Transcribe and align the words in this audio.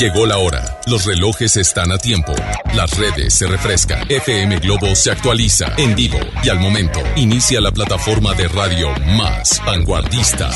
Llegó 0.00 0.24
la 0.24 0.38
hora. 0.38 0.80
Los 0.86 1.04
relojes 1.04 1.58
están 1.58 1.92
a 1.92 1.98
tiempo. 1.98 2.32
Las 2.74 2.96
redes 2.96 3.34
se 3.34 3.46
refrescan. 3.46 4.10
FM 4.10 4.58
Globo 4.60 4.94
se 4.94 5.10
actualiza 5.10 5.74
en 5.76 5.94
vivo 5.94 6.18
y 6.42 6.48
al 6.48 6.58
momento 6.58 7.00
inicia 7.16 7.60
la 7.60 7.70
plataforma 7.70 8.32
de 8.32 8.48
radio 8.48 8.88
más 9.08 9.60
vanguardista. 9.66 10.48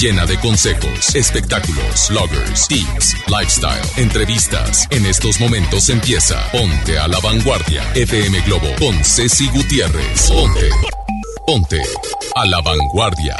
Llena 0.00 0.26
de 0.26 0.36
consejos, 0.40 1.14
espectáculos, 1.14 2.08
bloggers, 2.08 2.66
tips, 2.66 3.14
lifestyle, 3.28 3.88
entrevistas. 3.98 4.88
En 4.90 5.06
estos 5.06 5.38
momentos 5.38 5.88
empieza 5.88 6.42
Ponte 6.50 6.98
a 6.98 7.06
la 7.06 7.20
Vanguardia. 7.20 7.84
FM 7.94 8.40
Globo 8.40 8.66
con 8.80 9.04
Ceci 9.04 9.48
Gutiérrez. 9.50 10.28
Ponte. 10.28 10.68
Ponte 11.46 11.80
a 12.34 12.44
la 12.46 12.60
Vanguardia. 12.60 13.36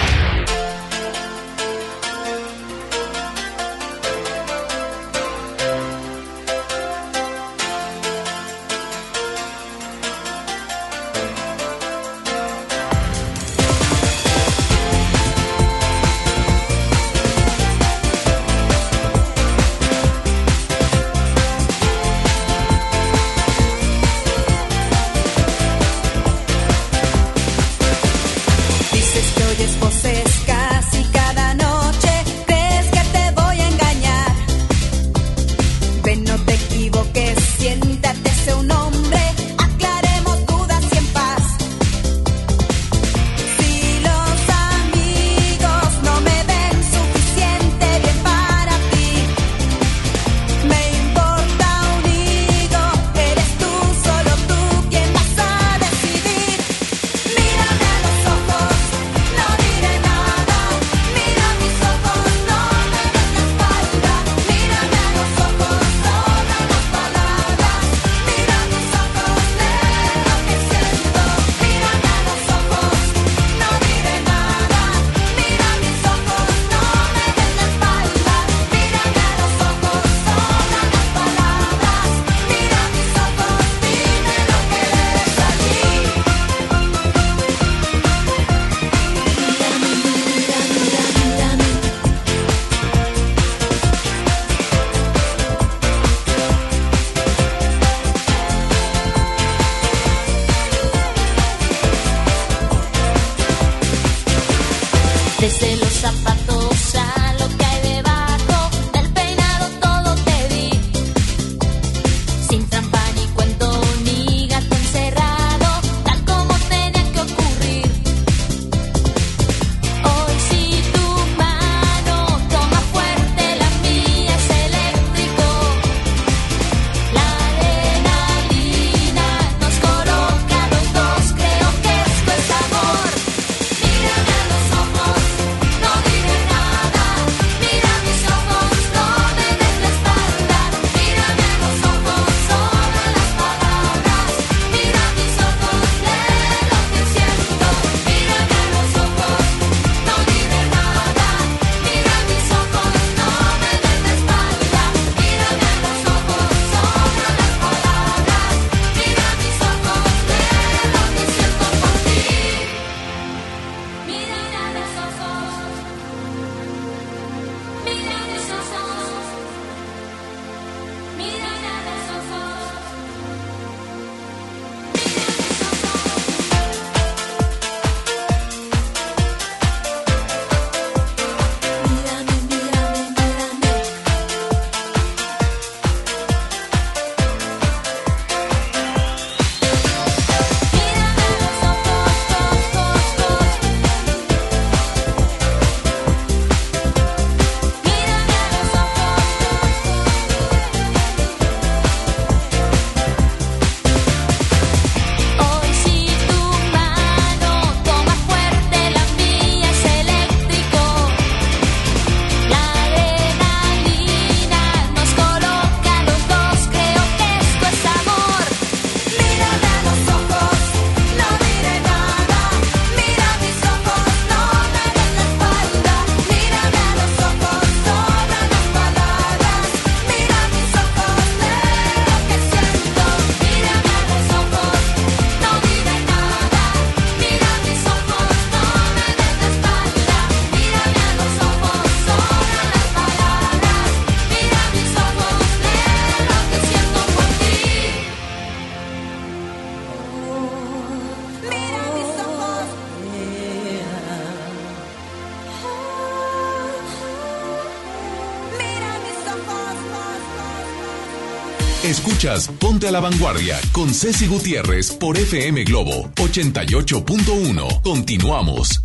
Ponte 262.60 262.86
a 262.86 262.92
la 262.92 263.00
Vanguardia 263.00 263.58
con 263.72 263.92
Ceci 263.92 264.28
Gutiérrez 264.28 264.92
por 264.92 265.18
FM 265.18 265.64
Globo 265.64 266.12
88.1. 266.14 267.82
Continuamos. 267.82 268.84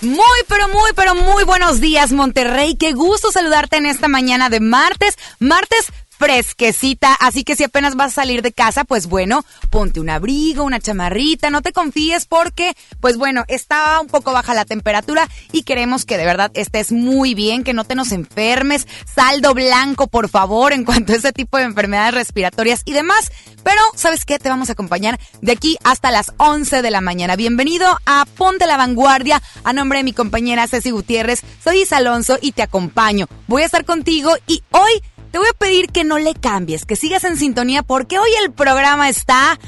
Muy, 0.00 0.40
pero 0.48 0.66
muy, 0.68 0.90
pero 0.96 1.14
muy 1.14 1.44
buenos 1.44 1.80
días, 1.80 2.10
Monterrey. 2.10 2.74
Qué 2.74 2.92
gusto 2.92 3.30
saludarte 3.30 3.76
en 3.76 3.86
esta 3.86 4.08
mañana 4.08 4.50
de 4.50 4.58
martes. 4.58 5.16
Martes 5.38 5.92
fresquecita, 6.26 7.14
así 7.14 7.44
que 7.44 7.54
si 7.54 7.62
apenas 7.62 7.94
vas 7.94 8.10
a 8.10 8.22
salir 8.22 8.42
de 8.42 8.50
casa, 8.50 8.82
pues 8.82 9.06
bueno, 9.06 9.44
ponte 9.70 10.00
un 10.00 10.10
abrigo, 10.10 10.64
una 10.64 10.80
chamarrita, 10.80 11.50
no 11.50 11.62
te 11.62 11.72
confíes 11.72 12.26
porque, 12.26 12.74
pues 13.00 13.16
bueno, 13.16 13.44
está 13.46 14.00
un 14.00 14.08
poco 14.08 14.32
baja 14.32 14.52
la 14.52 14.64
temperatura 14.64 15.28
y 15.52 15.62
queremos 15.62 16.04
que 16.04 16.18
de 16.18 16.24
verdad 16.24 16.50
estés 16.54 16.90
muy 16.90 17.34
bien, 17.34 17.62
que 17.62 17.74
no 17.74 17.84
te 17.84 17.94
nos 17.94 18.10
enfermes, 18.10 18.88
saldo 19.14 19.54
blanco, 19.54 20.08
por 20.08 20.28
favor, 20.28 20.72
en 20.72 20.84
cuanto 20.84 21.12
a 21.12 21.16
ese 21.16 21.32
tipo 21.32 21.58
de 21.58 21.62
enfermedades 21.62 22.14
respiratorias 22.14 22.82
y 22.84 22.92
demás. 22.92 23.30
Pero, 23.62 23.80
¿sabes 23.94 24.24
qué? 24.24 24.40
Te 24.40 24.48
vamos 24.48 24.68
a 24.68 24.72
acompañar 24.72 25.20
de 25.42 25.52
aquí 25.52 25.78
hasta 25.84 26.10
las 26.10 26.32
11 26.38 26.82
de 26.82 26.90
la 26.90 27.00
mañana. 27.00 27.36
Bienvenido 27.36 27.86
a 28.04 28.26
Ponte 28.36 28.66
la 28.66 28.76
Vanguardia, 28.76 29.40
a 29.62 29.72
nombre 29.72 30.00
de 30.00 30.04
mi 30.04 30.12
compañera 30.12 30.66
Ceci 30.66 30.90
Gutiérrez, 30.90 31.42
soy 31.62 31.82
Isa 31.82 31.98
Alonso 31.98 32.36
y 32.40 32.50
te 32.50 32.62
acompaño. 32.62 33.28
Voy 33.46 33.62
a 33.62 33.66
estar 33.66 33.84
contigo 33.84 34.34
y 34.48 34.64
hoy 34.72 35.02
te 35.30 35.38
voy 35.38 35.48
a 35.48 35.58
pedir 35.58 35.88
que 35.88 36.04
no 36.04 36.18
le 36.18 36.34
cambies, 36.34 36.84
que 36.84 36.96
sigas 36.96 37.24
en 37.24 37.36
sintonía 37.36 37.82
porque 37.82 38.18
hoy 38.18 38.30
el 38.44 38.52
programa 38.52 39.08
está... 39.08 39.58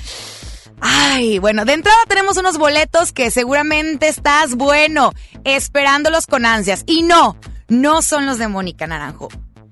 Ay, 0.81 1.41
bueno, 1.41 1.65
de 1.65 1.73
entrada 1.73 1.99
tenemos 2.07 2.37
unos 2.37 2.57
boletos 2.57 3.13
que 3.13 3.33
seguramente 3.33 4.07
estás, 4.07 4.55
bueno, 4.55 5.13
esperándolos 5.43 6.27
con 6.27 6.47
ansias. 6.47 6.85
Y 6.87 7.03
no, 7.03 7.37
no 7.67 8.01
son 8.01 8.27
los 8.27 8.39
de 8.39 8.47
Mónica 8.47 8.87
Naranjo. 8.87 9.29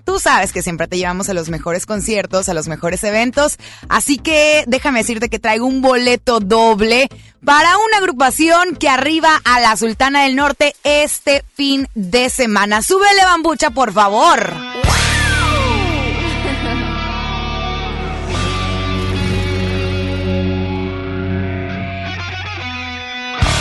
Tú 0.06 0.20
sabes 0.20 0.52
que 0.52 0.62
siempre 0.62 0.86
te 0.86 0.98
llevamos 0.98 1.28
a 1.28 1.34
los 1.34 1.48
mejores 1.48 1.84
conciertos, 1.84 2.48
a 2.48 2.54
los 2.54 2.68
mejores 2.68 3.02
eventos, 3.02 3.56
así 3.88 4.18
que 4.18 4.62
déjame 4.68 5.00
decirte 5.00 5.28
que 5.28 5.40
traigo 5.40 5.66
un 5.66 5.82
boleto 5.82 6.38
doble 6.38 7.08
para 7.44 7.76
una 7.76 7.98
agrupación 7.98 8.76
que 8.76 8.88
arriba 8.88 9.40
a 9.44 9.58
la 9.58 9.76
Sultana 9.76 10.22
del 10.22 10.36
Norte 10.36 10.76
este 10.84 11.44
fin 11.54 11.88
de 11.96 12.30
semana. 12.30 12.82
Súbele 12.82 13.24
bambucha, 13.24 13.70
por 13.70 13.92
favor. 13.92 14.52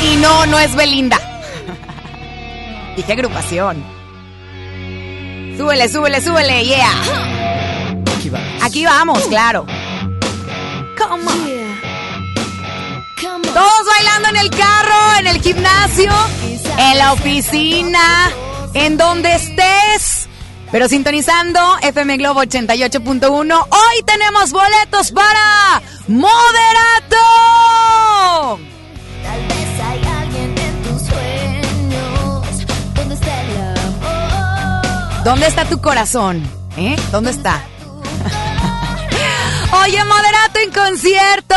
Y 0.06 0.18
no, 0.18 0.46
no 0.46 0.60
es 0.60 0.76
Belinda. 0.76 1.20
Dije 2.96 3.14
agrupación. 3.14 3.84
Súbele, 5.58 5.90
súbele, 5.90 6.22
súbele, 6.22 6.64
yeah. 6.66 6.92
Aquí 8.16 8.30
vamos. 8.30 8.64
Aquí 8.64 8.86
vamos, 8.86 9.24
claro. 9.24 9.66
Come 10.98 11.26
on. 11.26 11.56
Todos 13.54 13.86
bailando 13.86 14.30
en 14.30 14.36
el 14.36 14.50
carro, 14.50 15.16
en 15.20 15.28
el 15.28 15.42
gimnasio, 15.42 16.12
en 16.78 16.98
la 16.98 17.14
oficina, 17.14 18.30
en 18.74 18.98
donde 18.98 19.34
estés. 19.34 20.28
Pero 20.72 20.90
sintonizando 20.90 21.60
FM 21.82 22.18
Globo 22.18 22.44
88.1, 22.44 23.68
hoy 23.70 24.04
tenemos 24.06 24.52
boletos 24.52 25.12
para 25.12 25.82
Moderato. 26.08 27.16
¿Dónde 35.26 35.48
está 35.48 35.66
tu 35.66 35.82
corazón? 35.82 36.44
¿Eh? 36.78 36.96
¿Dónde 37.12 37.32
está? 37.32 37.66
Oye, 39.84 40.06
Moderato 40.06 40.60
en 40.60 40.72
concierto. 40.72 41.56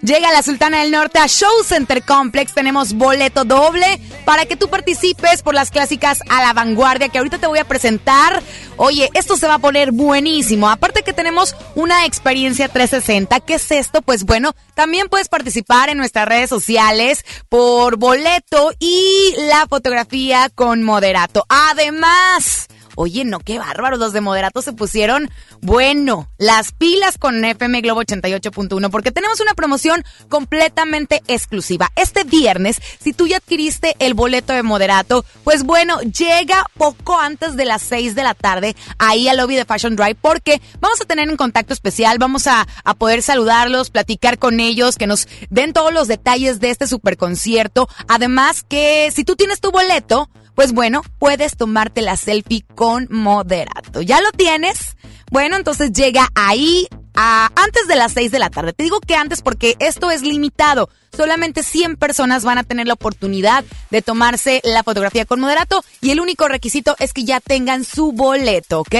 Llega 0.00 0.32
la 0.32 0.42
Sultana 0.42 0.80
del 0.80 0.92
Norte 0.92 1.18
a 1.18 1.28
Show 1.28 1.62
Center 1.62 2.02
Complex. 2.02 2.54
Tenemos 2.54 2.94
boleto 2.94 3.44
doble 3.44 4.00
para 4.24 4.46
que 4.46 4.56
tú 4.56 4.68
participes 4.68 5.42
por 5.42 5.54
las 5.54 5.70
clásicas 5.70 6.20
a 6.30 6.40
la 6.40 6.54
vanguardia 6.54 7.10
que 7.10 7.18
ahorita 7.18 7.36
te 7.36 7.46
voy 7.46 7.58
a 7.58 7.68
presentar. 7.68 8.42
Oye, 8.78 9.10
esto 9.12 9.36
se 9.36 9.46
va 9.46 9.56
a 9.56 9.58
poner 9.58 9.92
buenísimo. 9.92 10.70
Aparte 10.70 11.02
que 11.02 11.12
tenemos 11.12 11.54
una 11.74 12.06
experiencia 12.06 12.70
360. 12.70 13.40
¿Qué 13.40 13.56
es 13.56 13.70
esto? 13.72 14.00
Pues 14.00 14.24
bueno, 14.24 14.54
también 14.74 15.10
puedes 15.10 15.28
participar 15.28 15.90
en 15.90 15.98
nuestras 15.98 16.26
redes 16.26 16.48
sociales 16.48 17.26
por 17.50 17.98
boleto 17.98 18.72
y 18.78 19.34
la 19.36 19.66
fotografía 19.68 20.48
con 20.54 20.82
Moderato. 20.82 21.44
Además, 21.50 22.68
Oye, 22.94 23.24
no, 23.24 23.40
qué 23.40 23.58
bárbaros. 23.58 23.98
Los 23.98 24.12
de 24.12 24.20
Moderato 24.20 24.62
se 24.62 24.72
pusieron, 24.72 25.30
bueno, 25.60 26.28
las 26.38 26.72
pilas 26.72 27.18
con 27.18 27.44
FM 27.44 27.80
Globo 27.80 28.02
88.1 28.02 28.90
porque 28.90 29.12
tenemos 29.12 29.40
una 29.40 29.54
promoción 29.54 30.04
completamente 30.28 31.22
exclusiva. 31.26 31.90
Este 31.96 32.24
viernes, 32.24 32.80
si 33.00 33.12
tú 33.12 33.26
ya 33.26 33.38
adquiriste 33.38 33.94
el 33.98 34.14
boleto 34.14 34.52
de 34.52 34.62
Moderato, 34.62 35.24
pues 35.44 35.64
bueno, 35.64 36.00
llega 36.00 36.66
poco 36.76 37.18
antes 37.18 37.56
de 37.56 37.64
las 37.64 37.82
6 37.82 38.14
de 38.14 38.22
la 38.22 38.34
tarde 38.34 38.76
ahí 38.98 39.28
al 39.28 39.36
lobby 39.36 39.56
de 39.56 39.64
Fashion 39.64 39.96
Drive 39.96 40.16
porque 40.20 40.60
vamos 40.80 41.00
a 41.00 41.04
tener 41.04 41.28
un 41.28 41.36
contacto 41.36 41.72
especial, 41.72 42.18
vamos 42.18 42.46
a, 42.46 42.66
a 42.84 42.94
poder 42.94 43.22
saludarlos, 43.22 43.90
platicar 43.90 44.38
con 44.38 44.60
ellos, 44.60 44.96
que 44.96 45.06
nos 45.06 45.28
den 45.50 45.72
todos 45.72 45.92
los 45.92 46.08
detalles 46.08 46.60
de 46.60 46.70
este 46.70 46.86
super 46.86 47.16
concierto. 47.16 47.88
Además 48.08 48.62
que 48.62 49.10
si 49.14 49.24
tú 49.24 49.36
tienes 49.36 49.60
tu 49.60 49.70
boleto, 49.70 50.28
pues 50.54 50.72
bueno, 50.72 51.02
puedes 51.18 51.56
tomarte 51.56 52.02
la 52.02 52.16
selfie 52.16 52.64
con 52.74 53.08
moderato. 53.10 54.02
¿Ya 54.02 54.20
lo 54.20 54.30
tienes? 54.32 54.96
Bueno, 55.30 55.56
entonces 55.56 55.92
llega 55.92 56.28
ahí 56.34 56.88
a 57.14 57.50
antes 57.56 57.88
de 57.88 57.96
las 57.96 58.12
6 58.12 58.30
de 58.30 58.38
la 58.38 58.50
tarde. 58.50 58.72
Te 58.72 58.84
digo 58.84 59.00
que 59.00 59.14
antes 59.14 59.42
porque 59.42 59.76
esto 59.78 60.10
es 60.10 60.22
limitado. 60.22 60.90
Solamente 61.16 61.62
100 61.62 61.96
personas 61.96 62.44
van 62.44 62.58
a 62.58 62.64
tener 62.64 62.86
la 62.86 62.94
oportunidad 62.94 63.64
de 63.90 64.02
tomarse 64.02 64.60
la 64.64 64.82
fotografía 64.82 65.24
con 65.24 65.40
moderato 65.40 65.84
y 66.00 66.10
el 66.10 66.20
único 66.20 66.48
requisito 66.48 66.96
es 66.98 67.12
que 67.12 67.24
ya 67.24 67.40
tengan 67.40 67.84
su 67.84 68.12
boleto, 68.12 68.80
¿ok? 68.80 68.94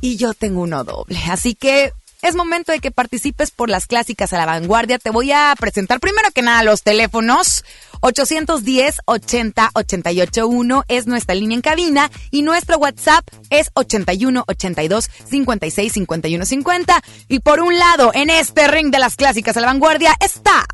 Y 0.00 0.16
yo 0.16 0.34
tengo 0.34 0.62
uno 0.62 0.84
doble. 0.84 1.18
Así 1.28 1.54
que 1.54 1.92
es 2.22 2.34
momento 2.34 2.72
de 2.72 2.80
que 2.80 2.90
participes 2.90 3.50
por 3.50 3.70
las 3.70 3.86
clásicas 3.86 4.32
a 4.32 4.38
la 4.38 4.46
vanguardia. 4.46 4.98
Te 4.98 5.10
voy 5.10 5.30
a 5.32 5.54
presentar 5.58 6.00
primero 6.00 6.30
que 6.32 6.42
nada 6.42 6.62
los 6.62 6.82
teléfonos. 6.82 7.64
810 8.00 9.00
80 9.04 9.70
88 9.74 10.46
1 10.46 10.84
es 10.88 11.06
nuestra 11.06 11.34
línea 11.34 11.56
en 11.56 11.62
cabina 11.62 12.10
y 12.30 12.42
nuestro 12.42 12.78
WhatsApp 12.78 13.26
es 13.50 13.70
81 13.74 14.44
82 14.46 15.10
56 15.28 15.92
51 15.92 16.44
50. 16.44 17.02
Y 17.28 17.40
por 17.40 17.60
un 17.60 17.78
lado, 17.78 18.10
en 18.14 18.30
este 18.30 18.68
ring 18.68 18.90
de 18.90 18.98
las 18.98 19.16
clásicas 19.16 19.56
a 19.56 19.60
la 19.60 19.66
vanguardia 19.66 20.14
está. 20.20 20.64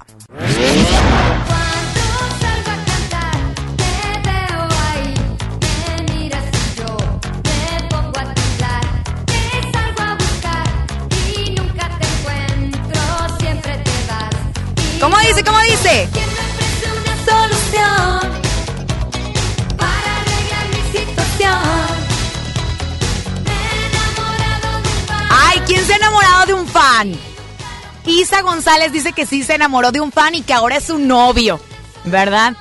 ¿Cómo 15.00 15.18
dice? 15.18 15.44
¿Cómo 15.44 15.60
dice? 15.60 16.08
Para 19.76 20.20
arreglar 20.20 20.68
mi 20.70 20.98
situación. 20.98 21.60
Ay, 25.30 25.60
¿quién 25.66 25.84
se 25.84 25.92
ha 25.92 25.96
enamorado 25.96 26.46
de 26.46 26.54
un 26.54 26.66
fan? 26.66 27.12
Isa 28.06 28.42
González 28.42 28.92
dice 28.92 29.12
que 29.12 29.26
sí 29.26 29.42
se 29.42 29.54
enamoró 29.54 29.90
de 29.90 30.00
un 30.00 30.12
fan 30.12 30.34
y 30.34 30.42
que 30.42 30.52
ahora 30.52 30.76
es 30.76 30.84
su 30.84 30.98
novio, 30.98 31.58
¿verdad? 32.04 32.54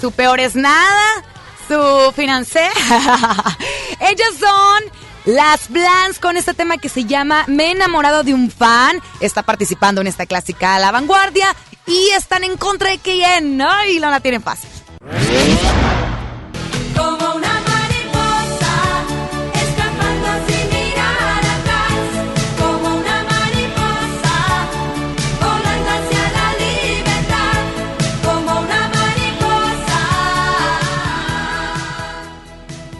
Su 0.00 0.12
peor 0.12 0.38
es 0.38 0.54
nada, 0.54 1.24
su 1.68 2.12
financiera. 2.12 2.70
Ellos 4.00 4.34
son 4.38 4.84
las 5.24 5.68
Blans 5.70 6.18
con 6.18 6.36
este 6.36 6.54
tema 6.54 6.76
que 6.78 6.88
se 6.88 7.04
llama 7.04 7.44
Me 7.46 7.66
he 7.66 7.70
enamorado 7.72 8.22
de 8.22 8.34
un 8.34 8.50
fan. 8.50 9.00
Está 9.20 9.42
participando 9.42 10.00
en 10.00 10.06
esta 10.06 10.26
clásica 10.26 10.78
la 10.78 10.92
vanguardia 10.92 11.54
y 11.86 12.10
están 12.10 12.44
en 12.44 12.56
contra 12.56 12.90
de 12.90 12.98
Keyen. 12.98 13.60
Ay, 13.60 13.98
no 14.00 14.10
la 14.10 14.20
tienen 14.20 14.42
fácil. 14.42 14.70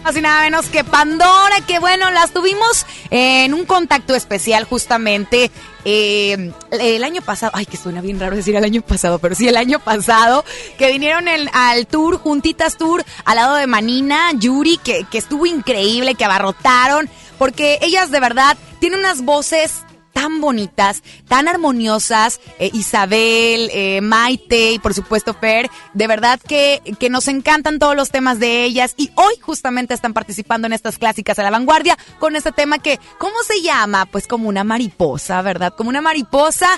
Así 0.04 0.20
nada 0.20 0.42
menos 0.42 0.66
que 0.66 0.84
Pandora, 0.84 1.62
que 1.66 1.78
bueno, 1.78 2.11
las 2.11 2.30
tuvimos 2.30 2.84
en 3.08 3.54
un 3.54 3.64
contacto 3.64 4.14
especial 4.14 4.64
justamente 4.64 5.50
eh, 5.87 6.52
el 6.70 7.04
año 7.04 7.23
pasado, 7.23 7.52
ay, 7.54 7.64
que 7.64 7.78
suena 7.78 8.02
bien 8.02 8.20
raro 8.20 8.37
decir 8.37 8.54
el 8.54 8.64
año 8.64 8.82
pasado, 8.82 9.18
pero 9.18 9.34
sí 9.34 9.49
el 9.49 9.56
año 9.56 9.78
pasado, 9.78 10.44
que 10.76 10.92
vinieron 10.92 11.25
al 11.54 11.87
tour, 11.87 12.18
Juntitas 12.18 12.76
Tour, 12.76 13.02
al 13.25 13.37
lado 13.37 13.56
de 13.56 13.66
Manina, 13.66 14.30
Yuri, 14.34 14.76
que, 14.76 15.06
que 15.11 15.16
estuvo 15.16 15.46
increíble, 15.46 16.14
que 16.16 16.26
abarrotaron. 16.26 17.08
porque 17.38 17.78
ellas 17.80 18.11
de 18.11 18.20
verdad 18.20 18.58
tienen 18.80 19.00
unas 19.00 19.23
voces 19.23 19.84
tan 20.14 20.40
bonitas, 20.40 21.02
tan 21.28 21.49
armoniosas, 21.49 22.40
eh, 22.59 22.71
Isabel, 22.73 23.68
eh, 23.73 24.00
Maite 24.00 24.73
y 24.73 24.78
por 24.78 24.94
supuesto 24.94 25.35
Fer, 25.35 25.71
de 25.92 26.06
verdad 26.06 26.40
que, 26.40 26.80
que 26.99 27.11
nos 27.11 27.28
encantan 27.28 27.78
todos 27.78 27.94
los 27.94 28.11
temas 28.11 28.38
de 28.38 28.64
ellas 28.64 28.94
y 28.97 29.11
hoy 29.16 29.35
justamente 29.42 29.92
están 29.92 30.14
participando 30.14 30.66
en 30.66 30.73
estas 30.73 30.97
clásicas 30.97 31.38
a 31.38 31.42
la 31.42 31.50
vanguardia 31.50 31.99
con 32.18 32.37
este 32.37 32.52
tema 32.52 32.78
que, 32.78 32.99
¿cómo 33.18 33.35
se 33.47 33.61
llama? 33.61 34.06
Pues 34.06 34.26
como 34.26 34.49
una 34.49 34.64
mariposa, 34.64 35.42
¿verdad? 35.42 35.75
Como 35.76 35.90
una 35.90 36.00
mariposa 36.00 36.68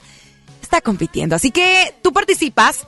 está 0.60 0.80
compitiendo. 0.80 1.36
Así 1.36 1.50
que 1.50 1.94
tú 2.02 2.12
participas, 2.12 2.86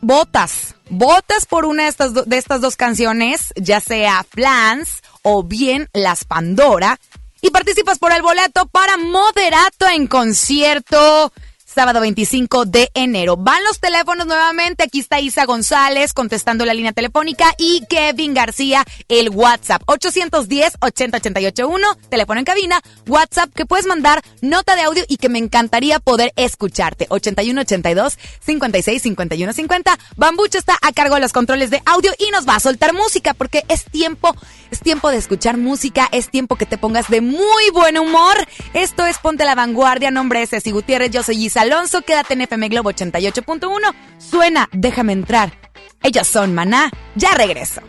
votas, 0.00 0.74
votas 0.88 1.46
por 1.46 1.66
una 1.66 1.84
de 1.84 1.88
estas, 1.90 2.14
de 2.14 2.36
estas 2.38 2.60
dos 2.60 2.76
canciones, 2.76 3.52
ya 3.56 3.80
sea 3.80 4.24
Flans 4.28 5.02
o 5.22 5.42
bien 5.42 5.88
Las 5.92 6.24
Pandora 6.24 6.98
y 7.42 7.50
participas 7.50 7.98
por 7.98 8.12
el 8.12 8.22
boleto 8.22 8.66
para 8.66 8.96
Moderato 8.96 9.88
en 9.88 10.06
concierto 10.06 11.32
sábado 11.72 12.00
25 12.00 12.66
de 12.66 12.90
enero. 12.94 13.36
Van 13.36 13.64
los 13.64 13.80
teléfonos 13.80 14.26
nuevamente. 14.26 14.82
Aquí 14.84 15.00
está 15.00 15.20
Isa 15.20 15.44
González 15.46 16.12
contestando 16.12 16.66
la 16.66 16.74
línea 16.74 16.92
telefónica 16.92 17.54
y 17.58 17.84
Kevin 17.88 18.34
García 18.34 18.84
el 19.08 19.30
WhatsApp 19.30 19.82
810-80881, 19.86 21.78
teléfono 22.08 22.38
en 22.40 22.44
cabina, 22.44 22.80
WhatsApp 23.06 23.50
que 23.54 23.66
puedes 23.66 23.86
mandar 23.86 24.22
nota 24.40 24.76
de 24.76 24.82
audio 24.82 25.04
y 25.08 25.16
que 25.16 25.28
me 25.28 25.38
encantaría 25.38 25.98
poder 25.98 26.32
escucharte. 26.36 27.06
8182 27.08 28.18
56 28.40 29.02
51 29.02 29.52
50. 29.52 29.98
Bambucho 30.16 30.58
está 30.58 30.76
a 30.82 30.92
cargo 30.92 31.14
de 31.14 31.22
los 31.22 31.32
controles 31.32 31.70
de 31.70 31.82
audio 31.86 32.12
y 32.18 32.30
nos 32.30 32.46
va 32.46 32.56
a 32.56 32.60
soltar 32.60 32.92
música 32.92 33.34
porque 33.34 33.64
es 33.68 33.84
tiempo, 33.84 34.34
es 34.70 34.80
tiempo 34.80 35.10
de 35.10 35.16
escuchar 35.16 35.56
música, 35.56 36.08
es 36.12 36.30
tiempo 36.30 36.56
que 36.56 36.66
te 36.66 36.76
pongas 36.78 37.08
de 37.08 37.20
muy 37.20 37.70
buen 37.72 37.98
humor. 37.98 38.36
Esto 38.74 39.06
es 39.06 39.18
Ponte 39.18 39.44
la 39.44 39.54
Vanguardia, 39.54 40.10
nombre 40.10 40.42
es 40.42 40.50
Ceci 40.50 40.70
Gutiérrez, 40.70 41.10
yo 41.10 41.22
soy 41.22 41.46
Isa 41.46 41.61
Alonso, 41.62 42.02
quédate 42.02 42.34
en 42.34 42.40
FM 42.40 42.70
Globo 42.70 42.90
88.1. 42.90 43.94
Suena, 44.18 44.68
déjame 44.72 45.12
entrar. 45.12 45.52
Ellos 46.02 46.26
son 46.26 46.52
Maná, 46.52 46.90
ya 47.14 47.34
regreso. 47.34 47.80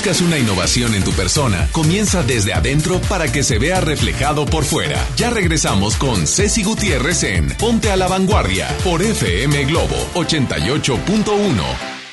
Buscas 0.00 0.22
una 0.22 0.38
innovación 0.38 0.94
en 0.94 1.04
tu 1.04 1.10
persona, 1.10 1.68
comienza 1.72 2.22
desde 2.22 2.54
adentro 2.54 3.02
para 3.06 3.30
que 3.30 3.42
se 3.42 3.58
vea 3.58 3.82
reflejado 3.82 4.46
por 4.46 4.64
fuera. 4.64 4.96
Ya 5.18 5.28
regresamos 5.28 5.98
con 5.98 6.26
Ceci 6.26 6.62
Gutiérrez 6.62 7.22
en 7.22 7.48
Ponte 7.58 7.90
a 7.90 7.96
la 7.96 8.08
Vanguardia 8.08 8.66
por 8.82 9.02
FM 9.02 9.66
Globo 9.66 9.96
88.1. 10.14 11.62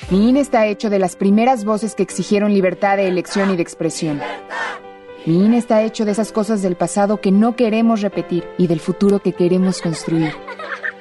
Mi 0.10 0.28
INE 0.28 0.42
está 0.42 0.68
hecho 0.68 0.90
de 0.90 1.00
las 1.00 1.16
primeras 1.16 1.64
voces 1.64 1.96
que 1.96 2.04
exigieron 2.04 2.54
libertad 2.54 2.98
de 2.98 3.08
elección 3.08 3.54
y 3.54 3.56
de 3.56 3.62
expresión. 3.62 4.20
Mi 5.26 5.46
INE 5.46 5.58
está 5.58 5.82
hecho 5.82 6.04
de 6.04 6.12
esas 6.12 6.34
cosas 6.34 6.62
del 6.62 6.76
pasado 6.76 7.22
que 7.22 7.32
no 7.32 7.56
queremos 7.56 8.02
repetir 8.02 8.44
y 8.58 8.68
del 8.68 8.82
futuro 8.82 9.20
que 9.20 9.32
queremos 9.32 9.82
construir. 9.82 10.34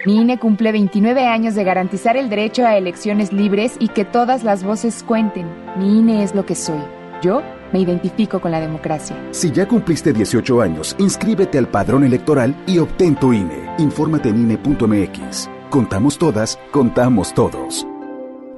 Mi 0.07 0.19
INE 0.19 0.39
cumple 0.39 0.71
29 0.71 1.27
años 1.27 1.57
de 1.57 1.65
garantizar 1.65 2.17
el 2.17 2.31
derecho 2.31 2.65
a 2.65 2.77
elecciones 2.77 3.33
libres 3.33 3.75
y 3.81 3.89
que 3.89 4.05
todas 4.05 4.45
las 4.45 4.63
voces 4.63 5.03
cuenten. 5.03 5.49
Mi 5.77 5.99
INE 5.99 6.23
es 6.23 6.33
lo 6.33 6.47
que 6.47 6.55
soy. 6.55 6.79
Yo 7.23 7.43
me 7.73 7.81
identifico 7.81 8.41
con 8.41 8.53
la 8.53 8.61
democracia. 8.61 9.17
Si 9.33 9.51
ya 9.51 9.67
cumpliste 9.67 10.13
18 10.13 10.63
años, 10.63 10.95
inscríbete 11.01 11.59
al 11.59 11.67
padrón 11.67 12.05
electoral 12.05 12.55
y 12.69 12.79
obtén 12.79 13.17
tu 13.17 13.33
INE. 13.33 13.69
Infórmate 13.79 14.29
en 14.29 14.43
INE.mx. 14.43 15.51
Contamos 15.71 16.19
todas, 16.19 16.57
contamos 16.71 17.35
todos. 17.35 17.85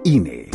INE. 0.05 0.51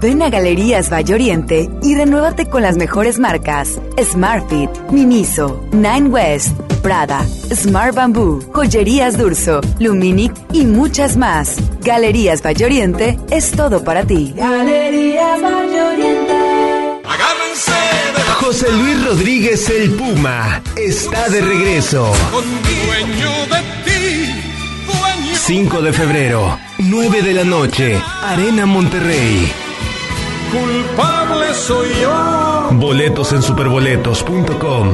Ven 0.00 0.22
a 0.22 0.28
Galerías 0.28 0.90
Valle 0.92 1.14
Oriente 1.14 1.70
y 1.82 1.94
renuévate 1.94 2.46
con 2.46 2.62
las 2.62 2.76
mejores 2.76 3.18
marcas: 3.18 3.80
Smartfit, 4.02 4.70
Miniso, 4.90 5.64
Nine 5.72 6.08
West, 6.08 6.58
Prada, 6.82 7.24
Smart 7.54 7.94
Bamboo, 7.94 8.40
Joyerías 8.52 9.16
Durso, 9.16 9.60
Luminic 9.78 10.32
y 10.52 10.64
muchas 10.66 11.16
más. 11.16 11.56
Galerías 11.80 12.42
Valle 12.42 12.66
Oriente 12.66 13.18
es 13.30 13.50
todo 13.52 13.82
para 13.82 14.04
ti. 14.04 14.34
Galerías 14.36 15.40
Valle 15.42 15.82
Oriente. 15.82 16.34
José 18.40 18.70
Luis 18.72 19.04
Rodríguez 19.06 19.70
el 19.70 19.90
Puma 19.92 20.62
está 20.76 21.28
de 21.30 21.40
regreso. 21.40 22.12
5 25.32 25.82
de 25.82 25.92
febrero, 25.92 26.58
9 26.78 27.22
de 27.22 27.34
la 27.34 27.44
noche, 27.44 27.98
Arena 28.22 28.66
Monterrey. 28.66 29.63
Culpable 30.50 31.54
soy 31.54 31.88
yo. 32.02 32.68
Boletos 32.72 33.32
en 33.32 33.42
superboletos.com. 33.42 34.90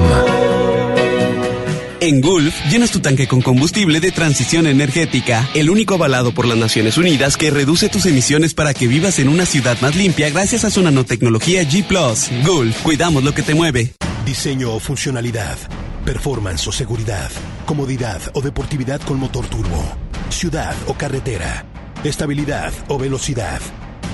En 2.02 2.23
Gulf, 2.23 2.54
llenas 2.71 2.90
tu 2.90 3.00
tanque 3.00 3.28
con 3.28 3.42
combustible 3.42 4.00
de 4.00 4.11
transición 4.11 4.66
energética, 4.66 5.47
el 5.54 5.69
único 5.69 5.95
avalado 5.95 6.33
por 6.33 6.47
las 6.47 6.57
Naciones 6.57 6.97
Unidas 6.97 7.37
que 7.37 7.50
reduce 7.50 7.90
tus 7.90 8.07
emisiones 8.07 8.54
para 8.54 8.73
que 8.73 8.88
vivas 8.88 9.19
en 9.19 9.28
una 9.28 9.45
ciudad 9.45 9.78
más 9.83 9.97
limpia 9.97 10.30
gracias 10.30 10.64
a 10.64 10.71
su 10.71 10.83
nanotecnología 10.83 11.62
G⁇ 11.62 11.87
Gulf, 12.47 12.80
cuidamos 12.80 13.23
lo 13.23 13.35
que 13.35 13.42
te 13.42 13.54
mueve. 13.54 13.92
Diseño 14.25 14.73
o 14.73 14.80
funcionalidad, 14.80 15.59
performance 16.07 16.66
o 16.69 16.73
seguridad, 16.73 17.30
comodidad 17.66 18.23
o 18.33 18.40
deportividad 18.40 19.02
con 19.02 19.19
motor 19.19 19.47
turbo, 19.49 19.85
ciudad 20.30 20.75
o 20.87 20.95
carretera, 20.95 21.66
estabilidad 22.02 22.73
o 22.88 22.97
velocidad, 22.97 23.61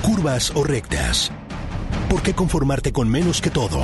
curvas 0.07 0.53
o 0.55 0.63
rectas. 0.63 1.33
¿Por 2.09 2.21
qué 2.21 2.33
conformarte 2.33 2.93
con 2.93 3.09
menos 3.09 3.41
que 3.41 3.49
todo? 3.49 3.83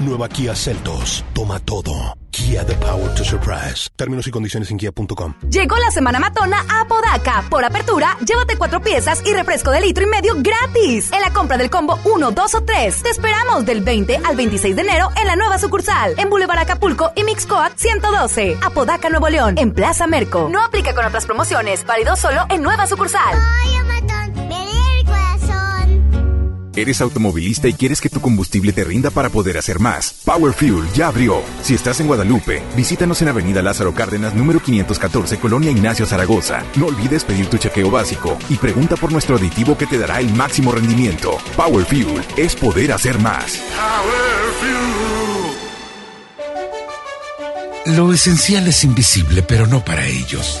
Nueva 0.00 0.28
Kia 0.28 0.54
Celtos. 0.54 1.24
Toma 1.32 1.58
todo. 1.60 1.94
Kia 2.30 2.66
The 2.66 2.74
Power 2.74 3.14
to 3.14 3.24
Surprise. 3.24 3.88
Términos 3.96 4.26
y 4.26 4.30
condiciones 4.30 4.70
en 4.70 4.76
kia.com. 4.76 5.32
Llegó 5.48 5.76
la 5.76 5.90
semana 5.90 6.20
matona 6.20 6.58
a 6.68 6.86
Podaca. 6.86 7.42
Por 7.48 7.64
apertura, 7.64 8.18
llévate 8.20 8.58
cuatro 8.58 8.82
piezas 8.82 9.22
y 9.24 9.32
refresco 9.32 9.70
de 9.70 9.80
litro 9.80 10.04
y 10.04 10.10
medio 10.10 10.34
gratis. 10.36 11.10
En 11.10 11.22
la 11.22 11.32
compra 11.32 11.56
del 11.56 11.70
combo 11.70 11.98
1, 12.04 12.32
2 12.32 12.54
o 12.54 12.60
3. 12.62 13.02
Te 13.02 13.08
esperamos 13.08 13.64
del 13.64 13.80
20 13.80 14.20
al 14.26 14.36
26 14.36 14.76
de 14.76 14.82
enero 14.82 15.08
en 15.18 15.26
la 15.26 15.36
nueva 15.36 15.58
sucursal. 15.58 16.16
En 16.18 16.28
Boulevard 16.28 16.58
Acapulco 16.58 17.12
y 17.16 17.24
Mixcoat 17.24 17.78
112. 17.78 18.58
Apodaca, 18.62 19.08
Nuevo 19.08 19.30
León. 19.30 19.54
En 19.56 19.72
Plaza 19.72 20.06
Merco. 20.06 20.50
No 20.52 20.62
aplica 20.62 20.94
con 20.94 21.06
otras 21.06 21.24
promociones. 21.24 21.86
Válido 21.86 22.14
solo 22.14 22.44
en 22.50 22.62
nueva 22.62 22.86
sucursal. 22.86 23.34
Eres 26.76 27.00
automovilista 27.00 27.66
y 27.68 27.72
quieres 27.72 28.02
que 28.02 28.10
tu 28.10 28.20
combustible 28.20 28.70
te 28.70 28.84
rinda 28.84 29.10
para 29.10 29.30
poder 29.30 29.56
hacer 29.56 29.80
más. 29.80 30.14
Power 30.26 30.52
Fuel 30.52 30.84
ya 30.94 31.08
abrió. 31.08 31.40
Si 31.62 31.72
estás 31.74 32.00
en 32.00 32.06
Guadalupe, 32.06 32.62
visítanos 32.76 33.22
en 33.22 33.28
Avenida 33.28 33.62
Lázaro 33.62 33.94
Cárdenas, 33.94 34.34
número 34.34 34.60
514, 34.60 35.38
Colonia 35.38 35.70
Ignacio 35.70 36.04
Zaragoza. 36.04 36.62
No 36.76 36.86
olvides 36.86 37.24
pedir 37.24 37.46
tu 37.46 37.56
chequeo 37.56 37.90
básico 37.90 38.36
y 38.50 38.56
pregunta 38.56 38.96
por 38.96 39.10
nuestro 39.10 39.36
aditivo 39.36 39.78
que 39.78 39.86
te 39.86 39.98
dará 39.98 40.20
el 40.20 40.30
máximo 40.34 40.70
rendimiento. 40.70 41.38
Power 41.56 41.86
Fuel 41.86 42.22
es 42.36 42.54
poder 42.54 42.92
hacer 42.92 43.18
más. 43.20 43.56
Power 43.56 44.52
Fuel. 44.60 44.76
Lo 47.96 48.12
esencial 48.12 48.68
es 48.68 48.84
invisible, 48.84 49.42
pero 49.42 49.66
no 49.66 49.82
para 49.82 50.06
ellos. 50.06 50.60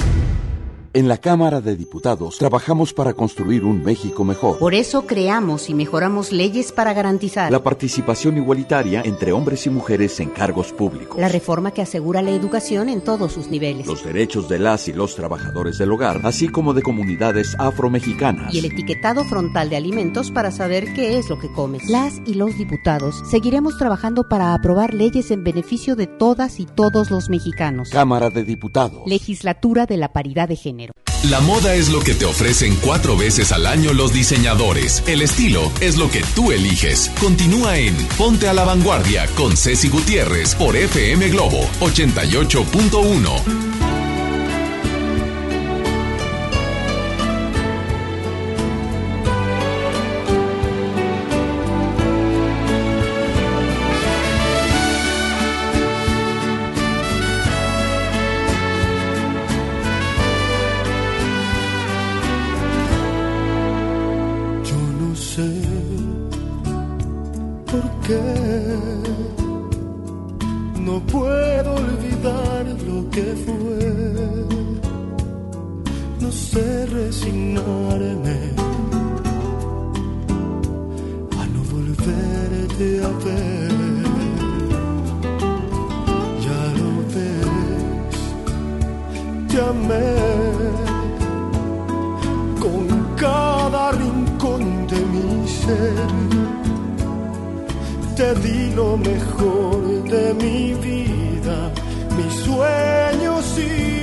you 0.00 0.27
En 0.98 1.06
la 1.06 1.18
Cámara 1.18 1.60
de 1.60 1.76
Diputados 1.76 2.38
trabajamos 2.38 2.92
para 2.92 3.12
construir 3.12 3.64
un 3.64 3.84
México 3.84 4.24
mejor. 4.24 4.58
Por 4.58 4.74
eso 4.74 5.06
creamos 5.06 5.70
y 5.70 5.74
mejoramos 5.74 6.32
leyes 6.32 6.72
para 6.72 6.92
garantizar 6.92 7.52
la 7.52 7.62
participación 7.62 8.36
igualitaria 8.36 9.02
entre 9.04 9.30
hombres 9.30 9.64
y 9.66 9.70
mujeres 9.70 10.18
en 10.18 10.30
cargos 10.30 10.72
públicos. 10.72 11.16
La 11.16 11.28
reforma 11.28 11.70
que 11.70 11.82
asegura 11.82 12.20
la 12.20 12.32
educación 12.32 12.88
en 12.88 13.00
todos 13.00 13.32
sus 13.32 13.46
niveles. 13.46 13.86
Los 13.86 14.02
derechos 14.02 14.48
de 14.48 14.58
las 14.58 14.88
y 14.88 14.92
los 14.92 15.14
trabajadores 15.14 15.78
del 15.78 15.92
hogar, 15.92 16.20
así 16.24 16.48
como 16.48 16.74
de 16.74 16.82
comunidades 16.82 17.54
afromexicanas. 17.60 18.52
Y 18.52 18.58
el 18.58 18.64
etiquetado 18.64 19.22
frontal 19.22 19.70
de 19.70 19.76
alimentos 19.76 20.32
para 20.32 20.50
saber 20.50 20.94
qué 20.94 21.16
es 21.16 21.30
lo 21.30 21.38
que 21.38 21.46
comes. 21.52 21.88
Las 21.88 22.20
y 22.26 22.34
los 22.34 22.58
diputados 22.58 23.22
seguiremos 23.30 23.78
trabajando 23.78 24.28
para 24.28 24.52
aprobar 24.52 24.94
leyes 24.94 25.30
en 25.30 25.44
beneficio 25.44 25.94
de 25.94 26.08
todas 26.08 26.58
y 26.58 26.66
todos 26.66 27.12
los 27.12 27.28
mexicanos. 27.28 27.90
Cámara 27.90 28.30
de 28.30 28.42
Diputados. 28.42 29.02
Legislatura 29.06 29.86
de 29.86 29.96
la 29.96 30.12
Paridad 30.12 30.48
de 30.48 30.56
Género. 30.56 30.87
La 31.24 31.40
moda 31.40 31.74
es 31.74 31.88
lo 31.88 31.98
que 31.98 32.14
te 32.14 32.24
ofrecen 32.24 32.76
cuatro 32.76 33.16
veces 33.16 33.50
al 33.50 33.66
año 33.66 33.92
los 33.92 34.12
diseñadores. 34.12 35.02
El 35.08 35.20
estilo 35.20 35.72
es 35.80 35.96
lo 35.96 36.08
que 36.10 36.22
tú 36.36 36.52
eliges. 36.52 37.10
Continúa 37.20 37.76
en 37.76 37.96
Ponte 38.16 38.48
a 38.48 38.54
la 38.54 38.64
Vanguardia 38.64 39.26
con 39.34 39.56
Ceci 39.56 39.88
Gutiérrez 39.88 40.54
por 40.54 40.76
FM 40.76 41.28
Globo 41.30 41.68
88.1. 41.80 43.97
resignarme 77.58 78.38
a 81.40 81.46
no 81.46 81.62
volverte 81.72 83.02
a 83.04 83.10
ver. 83.24 83.72
Ya 86.44 86.62
lo 86.78 86.90
ves, 87.14 88.18
te 89.48 89.60
amé 89.60 90.14
con 92.60 92.84
cada 93.16 93.92
rincón 93.92 94.86
de 94.86 95.00
mi 95.12 95.48
ser. 95.48 96.08
Te 98.16 98.34
di 98.40 98.74
lo 98.74 98.96
mejor 98.96 100.04
de 100.04 100.34
mi 100.34 100.74
vida, 100.74 101.72
mis 102.16 102.34
sueños 102.34 103.58
y 103.58 103.97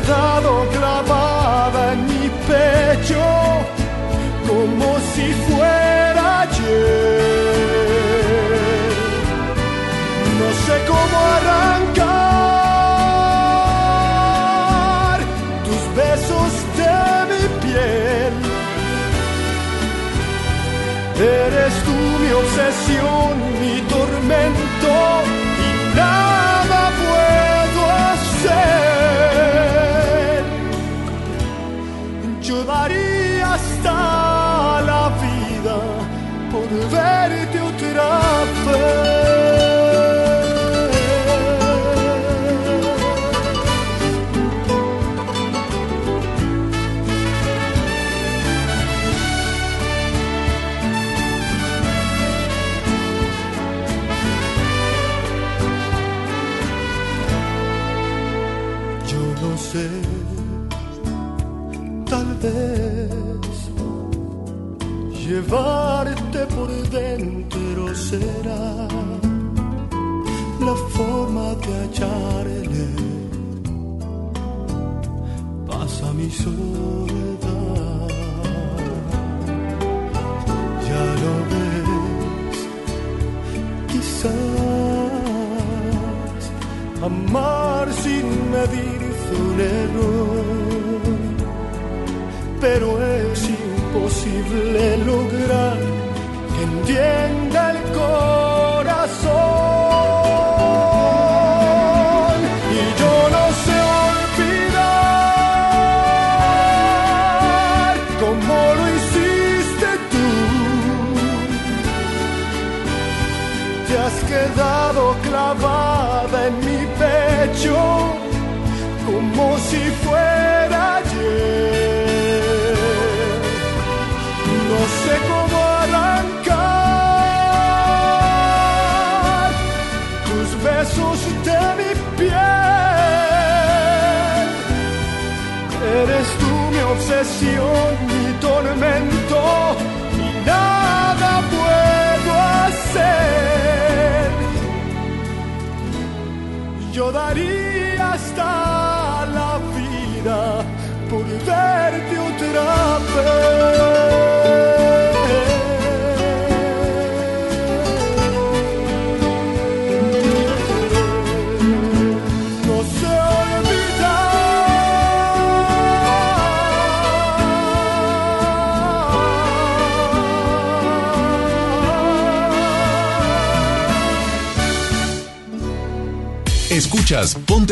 quedado 0.00 0.66
clavada 0.72 1.23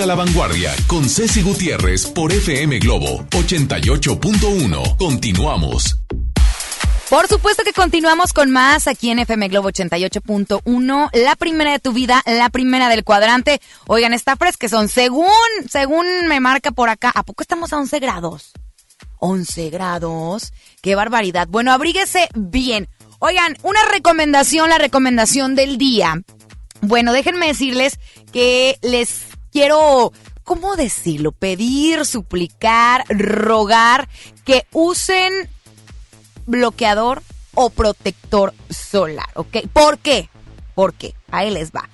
a 0.03 0.07
la 0.07 0.15
Vanguardia 0.17 0.75
con 0.89 1.09
Ceci 1.09 1.43
Gutiérrez 1.43 2.07
por 2.07 2.33
FM 2.33 2.81
Globo 2.81 3.25
88.1. 3.31 4.97
Continuamos. 4.97 5.97
Por 7.09 7.29
supuesto 7.29 7.63
que 7.63 7.73
continuamos 7.73 8.33
con 8.33 8.51
más 8.51 8.89
aquí 8.89 9.11
en 9.11 9.21
FM 9.21 9.49
Globo 9.49 9.71
88.1, 9.71 11.11
la 11.13 11.37
primera 11.37 11.71
de 11.73 11.79
tu 11.79 11.93
vida, 11.93 12.23
la 12.27 12.51
primera 12.51 12.89
del 12.89 13.05
cuadrante. 13.05 13.61
Oigan, 13.87 14.13
está 14.13 14.35
fresca, 14.37 14.69
son 14.69 14.89
según, 14.89 15.29
según 15.69 16.07
me 16.27 16.41
marca 16.41 16.73
por 16.73 16.89
acá, 16.89 17.13
¿a 17.15 17.23
poco 17.23 17.43
estamos 17.43 17.73
a 17.73 17.79
11 17.79 18.01
grados? 18.01 18.53
11 19.19 19.71
grados, 19.71 20.53
qué 20.81 20.97
barbaridad. 20.97 21.47
Bueno, 21.49 21.71
abríguese 21.71 22.29
bien. 22.35 22.89
Oigan, 23.21 23.57
una 23.63 23.85
recomendación, 23.85 24.69
la 24.69 24.79
recomendación 24.79 25.55
del 25.55 25.79
día. 25.79 26.21
Bueno, 26.81 27.13
déjenme 27.13 27.47
decirles 27.47 28.01
que 28.33 28.79
les 28.83 29.33
quiero, 29.53 30.13
¿cómo 30.43 30.75
decirlo? 30.77 31.33
Pedir, 31.33 32.05
suplicar, 32.07 33.05
rogar 33.09 34.09
que 34.45 34.67
usen 34.73 35.49
bloqueador 36.47 37.23
o 37.55 37.71
protector 37.71 38.55
solar, 38.71 39.29
¿ok? 39.35 39.69
¿Por 39.73 39.99
qué? 39.99 40.31
¿Por 40.75 40.95
qué? 40.95 41.15
Ahí 41.31 41.51
les 41.51 41.71
va. 41.71 41.89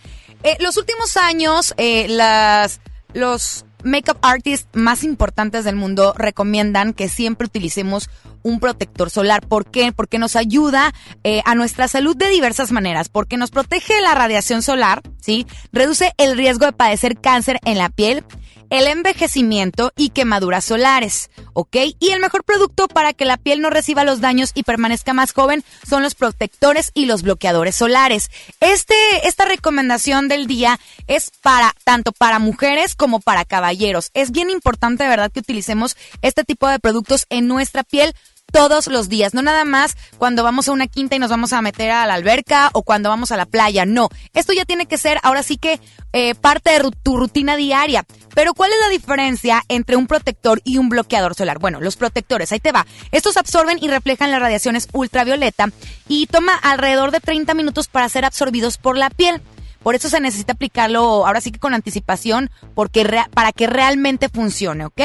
Eh, 0.44 0.56
los 0.60 0.76
últimos 0.76 1.16
años, 1.16 1.74
eh, 1.76 2.06
las, 2.08 2.80
los 3.12 3.64
makeup 3.84 4.18
artists 4.22 4.68
más 4.72 5.04
importantes 5.04 5.64
del 5.64 5.76
mundo 5.76 6.14
recomiendan 6.16 6.92
que 6.92 7.08
siempre 7.08 7.46
utilicemos 7.46 8.10
un 8.42 8.60
protector 8.60 9.10
solar. 9.10 9.46
¿Por 9.46 9.70
qué? 9.70 9.92
Porque 9.92 10.18
nos 10.18 10.36
ayuda 10.36 10.92
eh, 11.24 11.42
a 11.44 11.54
nuestra 11.54 11.88
salud 11.88 12.16
de 12.16 12.28
diversas 12.28 12.72
maneras. 12.72 13.08
Porque 13.08 13.36
nos 13.36 13.50
protege 13.50 13.94
de 13.94 14.02
la 14.02 14.14
radiación 14.14 14.62
solar, 14.62 15.02
¿sí? 15.20 15.46
Reduce 15.72 16.12
el 16.18 16.36
riesgo 16.36 16.66
de 16.66 16.72
padecer 16.72 17.20
cáncer 17.20 17.58
en 17.64 17.78
la 17.78 17.88
piel, 17.88 18.24
el 18.70 18.86
envejecimiento 18.86 19.92
y 19.96 20.10
quemaduras 20.10 20.64
solares, 20.64 21.30
¿ok? 21.52 21.76
Y 21.98 22.10
el 22.10 22.20
mejor 22.20 22.44
producto 22.44 22.88
para 22.88 23.12
que 23.12 23.24
la 23.24 23.36
piel 23.36 23.60
no 23.60 23.70
reciba 23.70 24.04
los 24.04 24.20
daños 24.20 24.52
y 24.54 24.62
permanezca 24.62 25.14
más 25.14 25.32
joven 25.32 25.64
son 25.88 26.02
los 26.02 26.14
protectores 26.14 26.90
y 26.94 27.06
los 27.06 27.22
bloqueadores 27.22 27.76
solares. 27.76 28.30
Este, 28.60 28.94
esta 29.24 29.44
recomendación 29.44 30.28
del 30.28 30.46
día 30.46 30.78
es 31.06 31.30
para 31.42 31.74
tanto 31.84 32.12
para 32.12 32.38
mujeres 32.38 32.94
como 32.94 33.20
para 33.20 33.44
caballeros. 33.44 34.10
Es 34.14 34.30
bien 34.30 34.50
importante, 34.50 35.04
de 35.04 35.10
verdad, 35.10 35.32
que 35.32 35.40
utilicemos 35.40 35.96
este 36.22 36.44
tipo 36.44 36.68
de 36.68 36.78
productos 36.78 37.26
en 37.30 37.48
nuestra 37.48 37.84
piel 37.84 38.14
todos 38.52 38.86
los 38.86 39.08
días, 39.08 39.34
no 39.34 39.42
nada 39.42 39.64
más 39.64 39.96
cuando 40.16 40.42
vamos 40.42 40.68
a 40.68 40.72
una 40.72 40.86
quinta 40.86 41.16
y 41.16 41.18
nos 41.18 41.30
vamos 41.30 41.52
a 41.52 41.62
meter 41.62 41.90
a 41.90 42.06
la 42.06 42.14
alberca 42.14 42.70
o 42.72 42.82
cuando 42.82 43.10
vamos 43.10 43.30
a 43.30 43.36
la 43.36 43.46
playa, 43.46 43.84
no, 43.84 44.08
esto 44.32 44.52
ya 44.52 44.64
tiene 44.64 44.86
que 44.86 44.96
ser 44.96 45.18
ahora 45.22 45.42
sí 45.42 45.58
que 45.58 45.80
eh, 46.12 46.34
parte 46.34 46.70
de 46.70 46.90
tu 47.02 47.16
rutina 47.18 47.56
diaria, 47.56 48.06
Pero 48.38 48.54
¿cuál 48.54 48.70
es 48.70 48.78
la 48.78 48.88
diferencia 48.88 49.64
entre 49.66 49.96
un 49.96 50.06
protector 50.06 50.60
y 50.62 50.78
un 50.78 50.88
bloqueador 50.88 51.34
solar? 51.34 51.58
Bueno, 51.58 51.80
los 51.80 51.96
protectores, 51.96 52.52
ahí 52.52 52.60
te 52.60 52.70
va. 52.70 52.86
Estos 53.10 53.36
absorben 53.36 53.78
y 53.82 53.88
reflejan 53.88 54.30
las 54.30 54.38
radiaciones 54.38 54.86
ultravioleta 54.92 55.70
y 56.06 56.28
toma 56.28 56.52
alrededor 56.54 57.10
de 57.10 57.18
30 57.18 57.54
minutos 57.54 57.88
para 57.88 58.08
ser 58.08 58.24
absorbidos 58.24 58.78
por 58.78 58.96
la 58.96 59.10
piel. 59.10 59.42
Por 59.82 59.96
eso 59.96 60.08
se 60.08 60.20
necesita 60.20 60.52
aplicarlo 60.52 61.26
ahora 61.26 61.40
sí 61.40 61.50
que 61.50 61.58
con 61.58 61.74
anticipación 61.74 62.48
porque 62.76 63.04
para 63.34 63.50
que 63.50 63.66
realmente 63.66 64.28
funcione, 64.28 64.86
¿ok? 64.86 65.00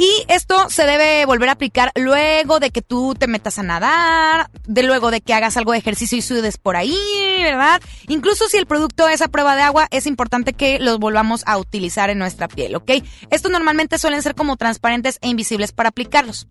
Y 0.00 0.24
esto 0.28 0.70
se 0.70 0.86
debe 0.86 1.26
volver 1.26 1.48
a 1.48 1.52
aplicar 1.52 1.90
luego 1.96 2.60
de 2.60 2.70
que 2.70 2.82
tú 2.82 3.16
te 3.18 3.26
metas 3.26 3.58
a 3.58 3.64
nadar, 3.64 4.48
de 4.64 4.84
luego 4.84 5.10
de 5.10 5.20
que 5.20 5.34
hagas 5.34 5.56
algo 5.56 5.72
de 5.72 5.78
ejercicio 5.78 6.16
y 6.16 6.22
sudes 6.22 6.56
por 6.56 6.76
ahí, 6.76 6.96
¿verdad? 7.42 7.82
Incluso 8.06 8.48
si 8.48 8.58
el 8.58 8.66
producto 8.66 9.08
es 9.08 9.22
a 9.22 9.28
prueba 9.28 9.56
de 9.56 9.62
agua, 9.62 9.88
es 9.90 10.06
importante 10.06 10.52
que 10.52 10.78
los 10.78 11.00
volvamos 11.00 11.42
a 11.46 11.58
utilizar 11.58 12.10
en 12.10 12.18
nuestra 12.20 12.46
piel, 12.46 12.76
¿ok? 12.76 12.92
Estos 13.30 13.50
normalmente 13.50 13.98
suelen 13.98 14.22
ser 14.22 14.36
como 14.36 14.56
transparentes 14.56 15.18
e 15.20 15.28
invisibles 15.30 15.72
para 15.72 15.88
aplicarlos. 15.88 16.46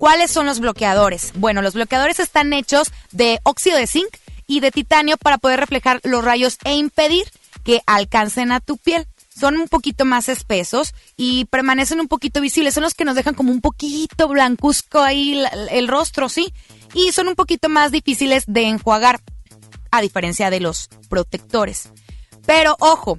¿Cuáles 0.00 0.32
son 0.32 0.46
los 0.46 0.58
bloqueadores? 0.58 1.34
Bueno, 1.36 1.62
los 1.62 1.74
bloqueadores 1.74 2.18
están 2.18 2.52
hechos 2.52 2.90
de 3.12 3.38
óxido 3.44 3.78
de 3.78 3.86
zinc 3.86 4.16
y 4.48 4.58
de 4.58 4.72
titanio 4.72 5.18
para 5.18 5.38
poder 5.38 5.60
reflejar 5.60 6.00
los 6.02 6.24
rayos 6.24 6.58
e 6.64 6.74
impedir 6.74 7.30
que 7.62 7.80
alcancen 7.86 8.50
a 8.50 8.58
tu 8.58 8.76
piel 8.76 9.06
son 9.38 9.56
un 9.56 9.68
poquito 9.68 10.04
más 10.04 10.28
espesos 10.28 10.94
y 11.16 11.46
permanecen 11.46 12.00
un 12.00 12.08
poquito 12.08 12.40
visibles. 12.40 12.74
Son 12.74 12.82
los 12.82 12.94
que 12.94 13.04
nos 13.04 13.14
dejan 13.14 13.34
como 13.34 13.52
un 13.52 13.60
poquito 13.60 14.28
blancuzco 14.28 15.00
ahí 15.00 15.42
el, 15.70 15.88
rostro, 15.88 16.28
¿sí? 16.28 16.52
Y 16.94 17.12
son 17.12 17.28
un 17.28 17.34
poquito 17.34 17.68
más 17.68 17.92
difíciles 17.92 18.44
de 18.46 18.64
enjuagar, 18.64 19.20
a 19.90 20.00
diferencia 20.00 20.50
de 20.50 20.60
los 20.60 20.88
protectores. 21.08 21.90
Pero 22.46 22.76
ojo, 22.80 23.18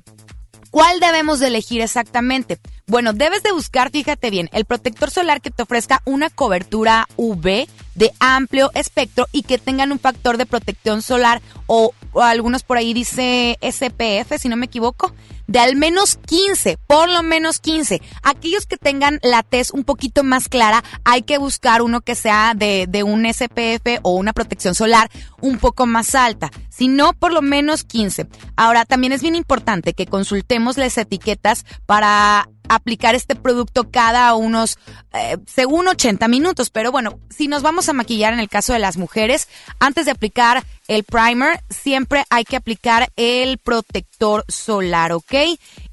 ¿cuál 0.72 1.00
debemos 1.00 1.40
de 1.40 1.48
elegir 1.48 1.82
exactamente? 1.82 2.60
Bueno, 2.86 3.14
debes 3.14 3.44
de 3.44 3.54
buscar, 3.54 3.92
fíjate 3.92 4.30
bien, 4.30 4.50
el 4.52 4.66
protector 4.66 5.10
solar 5.10 5.40
que 5.40 5.52
te 5.52 5.64
ofrezca 5.64 6.02
una 6.04 6.30
cobertura 6.30 7.08
UV 7.16 7.68
de 7.96 8.12
amplio 8.20 8.72
espectro 8.74 9.28
y 9.32 9.44
que 9.44 9.58
tengan 9.58 9.92
un 9.92 10.00
factor 10.00 10.38
de 10.38 10.46
protección 10.46 11.02
solar 11.02 11.42
o, 11.68 11.94
o 12.12 12.22
algunos 12.22 12.64
por 12.64 12.78
ahí 12.78 12.94
dice 12.94 13.58
SPF, 13.62 14.38
si 14.38 14.50
no 14.50 14.58
me 14.58 14.66
equivoco, 14.66 15.14
de 15.48 15.60
al 15.60 15.76
menos 15.76 16.18
15, 16.26 16.78
por 16.88 17.10
lo 17.10 17.24
menos 17.24 17.60
15. 17.60 18.02
Aquellos 18.24 18.66
que 18.66 18.78
tengan 18.78 19.20
la 19.22 19.44
tez 19.44 19.72
un 19.72 19.84
poquito 19.84 20.24
más 20.24 20.50
clara, 20.50 20.84
hay 21.04 21.24
que 21.24 21.38
buscar 21.38 21.82
uno 21.82 22.02
que 22.02 22.16
sea 22.16 22.54
de, 22.56 22.86
de 22.88 23.04
un 23.04 23.26
SPF 23.26 24.00
o 24.04 24.16
una 24.16 24.34
protección 24.34 24.76
solar 24.76 25.10
un 25.42 25.58
poco 25.58 25.86
más 25.86 26.16
alta. 26.16 26.52
Si 26.76 26.88
no, 26.88 27.14
por 27.14 27.32
lo 27.32 27.44
menos 27.44 27.84
15. 27.84 28.28
Ahora, 28.56 28.86
también 28.86 29.14
es 29.14 29.22
bien 29.22 29.36
importante 29.36 29.94
que 29.94 30.08
consultemos 30.08 30.78
las 30.78 30.98
etiquetas 30.98 31.66
para 31.86 32.50
aplicar 32.68 33.14
este 33.14 33.36
producto 33.36 33.92
cada 33.92 34.34
unos, 34.34 34.80
eh, 35.14 35.38
según 35.46 35.88
80 35.88 36.28
minutos. 36.28 36.72
Pero 36.72 36.92
bueno, 36.92 37.20
si 37.30 37.48
nos 37.48 37.62
vamos 37.62 37.90
a 37.90 37.94
maquillar 37.94 38.34
en 38.34 38.40
el 38.40 38.50
caso 38.50 38.74
de 38.74 38.80
las 38.80 38.98
mujeres, 38.98 39.48
antes 39.80 40.06
de 40.06 40.12
aplicar 40.12 40.64
el 40.88 41.04
primer, 41.04 41.62
siempre 41.70 42.26
hay 42.32 42.44
que 42.44 42.56
aplicar 42.56 43.12
el 43.18 43.60
protector 43.60 44.44
solar, 44.48 45.12
¿ok? 45.12 45.34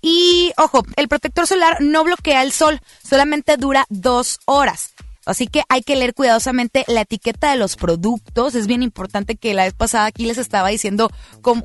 Y 0.01 0.53
ojo, 0.57 0.83
el 0.97 1.09
protector 1.09 1.47
solar 1.47 1.83
no 1.83 2.05
bloquea 2.05 2.43
el 2.43 2.53
sol, 2.53 2.81
solamente 3.07 3.59
dura 3.59 3.85
dos 3.91 4.41
horas. 4.47 4.93
Así 5.31 5.47
que 5.47 5.63
hay 5.69 5.83
que 5.83 5.97
leer 5.97 6.15
cuidadosamente 6.15 6.85
la 6.89 7.03
etiqueta 7.03 7.51
de 7.51 7.57
los 7.57 7.77
productos. 7.77 8.55
Es 8.55 8.67
bien 8.67 8.83
importante 8.83 9.37
que 9.37 9.55
la 9.55 9.65
vez 9.65 9.75
pasada 9.75 10.07
aquí 10.07 10.27
les 10.27 10.39
estaba 10.39 10.69
diciendo 10.69 11.11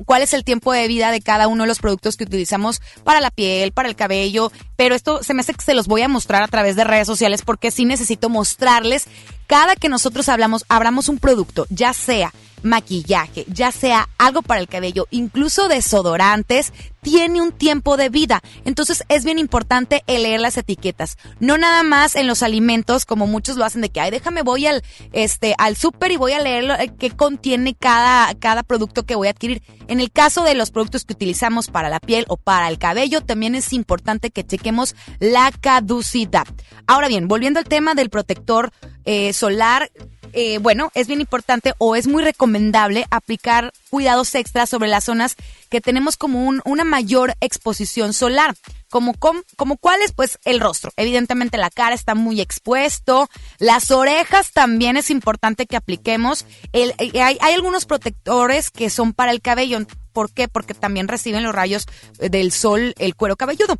cuál 0.06 0.22
es 0.22 0.34
el 0.34 0.44
tiempo 0.44 0.72
de 0.72 0.88
vida 0.88 1.10
de 1.10 1.20
cada 1.20 1.48
uno 1.48 1.64
de 1.64 1.68
los 1.68 1.80
productos 1.80 2.16
que 2.16 2.24
utilizamos 2.24 2.80
para 3.04 3.20
la 3.20 3.30
piel, 3.30 3.72
para 3.72 3.88
el 3.88 3.96
cabello. 3.96 4.52
Pero 4.76 4.94
esto 4.94 5.22
se 5.22 5.34
me 5.34 5.40
hace 5.40 5.54
que 5.54 5.62
se 5.62 5.74
los 5.74 5.86
voy 5.86 6.02
a 6.02 6.08
mostrar 6.08 6.42
a 6.42 6.48
través 6.48 6.76
de 6.76 6.84
redes 6.84 7.06
sociales 7.06 7.42
porque 7.42 7.70
sí 7.70 7.84
necesito 7.84 8.28
mostrarles 8.28 9.06
cada 9.46 9.76
que 9.76 9.88
nosotros 9.88 10.28
hablamos, 10.28 10.64
abramos 10.68 11.08
un 11.08 11.18
producto, 11.18 11.66
ya 11.70 11.92
sea 11.92 12.32
maquillaje, 12.62 13.44
ya 13.48 13.70
sea 13.70 14.08
algo 14.18 14.42
para 14.42 14.60
el 14.60 14.68
cabello, 14.68 15.06
incluso 15.10 15.68
desodorantes, 15.68 16.72
tiene 17.00 17.40
un 17.40 17.52
tiempo 17.52 17.96
de 17.96 18.08
vida. 18.08 18.42
Entonces 18.64 19.04
es 19.08 19.24
bien 19.24 19.38
importante 19.38 20.02
leer 20.06 20.40
las 20.40 20.56
etiquetas. 20.56 21.16
No 21.38 21.56
nada 21.56 21.84
más 21.84 22.16
en 22.16 22.26
los 22.26 22.42
alimentos, 22.42 23.04
como 23.04 23.26
muchos 23.26 23.56
lo 23.56 23.64
hacen 23.64 23.82
de 23.82 23.90
que, 23.90 24.00
ay, 24.00 24.10
déjame, 24.10 24.42
voy 24.42 24.66
al, 24.66 24.82
este, 25.12 25.54
al 25.58 25.76
súper 25.76 26.10
y 26.10 26.16
voy 26.16 26.32
a 26.32 26.40
leer 26.40 26.68
eh, 26.80 26.92
qué 26.98 27.10
contiene 27.10 27.74
cada, 27.74 28.34
cada 28.34 28.64
producto 28.64 29.04
que 29.04 29.14
voy 29.14 29.28
a 29.28 29.30
adquirir. 29.30 29.62
En 29.88 30.00
el 30.00 30.10
caso 30.10 30.42
de 30.42 30.54
los 30.54 30.70
productos 30.70 31.04
que 31.04 31.12
utilizamos 31.12 31.68
para 31.68 31.88
la 31.88 32.00
piel 32.00 32.24
o 32.28 32.36
para 32.36 32.68
el 32.68 32.78
cabello, 32.78 33.20
también 33.20 33.54
es 33.54 33.72
importante 33.72 34.30
que 34.30 34.44
chequemos 34.44 34.94
la 35.20 35.52
caducidad. 35.60 36.46
Ahora 36.86 37.08
bien, 37.08 37.28
volviendo 37.28 37.58
al 37.58 37.66
tema 37.66 37.94
del 37.94 38.10
protector 38.10 38.72
eh, 39.04 39.32
solar, 39.32 39.90
eh, 40.32 40.58
bueno, 40.58 40.90
es 40.94 41.06
bien 41.06 41.20
importante 41.20 41.74
o 41.78 41.96
es 41.96 42.08
muy 42.08 42.22
recomendable 42.22 43.06
aplicar 43.10 43.72
cuidados 43.90 44.34
extras 44.34 44.68
sobre 44.68 44.88
las 44.88 45.04
zonas 45.04 45.36
que 45.70 45.80
tenemos 45.80 46.16
como 46.16 46.44
un, 46.44 46.60
una 46.64 46.84
mayor 46.84 47.34
exposición 47.40 48.12
solar. 48.12 48.54
Como, 49.00 49.42
como 49.56 49.76
cuáles, 49.76 50.12
pues 50.12 50.38
el 50.44 50.60
rostro. 50.60 50.92
Evidentemente 50.96 51.58
la 51.58 51.70
cara 51.70 51.94
está 51.94 52.14
muy 52.14 52.40
expuesto. 52.40 53.28
Las 53.58 53.90
orejas 53.90 54.52
también 54.52 54.96
es 54.96 55.10
importante 55.10 55.66
que 55.66 55.76
apliquemos. 55.76 56.46
El, 56.72 56.94
eh, 56.98 57.20
hay, 57.20 57.38
hay 57.40 57.54
algunos 57.54 57.86
protectores 57.86 58.70
que 58.70 58.90
son 58.90 59.12
para 59.12 59.32
el 59.32 59.40
cabello. 59.40 59.78
¿Por 60.12 60.32
qué? 60.32 60.48
Porque 60.48 60.74
también 60.74 61.08
reciben 61.08 61.42
los 61.42 61.54
rayos 61.54 61.86
del 62.18 62.52
sol 62.52 62.94
el 62.98 63.14
cuero 63.14 63.36
cabelludo 63.36 63.76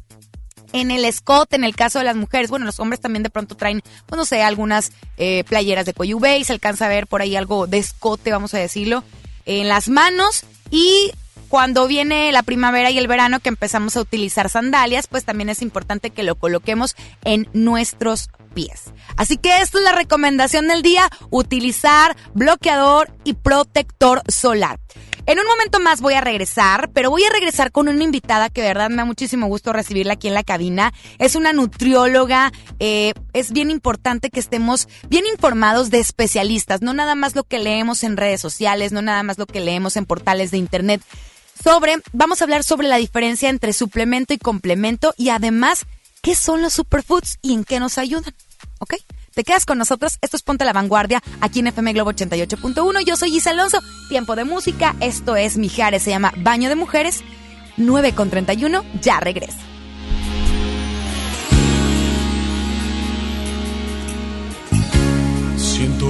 en 0.72 0.90
el 0.90 1.04
escote, 1.04 1.56
en 1.56 1.64
el 1.64 1.74
caso 1.74 1.98
de 1.98 2.04
las 2.04 2.16
mujeres, 2.16 2.50
bueno, 2.50 2.66
los 2.66 2.80
hombres 2.80 3.00
también 3.00 3.22
de 3.22 3.30
pronto 3.30 3.56
traen, 3.56 3.82
pues 4.06 4.16
no 4.16 4.24
sé, 4.24 4.42
algunas 4.42 4.92
eh, 5.16 5.44
playeras 5.44 5.86
de 5.86 5.94
cuello 5.94 6.18
y 6.38 6.44
se 6.44 6.52
alcanza 6.52 6.86
a 6.86 6.88
ver 6.88 7.06
por 7.06 7.22
ahí 7.22 7.36
algo 7.36 7.66
de 7.66 7.78
escote, 7.78 8.30
vamos 8.30 8.54
a 8.54 8.58
decirlo, 8.58 9.04
en 9.44 9.68
las 9.68 9.88
manos 9.88 10.44
y 10.70 11.12
cuando 11.48 11.86
viene 11.86 12.32
la 12.32 12.42
primavera 12.42 12.90
y 12.90 12.98
el 12.98 13.08
verano 13.08 13.40
que 13.40 13.48
empezamos 13.48 13.96
a 13.96 14.00
utilizar 14.00 14.48
sandalias, 14.48 15.06
pues 15.06 15.24
también 15.24 15.48
es 15.48 15.62
importante 15.62 16.10
que 16.10 16.22
lo 16.22 16.34
coloquemos 16.34 16.96
en 17.24 17.48
nuestros 17.52 18.28
pies. 18.54 18.84
Así 19.16 19.36
que 19.36 19.60
esta 19.60 19.78
es 19.78 19.84
la 19.84 19.92
recomendación 19.92 20.68
del 20.68 20.82
día, 20.82 21.08
utilizar 21.30 22.16
bloqueador 22.34 23.12
y 23.24 23.34
protector 23.34 24.22
solar. 24.28 24.78
En 25.26 25.40
un 25.40 25.46
momento 25.46 25.80
más 25.80 26.00
voy 26.00 26.14
a 26.14 26.20
regresar, 26.20 26.90
pero 26.92 27.10
voy 27.10 27.24
a 27.24 27.32
regresar 27.32 27.72
con 27.72 27.88
una 27.88 28.04
invitada 28.04 28.48
que 28.48 28.62
de 28.62 28.68
verdad 28.68 28.90
me 28.90 28.96
da 28.96 29.04
muchísimo 29.04 29.48
gusto 29.48 29.72
recibirla 29.72 30.12
aquí 30.12 30.28
en 30.28 30.34
la 30.34 30.44
cabina. 30.44 30.92
Es 31.18 31.34
una 31.34 31.52
nutrióloga. 31.52 32.52
Eh, 32.78 33.12
es 33.32 33.50
bien 33.50 33.72
importante 33.72 34.30
que 34.30 34.38
estemos 34.38 34.86
bien 35.08 35.26
informados 35.26 35.90
de 35.90 35.98
especialistas, 35.98 36.80
no 36.80 36.94
nada 36.94 37.16
más 37.16 37.34
lo 37.34 37.42
que 37.42 37.58
leemos 37.58 38.04
en 38.04 38.16
redes 38.16 38.40
sociales, 38.40 38.92
no 38.92 39.02
nada 39.02 39.24
más 39.24 39.36
lo 39.36 39.46
que 39.46 39.58
leemos 39.58 39.96
en 39.96 40.06
portales 40.06 40.52
de 40.52 40.58
internet. 40.58 41.02
Sobre, 41.62 41.96
vamos 42.12 42.40
a 42.40 42.44
hablar 42.44 42.62
sobre 42.62 42.88
la 42.88 42.96
diferencia 42.96 43.48
entre 43.48 43.72
suplemento 43.72 44.34
y 44.34 44.38
complemento 44.38 45.14
y 45.16 45.30
además, 45.30 45.86
¿qué 46.22 46.34
son 46.34 46.62
los 46.62 46.74
superfoods 46.74 47.38
y 47.42 47.54
en 47.54 47.64
qué 47.64 47.80
nos 47.80 47.98
ayudan? 47.98 48.34
¿Ok? 48.78 48.94
Te 49.34 49.44
quedas 49.44 49.66
con 49.66 49.76
nosotros. 49.76 50.16
Esto 50.22 50.38
es 50.38 50.42
Ponte 50.42 50.64
la 50.64 50.72
Vanguardia 50.72 51.22
aquí 51.42 51.60
en 51.60 51.66
FM 51.66 51.92
Globo 51.92 52.12
88.1. 52.12 53.04
Yo 53.04 53.16
soy 53.16 53.36
Isa 53.36 53.50
Alonso. 53.50 53.80
Tiempo 54.08 54.34
de 54.34 54.44
música. 54.44 54.96
Esto 55.00 55.36
es 55.36 55.58
Mijares. 55.58 56.04
Se 56.04 56.10
llama 56.10 56.32
Baño 56.38 56.70
de 56.70 56.74
Mujeres. 56.74 57.22
9 57.76 58.14
con 58.14 58.30
31. 58.30 58.82
Ya 59.02 59.20
regresa. 59.20 59.75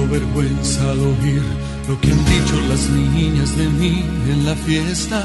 Vergüenza 0.09 0.91
al 0.91 0.99
oír 0.99 1.43
lo 1.87 1.99
que 1.99 2.11
han 2.11 2.25
dicho 2.25 2.55
las 2.69 2.89
niñas 2.89 3.57
de 3.57 3.67
mí 3.67 4.03
en 4.29 4.45
la 4.45 4.55
fiesta. 4.55 5.23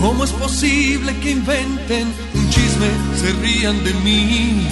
¿Cómo 0.00 0.24
es 0.24 0.32
posible 0.32 1.14
que 1.20 1.30
inventen 1.32 2.08
un 2.34 2.50
chisme, 2.50 2.88
se 3.20 3.32
rían 3.40 3.84
de 3.84 3.94
mí? 4.04 4.66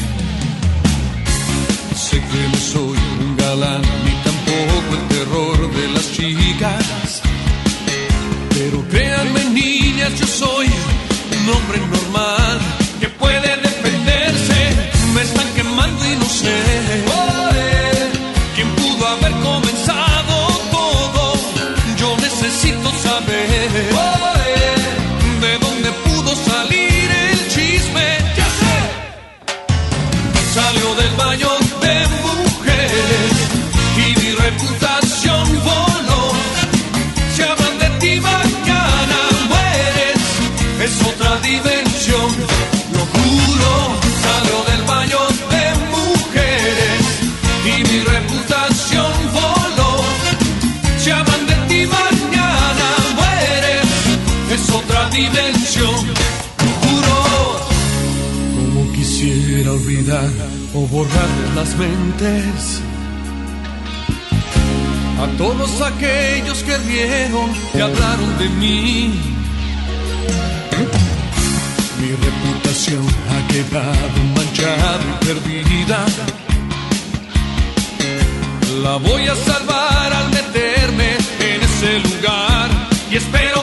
sé 1.95 2.17
que 2.17 2.49
no 2.53 2.59
soy 2.73 2.99
un 3.25 3.37
galán 3.37 3.83
ni 4.05 4.13
tampoco 4.29 4.89
el 4.99 5.09
terror 5.15 5.59
de 5.79 5.89
las 5.95 6.13
chicas. 6.13 7.23
Pero 8.55 8.79
créanme 8.89 9.45
niñas, 9.45 10.13
yo 10.19 10.27
soy 10.27 10.67
un 10.67 11.45
hombre 11.55 11.79
normal 11.97 12.59
que 13.01 13.09
puede 13.09 13.57
defenderse. 13.69 14.61
Me 15.15 15.23
están 15.23 15.49
quemando 15.55 16.05
y 16.13 16.17
no 16.17 16.25
sé 16.25 17.10
borrarles 61.01 61.55
las 61.55 61.77
mentes 61.77 62.83
a 65.25 65.27
todos 65.39 65.81
aquellos 65.81 66.63
que 66.63 66.77
rieron 66.77 67.51
y 67.75 67.81
hablaron 67.81 68.39
de 68.39 68.49
mí. 68.61 69.15
Mi 72.01 72.11
reputación 72.27 73.05
ha 73.33 73.41
quedado 73.53 74.19
manchada 74.37 75.01
y 75.11 75.25
perdida. 75.25 75.99
La 78.83 78.97
voy 78.97 79.27
a 79.27 79.37
salvar 79.37 80.13
al 80.21 80.29
meterme 80.39 81.11
en 81.51 81.59
ese 81.69 81.99
lugar 82.09 82.69
y 83.11 83.17
espero 83.17 83.60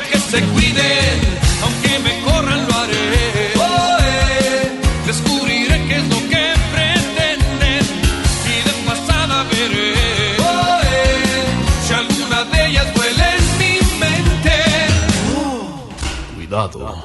cuidado. 16.65 16.95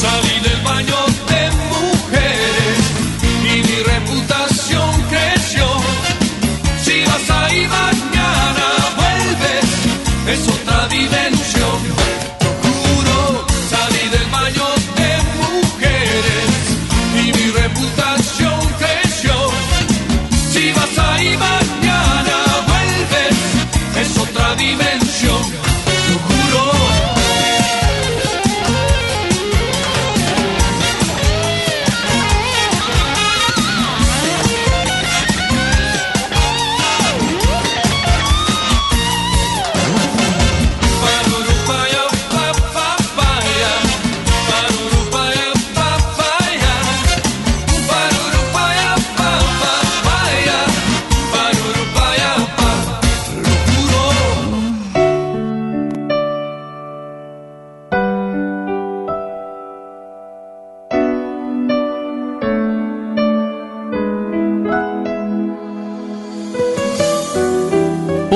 Salí 0.00 0.40
del 0.40 0.62
baño. 0.62 1.25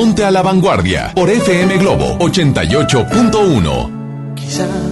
Ponte 0.01 0.25
a 0.25 0.31
la 0.31 0.41
vanguardia 0.41 1.13
por 1.15 1.29
FM 1.29 1.77
Globo 1.77 2.17
88.1. 2.21 4.90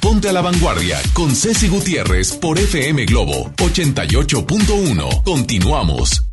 Ponte 0.00 0.26
a 0.26 0.32
la 0.32 0.40
Vanguardia 0.40 0.98
con 1.12 1.36
Ceci 1.36 1.68
Gutiérrez 1.68 2.32
por 2.32 2.58
FM 2.58 3.04
Globo 3.04 3.50
88.1. 3.56 5.22
Continuamos. 5.22 6.24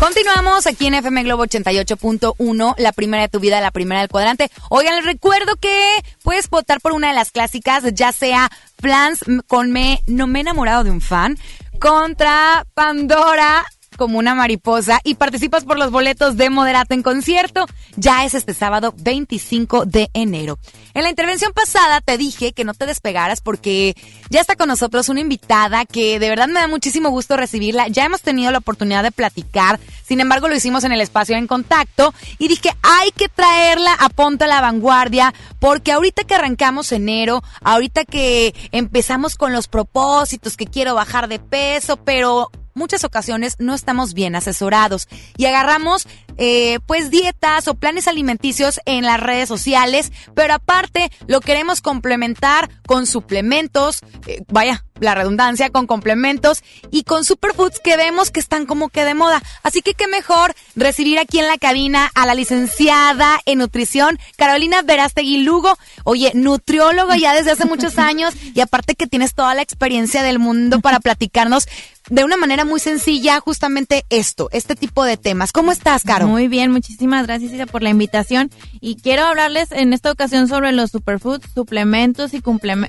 Continuamos 0.00 0.66
aquí 0.66 0.86
en 0.86 0.94
FM 0.94 1.24
Globo 1.24 1.44
88.1, 1.44 2.74
la 2.78 2.92
primera 2.92 3.24
de 3.24 3.28
tu 3.28 3.38
vida, 3.38 3.60
la 3.60 3.70
primera 3.70 4.00
del 4.00 4.08
cuadrante. 4.08 4.50
Oigan, 4.70 5.04
recuerdo 5.04 5.56
que 5.56 6.02
puedes 6.22 6.48
votar 6.48 6.80
por 6.80 6.92
una 6.92 7.08
de 7.08 7.14
las 7.14 7.32
clásicas, 7.32 7.84
ya 7.92 8.12
sea 8.12 8.50
Plans 8.76 9.20
con 9.46 9.70
Me, 9.70 10.00
No 10.06 10.26
me 10.26 10.38
he 10.38 10.40
enamorado 10.40 10.84
de 10.84 10.90
un 10.90 11.02
fan, 11.02 11.36
contra 11.78 12.64
Pandora 12.72 13.62
como 13.96 14.18
una 14.18 14.34
mariposa 14.34 15.00
y 15.04 15.14
participas 15.14 15.64
por 15.64 15.78
los 15.78 15.90
boletos 15.90 16.36
de 16.36 16.50
Moderato 16.50 16.94
en 16.94 17.02
concierto. 17.02 17.66
Ya 17.96 18.24
es 18.24 18.34
este 18.34 18.54
sábado 18.54 18.94
25 18.98 19.84
de 19.86 20.10
enero. 20.14 20.58
En 20.94 21.02
la 21.02 21.10
intervención 21.10 21.52
pasada 21.52 22.00
te 22.00 22.18
dije 22.18 22.52
que 22.52 22.64
no 22.64 22.74
te 22.74 22.86
despegaras 22.86 23.40
porque 23.40 23.94
ya 24.30 24.40
está 24.40 24.56
con 24.56 24.68
nosotros 24.68 25.08
una 25.08 25.20
invitada 25.20 25.84
que 25.84 26.18
de 26.18 26.28
verdad 26.28 26.48
me 26.48 26.60
da 26.60 26.68
muchísimo 26.68 27.10
gusto 27.10 27.36
recibirla. 27.36 27.88
Ya 27.88 28.04
hemos 28.04 28.22
tenido 28.22 28.50
la 28.50 28.58
oportunidad 28.58 29.02
de 29.02 29.12
platicar, 29.12 29.80
sin 30.02 30.20
embargo 30.20 30.48
lo 30.48 30.56
hicimos 30.56 30.84
en 30.84 30.92
el 30.92 31.00
espacio 31.00 31.36
en 31.36 31.46
contacto 31.46 32.14
y 32.38 32.48
dije 32.48 32.70
hay 32.82 33.10
que 33.12 33.28
traerla 33.28 33.94
a 33.94 34.08
Ponte 34.08 34.44
a 34.44 34.48
la 34.48 34.60
Vanguardia 34.60 35.32
porque 35.58 35.92
ahorita 35.92 36.24
que 36.24 36.34
arrancamos 36.34 36.92
enero, 36.92 37.42
ahorita 37.62 38.04
que 38.04 38.54
empezamos 38.72 39.36
con 39.36 39.52
los 39.52 39.68
propósitos, 39.68 40.56
que 40.56 40.66
quiero 40.66 40.94
bajar 40.94 41.28
de 41.28 41.38
peso, 41.38 41.96
pero 41.96 42.50
muchas 42.74 43.04
ocasiones 43.04 43.56
no 43.58 43.74
estamos 43.74 44.14
bien 44.14 44.34
asesorados 44.36 45.08
y 45.36 45.46
agarramos 45.46 46.06
eh, 46.38 46.78
pues 46.86 47.10
dietas 47.10 47.68
o 47.68 47.74
planes 47.74 48.08
alimenticios 48.08 48.80
en 48.86 49.04
las 49.04 49.20
redes 49.20 49.48
sociales, 49.48 50.12
pero 50.34 50.54
aparte 50.54 51.10
lo 51.26 51.40
queremos 51.40 51.80
complementar 51.80 52.70
con 52.86 53.06
suplementos, 53.06 54.00
eh, 54.26 54.42
vaya, 54.48 54.84
la 55.00 55.14
redundancia, 55.14 55.70
con 55.70 55.86
complementos 55.86 56.62
y 56.90 57.02
con 57.02 57.24
superfoods 57.24 57.80
que 57.80 57.96
vemos 57.96 58.30
que 58.30 58.40
están 58.40 58.66
como 58.66 58.88
que 58.88 59.04
de 59.04 59.14
moda. 59.14 59.42
Así 59.62 59.82
que 59.82 59.94
qué 59.94 60.06
mejor 60.06 60.54
recibir 60.76 61.18
aquí 61.18 61.38
en 61.38 61.48
la 61.48 61.58
cabina 61.58 62.10
a 62.14 62.24
la 62.24 62.34
licenciada 62.34 63.40
en 63.44 63.58
nutrición, 63.58 64.18
Carolina 64.36 64.82
Verástegui 64.82 65.38
Lugo. 65.38 65.76
Oye, 66.04 66.30
nutrióloga 66.34 67.16
ya 67.16 67.34
desde 67.34 67.50
hace 67.50 67.64
muchos 67.64 67.98
años 67.98 68.34
y 68.54 68.60
aparte 68.60 68.94
que 68.94 69.06
tienes 69.06 69.34
toda 69.34 69.54
la 69.54 69.62
experiencia 69.62 70.22
del 70.22 70.38
mundo 70.38 70.80
para 70.80 71.00
platicarnos 71.00 71.66
de 72.12 72.24
una 72.24 72.36
manera 72.36 72.66
muy 72.66 72.78
sencilla 72.78 73.40
justamente 73.40 74.04
esto, 74.10 74.50
este 74.52 74.76
tipo 74.76 75.02
de 75.02 75.16
temas. 75.16 75.50
¿Cómo 75.50 75.72
estás, 75.72 76.04
Caro? 76.04 76.26
Muy 76.26 76.46
bien, 76.46 76.70
muchísimas 76.70 77.26
gracias 77.26 77.54
Isa, 77.54 77.64
por 77.64 77.82
la 77.82 77.88
invitación 77.88 78.50
y 78.82 78.96
quiero 78.96 79.24
hablarles 79.24 79.72
en 79.72 79.94
esta 79.94 80.12
ocasión 80.12 80.46
sobre 80.46 80.72
los 80.72 80.90
superfoods, 80.90 81.50
suplementos 81.54 82.34
y, 82.34 82.42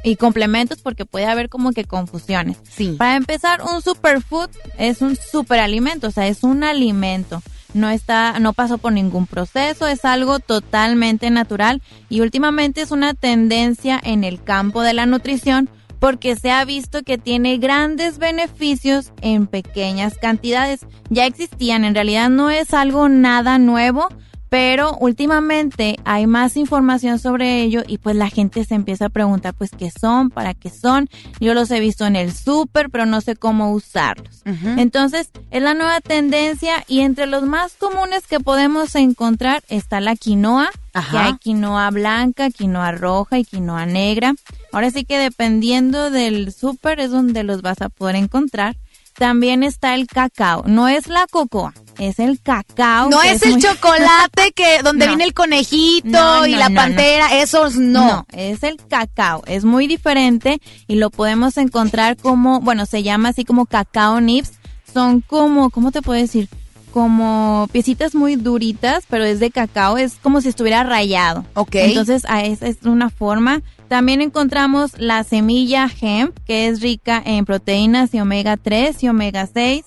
y 0.03 0.15
complementos 0.17 0.82
porque 0.82 1.05
puede 1.05 1.26
haber 1.26 1.47
como 1.47 1.71
que 1.71 1.86
confusiones. 1.86 2.57
Sí. 2.69 2.95
Para 2.99 3.15
empezar, 3.15 3.61
un 3.61 3.82
superfood 3.82 4.49
es 4.78 5.01
un 5.01 5.15
superalimento, 5.15 6.07
o 6.07 6.11
sea, 6.11 6.28
es 6.28 6.43
un 6.43 6.65
alimento 6.65 7.41
no 7.74 7.89
está, 7.89 8.38
no 8.39 8.53
pasó 8.53 8.78
por 8.78 8.93
ningún 8.93 9.26
proceso, 9.26 9.88
es 9.88 10.05
algo 10.05 10.38
totalmente 10.38 11.32
natural 11.32 11.82
y 12.07 12.21
últimamente 12.21 12.82
es 12.82 12.91
una 12.91 13.15
tendencia 13.15 13.99
en 14.03 14.24
el 14.24 14.43
campo 14.43 14.84
de 14.84 14.93
la 14.93 15.07
nutrición 15.07 15.69
porque 16.04 16.36
se 16.36 16.51
ha 16.51 16.66
visto 16.66 17.04
que 17.04 17.18
tiene 17.18 17.60
grandes 17.60 18.18
beneficios 18.18 19.14
en 19.22 19.47
pequeñas 19.47 20.18
cantidades. 20.18 20.86
Ya 21.10 21.26
existían, 21.26 21.86
en 21.86 21.95
realidad 21.95 22.30
no 22.30 22.49
es 22.49 22.74
algo 22.74 23.08
nada 23.08 23.58
nuevo, 23.58 24.10
pero 24.54 24.95
últimamente 24.99 25.97
hay 26.06 26.28
más 26.28 26.58
información 26.58 27.18
sobre 27.18 27.64
ello 27.64 27.82
y 27.88 27.97
pues 27.97 28.16
la 28.16 28.30
gente 28.30 28.64
se 28.66 28.76
empieza 28.76 29.06
a 29.08 29.10
preguntar 29.10 29.56
pues 29.56 29.72
qué 29.76 29.89
son, 29.89 30.30
para 30.30 30.54
qué 30.54 30.70
son. 30.70 31.10
Yo 31.39 31.56
los 31.56 31.72
he 31.72 31.80
visto 31.80 32.06
en 32.06 32.16
el 32.16 32.32
súper, 32.32 32.91
pero 32.91 33.08
no 33.08 33.20
sé 33.22 33.36
cómo 33.36 33.72
usarlos. 33.72 34.43
Entonces, 34.45 35.32
es 35.49 35.64
la 35.64 35.74
nueva 35.74 36.01
tendencia 36.01 36.84
y 36.88 36.99
entre 36.99 37.26
los 37.26 37.41
más 37.41 37.74
comunes 37.74 38.28
que 38.28 38.39
podemos 38.39 38.93
encontrar 38.93 39.64
está 39.70 39.99
la 40.01 40.16
quinoa, 40.16 40.70
que 41.10 41.18
hay 41.18 41.34
quinoa 41.38 41.89
blanca, 41.89 42.51
quinoa 42.51 42.91
roja 42.91 43.39
y 43.39 43.45
quinoa 43.45 43.88
negra. 43.88 44.36
Ahora 44.72 44.91
sí 44.91 45.04
que 45.04 45.18
dependiendo 45.18 46.12
del 46.12 46.54
súper 46.54 46.99
es 46.99 47.10
donde 47.10 47.41
los 47.41 47.64
vas 47.64 47.82
a 47.82 47.89
poder 47.89 48.18
encontrar. 48.18 48.76
También 49.18 49.64
está 49.64 49.95
el 49.95 50.07
cacao. 50.07 50.64
No 50.66 50.88
es 50.88 51.07
la 51.07 51.28
cocoa, 51.30 51.74
es 51.99 52.20
el 52.20 52.41
cacao. 52.41 53.09
No 53.09 53.22
es, 53.22 53.43
el 53.43 53.61
chocolate 53.61 54.51
que 54.53 54.80
donde 54.84 55.07
viene 55.07 55.24
el 55.24 55.34
conejito 55.34 56.45
y 56.45 56.51
la 56.51 56.70
pantera, 56.70 57.41
esos 57.41 57.76
no. 57.76 58.07
No, 58.07 58.26
es 58.34 58.64
el 58.64 58.78
cacao. 58.78 59.43
Es 59.45 59.66
muy 59.66 59.88
diferente 59.88 60.59
y 60.88 60.95
lo 60.95 61.09
podemos 61.09 61.57
encontrar 61.57 62.18
como, 62.18 62.59
bueno, 62.59 62.86
se 62.86 63.03
llama 63.03 63.30
así 63.30 63.45
como 63.45 63.66
cacao 63.66 64.20
nips. 64.22 64.53
Son 64.91 65.22
como, 65.22 65.70
¿cómo 65.70 65.91
te 65.91 66.01
puedo 66.01 66.20
decir? 66.20 66.49
como 66.93 67.68
piecitas 67.72 68.14
muy 68.14 68.36
duritas, 68.36 69.05
pero 69.09 69.24
es 69.24 69.39
de 69.39 69.49
cacao, 69.49 69.97
es 69.97 70.14
como 70.22 70.41
si 70.41 70.49
estuviera 70.49 70.84
rayado. 70.84 71.43
Ok. 71.55 71.74
Entonces, 71.74 72.24
a 72.30 72.43
esa 72.43 72.68
es 72.68 72.78
una 72.84 73.09
forma. 73.09 73.64
También 73.93 74.21
encontramos 74.21 74.93
la 74.97 75.23
semilla 75.23 75.87
hemp, 76.01 76.35
que 76.47 76.67
es 76.67 76.81
rica 76.81 77.21
en 77.23 77.45
proteínas 77.45 78.11
y 78.15 78.19
omega 78.19 78.57
3 78.57 79.03
y 79.03 79.07
omega 79.07 79.45
6. 79.45 79.85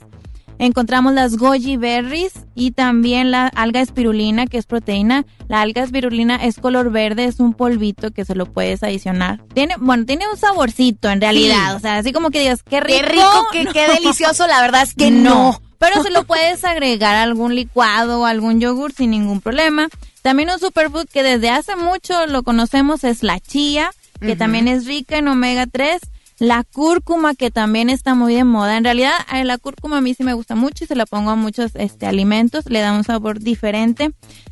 Encontramos 0.60 1.12
las 1.12 1.36
goji 1.36 1.76
berries 1.76 2.34
y 2.54 2.70
también 2.70 3.32
la 3.32 3.48
alga 3.48 3.80
espirulina, 3.80 4.46
que 4.46 4.58
es 4.58 4.66
proteína. 4.66 5.26
La 5.48 5.60
alga 5.60 5.82
espirulina 5.82 6.36
es 6.36 6.60
color 6.60 6.92
verde, 6.92 7.24
es 7.24 7.40
un 7.40 7.52
polvito 7.52 8.12
que 8.12 8.24
se 8.24 8.36
lo 8.36 8.46
puedes 8.46 8.84
adicionar. 8.84 9.42
Tiene, 9.54 9.74
bueno, 9.80 10.06
tiene 10.06 10.28
un 10.30 10.36
saborcito 10.36 11.10
en 11.10 11.20
realidad. 11.20 11.74
O 11.74 11.80
sea, 11.80 11.96
así 11.96 12.12
como 12.12 12.30
que 12.30 12.38
digas, 12.38 12.62
qué 12.62 12.78
rico. 12.80 13.00
Qué 13.00 13.08
rico, 13.08 13.46
qué, 13.50 13.66
qué 13.72 13.92
delicioso. 14.00 14.46
La 14.46 14.60
verdad 14.60 14.82
es 14.82 14.94
que 14.94 15.10
no. 15.10 15.60
Pero 15.78 16.02
se 16.04 16.10
lo 16.10 16.24
puedes 16.24 16.64
agregar 16.64 17.16
a 17.16 17.24
algún 17.24 17.56
licuado 17.56 18.20
o 18.20 18.24
algún 18.24 18.60
yogur 18.60 18.92
sin 18.92 19.10
ningún 19.10 19.40
problema. 19.40 19.88
También 20.26 20.50
un 20.50 20.58
superfood 20.58 21.06
que 21.06 21.22
desde 21.22 21.50
hace 21.50 21.76
mucho 21.76 22.26
lo 22.26 22.42
conocemos 22.42 23.04
es 23.04 23.22
la 23.22 23.38
chía, 23.38 23.92
que 24.20 24.34
también 24.34 24.66
es 24.66 24.84
rica 24.84 25.18
en 25.18 25.28
omega 25.28 25.68
3. 25.68 26.00
La 26.40 26.64
cúrcuma, 26.64 27.36
que 27.36 27.52
también 27.52 27.90
está 27.90 28.16
muy 28.16 28.34
de 28.34 28.42
moda. 28.42 28.76
En 28.76 28.82
realidad, 28.82 29.12
eh, 29.32 29.44
la 29.44 29.56
cúrcuma 29.56 29.98
a 29.98 30.00
mí 30.00 30.14
sí 30.14 30.24
me 30.24 30.32
gusta 30.32 30.56
mucho 30.56 30.82
y 30.82 30.88
se 30.88 30.96
la 30.96 31.06
pongo 31.06 31.30
a 31.30 31.36
muchos 31.36 31.76
este, 31.76 32.06
alimentos. 32.06 32.68
Le 32.68 32.80
da 32.80 32.92
un 32.92 33.04
sabor 33.04 33.38
diferente. 33.38 34.10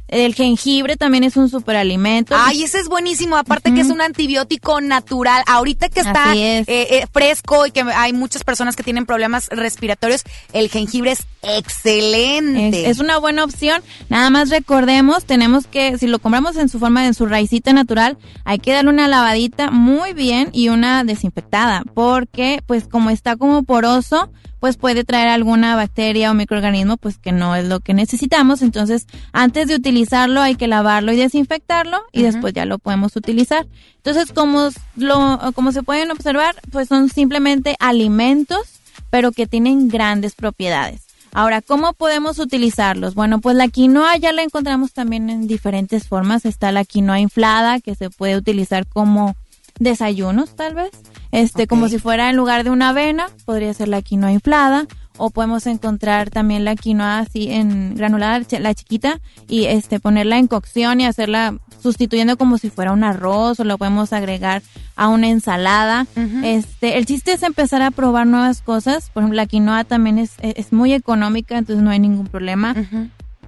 El 0.08 0.34
jengibre 0.34 0.96
también 0.96 1.24
es 1.24 1.36
un 1.36 1.48
superalimento. 1.48 2.34
Ay, 2.38 2.62
ese 2.62 2.78
es 2.78 2.88
buenísimo. 2.88 3.36
Aparte 3.36 3.72
que 3.72 3.80
es 3.80 3.88
un 3.88 4.00
antibiótico 4.00 4.80
natural. 4.80 5.42
Ahorita 5.46 5.88
que 5.88 6.00
está 6.00 6.34
eh, 6.36 6.64
eh, 6.68 7.06
fresco 7.10 7.66
y 7.66 7.70
que 7.70 7.80
hay 7.80 8.12
muchas 8.12 8.44
personas 8.44 8.76
que 8.76 8.82
tienen 8.82 9.06
problemas 9.06 9.48
respiratorios, 9.48 10.22
el 10.52 10.68
jengibre 10.68 11.12
es 11.12 11.26
excelente. 11.42 12.88
Es, 12.88 13.00
una 13.00 13.18
buena 13.18 13.44
opción. 13.44 13.82
Nada 14.08 14.30
más 14.30 14.50
recordemos, 14.50 15.24
tenemos 15.24 15.66
que, 15.66 15.98
si 15.98 16.06
lo 16.06 16.18
compramos 16.18 16.56
en 16.56 16.68
su 16.68 16.78
forma, 16.78 17.06
en 17.06 17.14
su 17.14 17.26
raicita 17.26 17.72
natural, 17.72 18.18
hay 18.44 18.58
que 18.58 18.72
darle 18.72 18.90
una 18.90 19.08
lavadita 19.08 19.70
muy 19.70 20.12
bien 20.12 20.50
y 20.52 20.68
una 20.68 21.04
desinfectada. 21.04 21.82
Porque, 21.94 22.62
pues, 22.66 22.86
como 22.86 23.10
está 23.10 23.36
como 23.36 23.62
poroso, 23.62 24.30
pues 24.64 24.78
puede 24.78 25.04
traer 25.04 25.28
alguna 25.28 25.76
bacteria 25.76 26.30
o 26.30 26.34
microorganismo, 26.34 26.96
pues 26.96 27.18
que 27.18 27.32
no 27.32 27.54
es 27.54 27.68
lo 27.68 27.80
que 27.80 27.92
necesitamos. 27.92 28.62
Entonces, 28.62 29.06
antes 29.30 29.68
de 29.68 29.74
utilizarlo 29.74 30.40
hay 30.40 30.54
que 30.54 30.68
lavarlo 30.68 31.12
y 31.12 31.16
desinfectarlo 31.16 32.00
y 32.12 32.22
después 32.22 32.54
ya 32.54 32.64
lo 32.64 32.78
podemos 32.78 33.14
utilizar. 33.14 33.66
Entonces, 33.96 34.32
como, 34.32 34.70
lo, 34.96 35.38
como 35.54 35.70
se 35.70 35.82
pueden 35.82 36.10
observar, 36.10 36.54
pues 36.72 36.88
son 36.88 37.10
simplemente 37.10 37.76
alimentos, 37.78 38.80
pero 39.10 39.32
que 39.32 39.46
tienen 39.46 39.88
grandes 39.88 40.34
propiedades. 40.34 41.02
Ahora, 41.34 41.60
¿cómo 41.60 41.92
podemos 41.92 42.38
utilizarlos? 42.38 43.14
Bueno, 43.14 43.42
pues 43.42 43.56
la 43.56 43.68
quinoa 43.68 44.16
ya 44.16 44.32
la 44.32 44.44
encontramos 44.44 44.94
también 44.94 45.28
en 45.28 45.46
diferentes 45.46 46.08
formas. 46.08 46.46
Está 46.46 46.72
la 46.72 46.86
quinoa 46.86 47.20
inflada, 47.20 47.80
que 47.80 47.94
se 47.94 48.08
puede 48.08 48.38
utilizar 48.38 48.86
como 48.86 49.36
desayunos, 49.78 50.54
tal 50.56 50.74
vez. 50.74 50.90
Este, 51.32 51.66
como 51.66 51.88
si 51.88 51.98
fuera 51.98 52.30
en 52.30 52.36
lugar 52.36 52.62
de 52.64 52.70
una 52.70 52.90
avena, 52.90 53.26
podría 53.44 53.74
ser 53.74 53.88
la 53.88 54.02
quinoa 54.02 54.32
inflada. 54.32 54.86
O 55.16 55.30
podemos 55.30 55.66
encontrar 55.68 56.30
también 56.30 56.64
la 56.64 56.74
quinoa 56.74 57.20
así 57.20 57.48
en 57.48 57.94
granulada, 57.94 58.40
la 58.58 58.74
chiquita, 58.74 59.20
y 59.46 59.66
este, 59.66 60.00
ponerla 60.00 60.38
en 60.38 60.48
cocción 60.48 61.00
y 61.00 61.06
hacerla 61.06 61.56
sustituyendo 61.80 62.36
como 62.36 62.58
si 62.58 62.68
fuera 62.68 62.92
un 62.92 63.04
arroz 63.04 63.60
o 63.60 63.64
lo 63.64 63.78
podemos 63.78 64.12
agregar 64.12 64.62
a 64.96 65.08
una 65.08 65.28
ensalada. 65.28 66.08
Este, 66.42 66.98
el 66.98 67.06
chiste 67.06 67.32
es 67.32 67.44
empezar 67.44 67.82
a 67.82 67.92
probar 67.92 68.26
nuevas 68.26 68.60
cosas. 68.60 69.10
Por 69.10 69.22
ejemplo, 69.22 69.36
la 69.36 69.46
quinoa 69.46 69.84
también 69.84 70.18
es, 70.18 70.32
es 70.40 70.72
muy 70.72 70.92
económica, 70.92 71.58
entonces 71.58 71.84
no 71.84 71.90
hay 71.90 72.00
ningún 72.00 72.26
problema. 72.26 72.74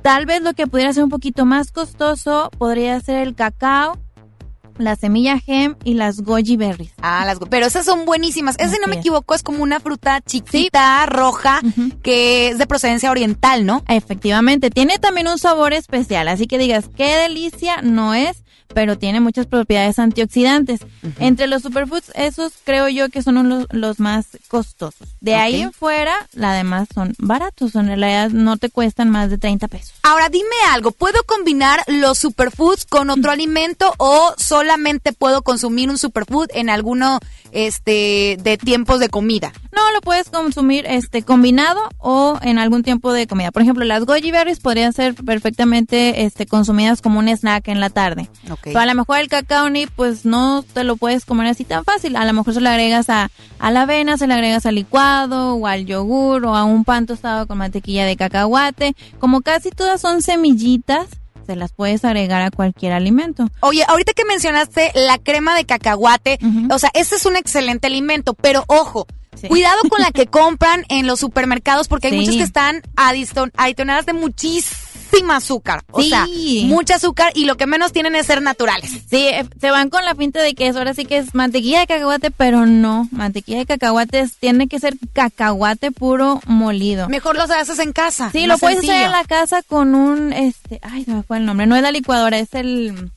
Tal 0.03 0.25
vez 0.25 0.43
lo 0.43 0.55
que 0.55 0.69
pudiera 0.69 0.93
ser 0.93 1.03
un 1.03 1.11
poquito 1.11 1.47
más 1.47 1.73
costoso 1.73 2.51
podría 2.59 3.01
ser 3.01 3.27
el 3.27 3.35
cacao, 3.35 3.99
la 4.79 4.97
semilla 4.97 5.39
gem 5.39 5.77
y 5.85 5.95
las 5.95 6.21
goji 6.21 6.57
berries. 6.57 6.93
Ah, 7.03 7.25
las 7.25 7.39
pero 7.51 7.67
esas 7.67 7.85
son 7.85 8.05
buenísimas. 8.05 8.57
Ese, 8.59 8.77
si 8.77 8.81
no 8.81 8.89
me 8.89 8.97
equivoco, 8.97 9.35
es 9.35 9.43
como 9.43 9.63
una 9.63 9.81
fruta 9.81 10.21
chiquita, 10.21 11.05
roja, 11.07 11.61
que 12.03 12.49
es 12.49 12.59
de 12.59 12.67
procedencia 12.67 13.11
oriental, 13.11 13.67
¿no? 13.67 13.83
Efectivamente, 13.89 14.71
tiene 14.71 14.99
también 14.99 15.29
un 15.29 15.39
sabor 15.39 15.73
especial, 15.73 16.29
así 16.29 16.47
que 16.47 16.59
digas, 16.59 16.91
qué 16.95 17.15
delicia 17.17 17.83
no 17.83 18.15
es, 18.15 18.43
pero 18.75 18.99
tiene 18.99 19.21
muchas 19.21 19.47
propiedades 19.47 19.99
antioxidantes. 19.99 20.81
Entre 21.19 21.47
los 21.47 21.63
superfoods, 21.63 22.11
esos 22.15 22.53
creo 22.65 22.89
yo 22.89 23.09
que 23.09 23.23
son 23.23 23.49
los, 23.49 23.67
los 23.71 24.01
más 24.01 24.27
costosos. 24.49 25.09
De 25.21 25.35
ahí 25.35 25.63
en 25.63 25.73
fuera, 25.73 26.15
la 26.33 26.53
demás 26.53 26.89
son 26.95 27.15
baratos, 27.19 27.75
en 27.75 27.87
realidad 27.87 28.31
no 28.31 28.57
te 28.57 28.71
cuestan 28.71 29.11
más 29.11 29.31
de 29.31 29.39
30 29.39 29.69
pesos. 29.69 29.95
Ahora 30.03 30.29
dime 30.29 30.57
algo, 30.71 30.91
¿puedo 30.91 31.23
combinar 31.25 31.83
los 31.87 32.19
superfoods 32.19 32.85
con 32.85 33.11
otro 33.11 33.31
alimento 33.37 33.95
o 33.99 34.35
solamente 34.67 35.13
puedo 35.13 35.43
consumir 35.43 35.91
un 35.91 35.97
superfood 35.97 36.49
en 36.53 36.71
alguno 36.71 37.21
este 37.53 38.37
de 38.43 38.59
tiempos 38.59 38.99
de 38.99 39.09
comida? 39.09 39.53
No, 39.73 39.93
lo 39.93 40.01
puedes 40.01 40.29
consumir 40.29 40.87
este 40.89 41.23
combinado 41.23 41.81
o 41.99 42.37
en 42.43 42.59
algún 42.59 42.83
tiempo 42.83 43.13
de 43.13 43.29
comida. 43.29 43.53
Por 43.53 43.63
ejemplo, 43.63 43.85
las 43.85 44.05
goji 44.05 44.33
berries 44.33 44.59
podrían 44.59 44.93
ser 44.93 45.15
perfectamente 45.15 46.25
este 46.25 46.47
consumidas 46.47 47.01
como 47.01 47.21
un 47.21 47.29
snack 47.29 47.69
en 47.69 47.79
la 47.79 47.91
tarde. 47.91 48.29
Ok. 48.51 48.61
Pero 48.65 48.81
a 48.81 48.87
lo 48.87 48.95
mejor 48.97 49.19
el 49.19 49.29
cacao 49.29 49.71
ni 49.71 49.87
pues 49.87 50.25
no 50.25 50.65
te 50.65 50.83
lo 50.83 50.97
puedes 50.97 51.25
comer 51.25 51.47
así 51.47 51.65
tan 51.65 51.85
fácil. 51.85 52.17
A 52.17 52.25
lo 52.25 52.33
mejor 52.33 52.53
se 52.53 52.61
lo 52.61 52.69
agregas 52.69 53.09
a, 53.09 53.31
a 53.61 53.71
la 53.71 53.83
avena, 53.83 54.19
se 54.19 54.27
lo 54.27 54.35
agregas 54.35 54.67
al 54.67 54.75
licuado 54.75 55.55
o 55.55 55.67
al 55.69 55.87
yogur 55.87 56.45
o 56.45 56.57
a 56.57 56.65
un 56.65 56.85
pan 56.85 57.07
tostado 57.07 57.47
con 57.47 57.59
mantequilla 57.59 58.05
de 58.05 58.17
cacahuate. 58.17 58.97
Como 59.21 59.43
casi 59.43 59.71
todas 59.71 60.01
son 60.01 60.23
semillitas, 60.23 61.07
se 61.47 61.57
las 61.57 61.73
puedes 61.73 62.05
agregar 62.05 62.43
a 62.43 62.51
cualquier 62.51 62.93
alimento. 62.93 63.49
Oye, 63.61 63.85
ahorita 63.89 64.13
que 64.13 64.25
mencionaste 64.25 64.91
la 64.95 65.19
crema 65.19 65.55
de 65.57 65.65
cacahuate, 65.65 66.39
o 66.71 66.79
sea, 66.79 66.91
este 66.95 67.15
es 67.17 67.25
un 67.27 67.37
excelente 67.37 67.87
alimento, 67.87 68.35
pero 68.35 68.65
ojo, 68.67 69.07
cuidado 69.49 69.81
con 69.89 70.01
la 70.01 70.11
que 70.11 70.27
compran 70.27 70.85
en 70.89 71.07
los 71.07 71.21
supermercados 71.21 71.89
porque 71.89 72.09
hay 72.09 72.13
Sí. 72.15 72.19
muchas 72.21 72.37
que 72.37 72.43
están 72.43 72.83
adicionadas 72.97 74.07
de 74.07 74.13
muchísima 75.17 75.37
azúcar. 75.37 75.83
O 75.91 76.03
Sí. 76.03 76.09
sea, 76.11 76.27
mucha 76.67 76.97
azúcar 76.97 77.33
y 77.35 77.45
lo 77.45 77.57
que 77.57 77.67
menos 77.67 77.93
tienen 77.93 78.15
es 78.17 78.27
ser 78.27 78.43
naturales. 78.43 78.91
Sí, 79.09 79.29
eh, 79.29 79.45
se 79.61 79.71
van 79.71 79.91
con 79.91 80.05
la 80.05 80.15
pinta 80.15 80.41
de 80.43 80.55
que 80.55 80.69
eso 80.69 80.79
ahora 80.79 80.95
sí 80.95 81.05
que 81.05 81.19
es 81.19 81.35
mantequilla 81.35 81.81
de 81.81 81.87
cacahuate, 81.87 82.31
pero 82.31 82.67
no, 82.67 83.09
mantequilla 83.11 83.59
de 83.59 83.67
cacahuate 83.67 84.21
es- 84.21 84.37
tiene 84.37 84.69
que 84.69 84.79
ser 84.81 84.97
cacahuate 85.13 85.91
puro 85.93 86.41
molido. 86.47 87.09
Mejor 87.09 87.37
los 87.37 87.51
haces 87.51 87.79
en 87.79 87.93
casa. 87.93 88.31
Sí, 88.33 88.47
lo 88.47 88.59
puedes 88.59 88.79
hacer 88.79 89.05
en 89.07 89.13
la 89.13 89.25
casa 89.25 89.63
con 89.63 89.95
un, 89.95 90.33
este, 90.33 90.79
ay, 90.83 91.05
se 91.05 91.13
me 91.13 91.23
fue 91.23 91.39
el 91.39 91.47
nombre, 91.47 91.67
no 91.67 91.77
es 91.77 91.83
la 91.83 91.91
licuadora, 91.93 92.39
es 92.39 92.53
el... 92.55 93.11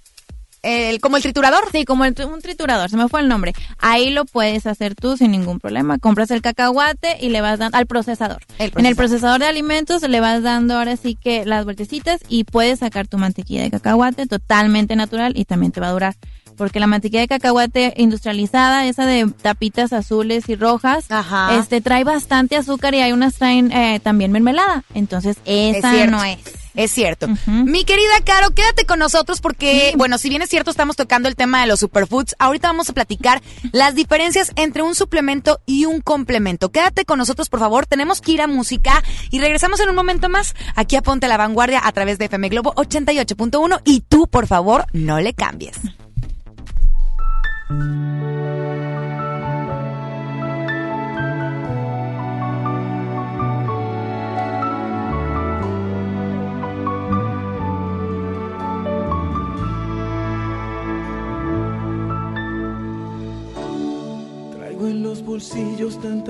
El, 0.62 0.99
¿Como 0.99 1.18
el 1.18 1.24
triturador? 1.24 1.64
Sí, 1.72 1.86
como 1.86 2.05
el, 2.05 2.16
un 2.26 2.41
triturador, 2.41 2.89
se 2.89 2.97
me 2.97 3.07
fue 3.07 3.22
el 3.22 3.28
nombre. 3.28 3.53
Ahí 3.78 4.10
lo 4.10 4.26
puedes 4.26 4.66
hacer 4.68 4.95
tú 4.95 5.16
sin 5.18 5.32
ningún 5.32 5.60
problema. 5.60 5.97
Compras 5.99 6.32
el 6.32 6.41
cacahuate 6.41 7.18
y 7.22 7.30
le 7.30 7.41
vas 7.41 7.60
dando 7.60 7.78
al 7.78 7.86
procesador. 7.86 8.41
En 8.57 8.86
el 8.86 8.95
procesador. 8.95 9.39
de 9.39 9.45
alimentos 9.45 10.01
le 10.01 10.20
vas 10.20 10.43
dando 10.43 10.78
ahora 10.78 10.97
sí 10.97 11.16
que 11.16 11.45
las 11.45 11.64
vueltecitas 11.66 12.22
y 12.28 12.43
puedes 12.43 12.80
sacar 12.80 13.07
tu 13.07 13.18
mantequilla 13.18 13.62
de 13.62 13.72
cacahuate 13.72 14.28
totalmente 14.28 14.95
natural 14.95 15.34
y 15.36 15.45
también 15.45 15.72
te 15.72 15.80
va 15.80 15.88
a 15.88 15.91
durar. 15.91 16.16
Porque 16.57 16.82
la 16.82 16.88
mantequilla 16.88 17.22
de 17.22 17.30
cacahuate 17.30 17.93
industrializada, 17.95 18.86
esa 18.86 19.05
de 19.05 19.32
tapitas 19.41 19.93
azules 19.93 20.49
y 20.49 20.55
rojas, 20.55 21.05
Ajá. 21.10 21.57
este 21.57 21.80
trae 21.80 22.03
bastante 22.03 22.57
azúcar 22.57 22.93
y 22.95 22.99
hay 22.99 23.14
unas 23.14 23.36
traen 23.36 23.72
eh, 23.72 24.01
también 24.01 24.34
mermelada. 24.34 24.84
Entonces, 24.93 25.38
esa 25.45 26.05
no 26.07 26.22
es. 26.22 26.39
Es 26.80 26.91
cierto. 26.91 27.27
Mi 27.45 27.84
querida 27.84 28.21
Caro, 28.23 28.51
quédate 28.51 28.86
con 28.86 28.99
nosotros 28.99 29.41
porque, 29.41 29.91
bueno, 29.97 30.17
si 30.17 30.30
bien 30.30 30.41
es 30.41 30.49
cierto, 30.49 30.71
estamos 30.71 30.95
tocando 30.95 31.27
el 31.27 31.36
tema 31.36 31.59
de 31.59 31.67
los 31.67 31.82
superfoods, 31.82 32.38
ahorita 32.39 32.69
vamos 32.69 32.89
a 32.89 32.93
platicar 32.93 33.41
las 33.73 33.95
diferencias 33.95 34.53
entre 34.55 34.82
un 34.82 34.95
suplemento 34.95 35.59
y 35.65 35.84
un 35.84 35.99
complemento. 35.99 36.71
Quédate 36.71 37.03
con 37.03 37.17
nosotros, 37.19 37.49
por 37.49 37.59
favor. 37.59 37.86
Tenemos 37.86 38.21
que 38.21 38.32
ir 38.32 38.41
a 38.41 38.47
música 38.47 39.03
y 39.30 39.39
regresamos 39.39 39.82
en 39.82 39.89
un 39.89 39.95
momento 39.95 40.30
más 40.30 40.55
aquí 40.73 40.95
a 40.95 41.01
Ponte 41.01 41.27
la 41.27 41.36
Vanguardia 41.36 41.82
a 41.84 41.91
través 41.91 42.17
de 42.17 42.25
FM 42.25 42.47
Globo 42.47 42.73
88.1 42.75 43.82
y 43.84 43.99
tú, 44.07 44.30
por 44.30 44.47
favor, 44.47 44.86
no 44.93 45.19
le 45.19 45.34
cambies. 45.34 45.75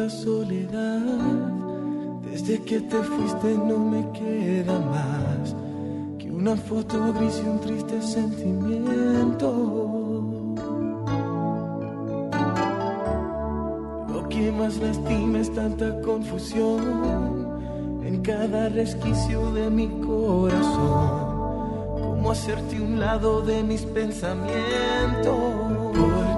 Soledad. 0.08 1.02
Desde 2.32 2.62
que 2.62 2.80
te 2.80 2.98
fuiste 2.98 3.58
no 3.58 3.80
me 3.80 4.08
queda 4.12 4.80
más 4.80 5.56
que 6.20 6.32
una 6.32 6.56
foto 6.56 7.12
gris 7.14 7.42
y 7.44 7.50
un 7.50 7.60
triste 7.60 8.02
sentimiento. 8.02 9.52
Lo 14.14 14.30
que 14.30 14.52
más 14.52 14.78
lastima 14.78 15.40
es 15.40 15.52
tanta 15.54 16.00
confusión 16.02 17.48
en 18.06 18.22
cada 18.22 18.70
resquicio 18.70 19.52
de 19.54 19.72
mi 19.72 19.88
corazón. 20.02 21.40
Cómo 22.00 22.32
hacerte 22.32 22.80
un 22.80 23.00
lado 23.00 23.42
de 23.42 23.64
mis 23.64 23.82
pensamientos. 23.82 26.29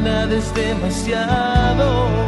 Nada 0.00 0.34
es 0.34 0.54
demasiado. 0.54 2.21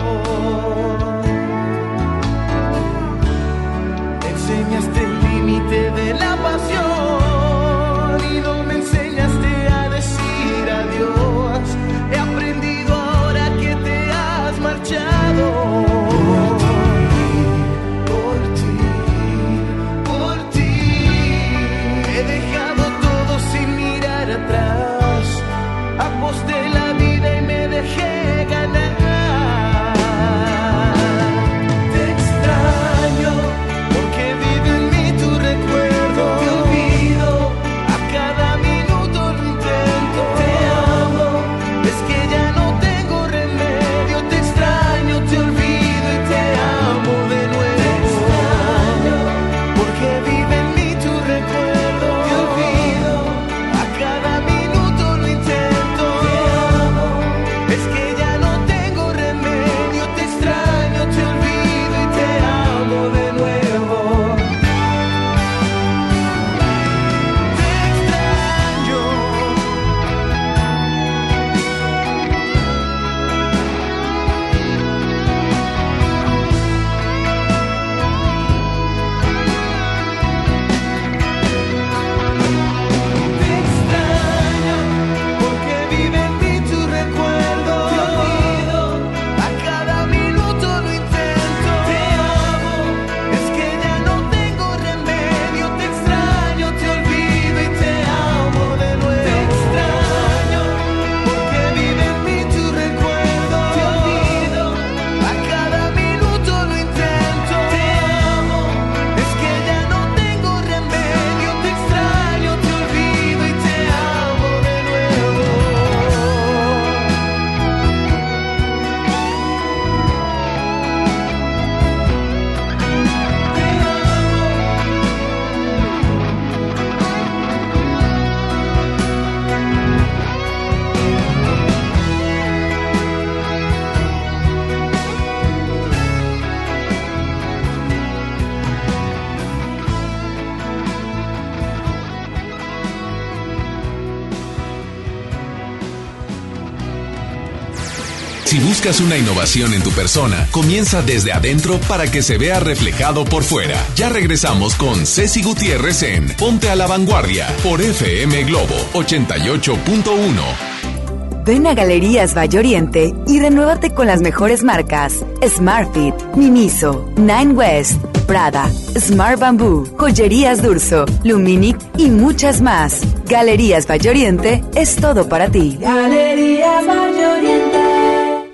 Buscas 148.85 149.01
una 149.01 149.17
innovación 149.17 149.73
en 149.73 149.83
tu 149.83 149.89
persona, 149.93 150.47
comienza 150.51 151.01
desde 151.01 151.33
adentro 151.33 151.81
para 151.89 152.11
que 152.11 152.21
se 152.21 152.37
vea 152.37 152.61
reflejado 152.61 153.25
por 153.25 153.43
fuera. 153.43 153.83
Ya 153.97 154.11
regresamos 154.11 154.75
con 154.75 155.07
Ceci 155.07 155.43
Gutiérrez 155.43 156.03
en 156.03 156.29
Ponte 156.37 156.69
a 156.69 156.77
la 156.77 156.87
Vanguardia 156.87 157.47
por 157.63 157.81
FM 157.81 158.45
Globo 158.45 158.75
88.1. 158.93 161.45
Ven 161.47 161.67
a 161.67 161.73
Galerías 161.73 162.37
Valle 162.37 162.59
Oriente 162.59 163.15
y 163.27 163.41
renuévate 163.41 163.95
con 163.95 164.07
las 164.07 164.21
mejores 164.21 164.63
marcas: 164.63 165.25
Smartfit, 165.43 166.15
Miniso, 166.37 167.11
Nine 167.17 167.55
West, 167.55 167.99
Prada, 168.27 168.71
Smart 168.99 169.41
Bamboo, 169.41 169.89
Joyerías 169.97 170.63
Durso, 170.63 171.07
Luminic 171.23 171.79
y 171.97 172.11
muchas 172.11 172.61
más. 172.61 173.01
Galerías 173.31 173.89
Valle 173.89 174.11
Oriente 174.11 174.63
es 174.75 174.97
todo 174.97 175.27
para 175.27 175.49
ti. 175.49 175.79
Galerías 175.81 176.87
Valle 176.87 177.27
Oriente. 177.27 177.74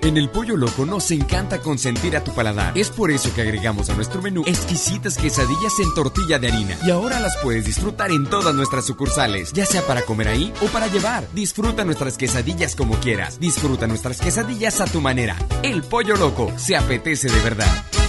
En 0.03 0.17
el 0.17 0.29
Pollo 0.29 0.57
Loco 0.57 0.85
nos 0.85 1.11
encanta 1.11 1.59
consentir 1.59 2.17
a 2.17 2.23
tu 2.23 2.33
paladar. 2.33 2.75
Es 2.77 2.89
por 2.89 3.11
eso 3.11 3.31
que 3.33 3.41
agregamos 3.41 3.89
a 3.89 3.93
nuestro 3.93 4.21
menú 4.21 4.43
exquisitas 4.47 5.15
quesadillas 5.15 5.79
en 5.79 5.93
tortilla 5.93 6.39
de 6.39 6.47
harina. 6.47 6.77
Y 6.83 6.89
ahora 6.89 7.19
las 7.19 7.37
puedes 7.37 7.65
disfrutar 7.65 8.09
en 8.11 8.27
todas 8.27 8.55
nuestras 8.55 8.85
sucursales, 8.85 9.53
ya 9.53 9.65
sea 9.65 9.85
para 9.85 10.01
comer 10.01 10.29
ahí 10.29 10.51
o 10.61 10.65
para 10.67 10.87
llevar. 10.87 11.27
Disfruta 11.33 11.85
nuestras 11.85 12.17
quesadillas 12.17 12.75
como 12.75 12.95
quieras. 12.95 13.39
Disfruta 13.39 13.85
nuestras 13.85 14.19
quesadillas 14.19 14.81
a 14.81 14.85
tu 14.85 15.01
manera. 15.01 15.37
El 15.61 15.83
Pollo 15.83 16.15
Loco 16.15 16.51
se 16.57 16.75
apetece 16.75 17.29
de 17.29 17.39
verdad. 17.41 18.00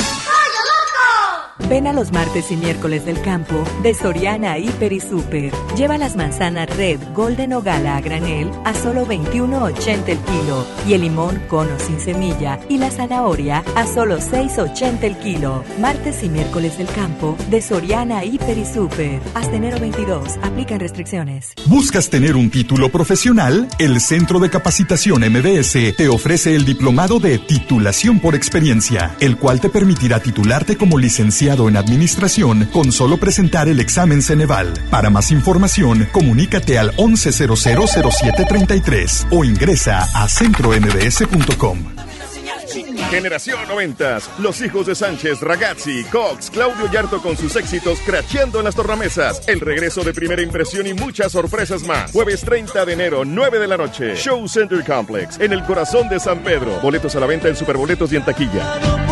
Ven 1.73 1.87
a 1.87 1.95
los 1.95 2.13
martes 2.13 2.51
y 2.51 2.57
miércoles 2.59 3.07
del 3.07 3.19
campo 3.23 3.65
de 3.83 3.95
Soriana 3.95 4.59
Hiper 4.59 4.93
y 4.93 5.01
Super. 5.01 5.51
Lleva 5.75 5.97
las 5.97 6.17
manzanas 6.17 6.69
Red, 6.77 7.01
Golden 7.15 7.55
o 7.55 7.63
Gala 7.63 7.97
a 7.97 8.03
granel 8.03 8.51
a 8.67 8.75
solo 8.75 9.07
21.80 9.07 10.09
el 10.09 10.19
kilo 10.19 10.67
y 10.87 10.93
el 10.93 11.01
limón 11.01 11.41
cono 11.49 11.79
sin 11.79 11.99
semilla 11.99 12.61
y 12.69 12.77
la 12.77 12.91
zanahoria 12.91 13.65
a 13.75 13.87
solo 13.87 14.19
6.80 14.19 15.03
el 15.05 15.17
kilo. 15.17 15.65
Martes 15.81 16.23
y 16.23 16.29
miércoles 16.29 16.77
del 16.77 16.89
campo 16.89 17.39
de 17.49 17.63
Soriana 17.63 18.23
Hiper 18.23 18.59
y 18.59 18.67
Super. 18.67 19.23
Hasta 19.33 19.57
enero 19.57 19.81
22. 19.81 20.41
Aplican 20.43 20.79
restricciones. 20.79 21.55
¿Buscas 21.69 22.11
tener 22.11 22.37
un 22.37 22.51
título 22.51 22.91
profesional? 22.91 23.67
El 23.79 24.03
Centro 24.03 24.41
de 24.41 24.51
Capacitación 24.51 25.23
MBS 25.23 25.97
te 25.97 26.09
ofrece 26.11 26.55
el 26.55 26.67
diplomado 26.67 27.19
de 27.19 27.39
titulación 27.39 28.21
por 28.21 28.35
experiencia, 28.35 29.17
el 29.21 29.39
cual 29.39 29.59
te 29.63 29.71
permitirá 29.71 30.21
titularte 30.21 30.77
como 30.77 30.99
licenciado 30.99 31.62
en 31.69 31.77
administración 31.77 32.69
con 32.73 32.91
solo 32.93 33.19
presentar 33.19 33.69
el 33.69 33.81
examen 33.81 34.23
Ceneval. 34.23 34.73
Para 34.91 35.11
más 35.11 35.31
información, 35.31 36.09
comunícate 36.13 36.79
al 36.79 36.97
11000733 36.97 39.27
o 39.31 39.45
ingresa 39.45 40.09
a 40.15 40.27
centrombs.com. 40.29 41.79
Generación 43.11 43.59
90, 43.69 44.19
los 44.39 44.63
hijos 44.63 44.87
de 44.87 44.95
Sánchez, 44.95 45.43
Ragazzi, 45.43 46.05
Cox, 46.05 46.51
Claudio 46.51 46.91
Yarto 46.91 47.21
con 47.21 47.37
sus 47.37 47.55
éxitos 47.57 47.99
cracheando 48.07 48.59
en 48.59 48.65
las 48.65 48.75
tornamesas, 48.75 49.47
el 49.49 49.61
regreso 49.61 50.03
de 50.03 50.15
primera 50.15 50.41
impresión 50.41 50.87
y 50.87 50.95
muchas 50.95 51.33
sorpresas 51.33 51.83
más. 51.83 52.11
Jueves 52.13 52.41
30 52.41 52.87
de 52.87 52.93
enero, 52.95 53.25
9 53.27 53.59
de 53.59 53.69
la 53.69 53.77
noche, 53.77 54.17
Show 54.17 54.49
Center 54.49 54.83
Complex, 54.83 55.39
en 55.41 55.53
el 55.53 55.63
corazón 55.65 56.09
de 56.09 56.19
San 56.19 56.39
Pedro. 56.39 56.81
Boletos 56.81 57.15
a 57.15 57.21
la 57.21 57.27
venta 57.27 57.49
en 57.49 57.57
Superboletos 57.57 58.11
y 58.13 58.17
en 58.17 58.25
taquilla. 58.25 59.12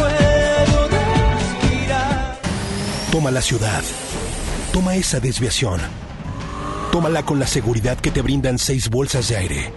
Toma 3.10 3.32
la 3.32 3.42
ciudad. 3.42 3.82
Toma 4.72 4.94
esa 4.94 5.18
desviación. 5.18 5.80
Tómala 6.92 7.24
con 7.24 7.40
la 7.40 7.46
seguridad 7.48 7.98
que 7.98 8.12
te 8.12 8.22
brindan 8.22 8.56
seis 8.56 8.88
bolsas 8.88 9.28
de 9.28 9.36
aire. 9.36 9.72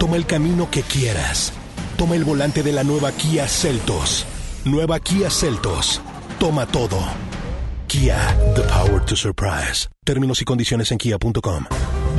Toma 0.00 0.16
el 0.16 0.26
camino 0.26 0.68
que 0.68 0.82
quieras. 0.82 1.52
Toma 1.96 2.16
el 2.16 2.24
volante 2.24 2.64
de 2.64 2.72
la 2.72 2.82
nueva 2.82 3.12
Kia 3.12 3.46
Celtos. 3.46 4.26
Nueva 4.64 4.98
Kia 4.98 5.30
Celtos. 5.30 6.00
Toma 6.40 6.66
todo. 6.66 6.98
Kia, 7.86 8.18
the 8.56 8.62
power 8.62 8.98
to 9.06 9.14
surprise. 9.14 9.88
Términos 10.04 10.42
y 10.42 10.44
condiciones 10.44 10.90
en 10.90 10.98
kia.com. 10.98 11.66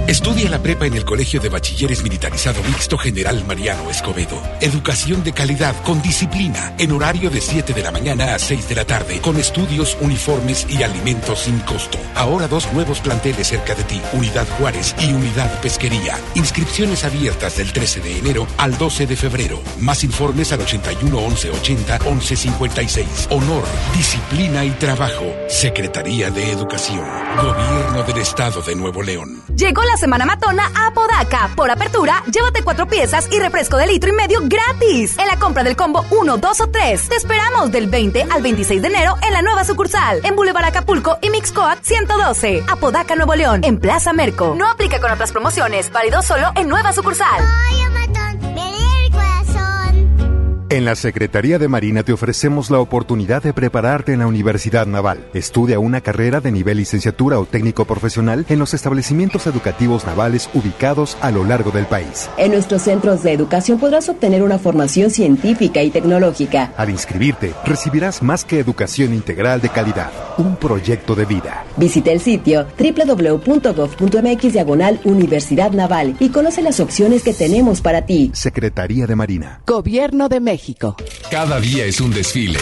Estudia 0.08 0.50
la 0.50 0.62
prepa 0.62 0.86
en 0.86 0.96
el 0.96 1.06
Colegio 1.06 1.40
de 1.40 1.48
Bachilleres 1.48 2.04
Militarizado 2.04 2.62
Mixto 2.64 2.98
General 2.98 3.42
Mariano 3.48 3.90
Escobedo. 3.90 4.42
Educación 4.60 5.24
de 5.24 5.32
calidad 5.32 5.76
con 5.84 6.02
disciplina, 6.02 6.76
en 6.78 6.92
horario 6.92 7.30
de 7.30 7.40
7 7.40 7.74
de 7.74 7.82
la 7.82 7.92
mañana 7.92 8.36
a 8.36 8.40
6 8.40 8.68
de 8.68 8.76
la 8.76 8.86
tarde, 8.86 9.22
con 9.22 9.38
estudios, 9.38 9.98
uniformes 10.02 10.68
y 10.70 10.84
alimentos 10.84 11.40
sin 11.40 11.58
costo. 11.60 11.98
Ahora 12.16 12.50
dos 12.50 12.72
nuevos 12.74 13.00
planteles 13.00 13.48
cerca 13.48 13.76
de 13.76 13.84
ti, 13.84 14.02
Unidad 14.12 14.48
Juárez 14.58 14.94
y 15.00 15.14
Unidad 15.14 15.62
Pesquería. 15.62 16.18
Inscripciones 16.36 17.06
abiertas 17.06 17.56
del 17.58 17.72
13 17.72 18.02
de 18.02 18.18
enero 18.20 18.46
al 18.58 18.78
12 18.78 19.08
de 19.08 19.16
febrero. 19.16 19.62
Más 19.80 20.04
informes 20.04 20.52
al 20.52 20.62
81 20.62 21.18
11 21.18 21.52
80 21.52 22.00
11 22.06 22.36
56. 22.36 23.28
Honor, 23.32 23.64
disciplina 23.96 24.66
y 24.66 24.72
trabajo. 24.72 25.34
Secretaría 25.48 26.30
de 26.30 26.52
Educación. 26.52 27.08
Gobierno 27.38 27.73
del 28.06 28.18
Estado 28.18 28.62
de 28.62 28.76
Nuevo 28.76 29.02
León. 29.02 29.42
Llegó 29.56 29.82
la 29.84 29.98
semana 29.98 30.26
matona 30.26 30.70
a 30.76 30.94
Podaca. 30.94 31.50
Por 31.56 31.72
apertura, 31.72 32.24
llévate 32.32 32.64
cuatro 32.64 32.88
piezas 32.88 33.28
y 33.32 33.40
refresco 33.40 33.78
de 33.78 33.88
litro 33.88 34.10
y 34.10 34.14
medio 34.14 34.42
gratis. 34.44 35.18
En 35.18 35.28
la 35.28 35.38
compra 35.38 35.64
del 35.64 35.76
combo 35.76 36.06
1, 36.10 36.38
2 36.38 36.62
o 36.62 36.70
3. 36.70 37.10
Te 37.10 37.16
esperamos 37.16 37.72
del 37.72 37.88
20 37.88 38.28
al 38.30 38.42
26 38.42 38.82
de 38.82 38.88
enero 38.88 39.16
en 39.26 39.34
la 39.34 39.42
nueva 39.42 39.64
sucursal. 39.64 40.22
En 40.24 40.36
Boulevard 40.36 40.66
Acapulco 40.66 41.18
y 41.22 41.30
Mixcoat 41.30 41.84
112. 41.84 42.64
Apodaca, 42.68 43.16
Nuevo 43.16 43.36
León. 43.36 43.62
En 43.64 43.80
Plaza 43.80 44.14
Merco. 44.14 44.56
No 44.58 44.70
aplica 44.70 45.00
con 45.00 45.12
otras 45.12 45.32
promociones. 45.32 45.92
Válido 45.92 46.22
solo 46.22 46.52
en 46.56 46.68
nueva 46.68 46.94
sucursal. 46.94 47.44
En 50.74 50.86
la 50.86 50.96
Secretaría 50.96 51.60
de 51.60 51.68
Marina 51.68 52.02
te 52.02 52.14
ofrecemos 52.14 52.72
la 52.72 52.80
oportunidad 52.80 53.44
de 53.44 53.54
prepararte 53.54 54.12
en 54.12 54.18
la 54.22 54.26
Universidad 54.26 54.88
Naval. 54.88 55.24
Estudia 55.36 55.78
una 55.78 56.02
carrera 56.02 56.42
de 56.42 56.52
nivel 56.52 56.78
licenciatura 56.78 57.38
o 57.38 57.46
técnico 57.46 57.86
profesional 57.86 58.44
en 58.50 58.58
los 58.58 58.74
establecimientos 58.74 59.46
educativos 59.46 60.04
navales 60.08 60.50
ubicados 60.56 61.16
a 61.22 61.30
lo 61.30 61.44
largo 61.44 61.70
del 61.70 61.86
país. 61.86 62.28
En 62.38 62.54
nuestros 62.54 62.82
centros 62.82 63.22
de 63.22 63.34
educación 63.34 63.78
podrás 63.78 64.10
obtener 64.10 64.42
una 64.42 64.58
formación 64.58 65.12
científica 65.12 65.84
y 65.84 65.92
tecnológica. 65.92 66.74
Al 66.76 66.90
inscribirte, 66.90 67.54
recibirás 67.66 68.24
más 68.24 68.44
que 68.44 68.58
educación 68.58 69.14
integral 69.14 69.62
de 69.62 69.70
calidad, 69.70 70.10
un 70.40 70.56
proyecto 70.56 71.14
de 71.14 71.26
vida. 71.26 71.66
Visita 71.78 72.12
el 72.12 72.20
sitio 72.20 72.66
www.gov.mx 72.80 74.54
diagonal 74.54 75.00
Universidad 75.04 75.72
Naval 75.72 76.16
y 76.20 76.30
conoce 76.30 76.64
las 76.64 76.80
opciones 76.80 77.22
que 77.22 77.36
tenemos 77.36 77.80
para 77.80 78.08
ti. 78.08 78.32
Secretaría 78.34 79.06
de 79.06 79.16
Marina. 79.16 79.62
Gobierno 79.68 80.30
de 80.30 80.40
México. 80.40 80.63
Cada 81.30 81.60
día 81.60 81.86
es 81.86 82.00
un 82.00 82.12
desfile. 82.12 82.60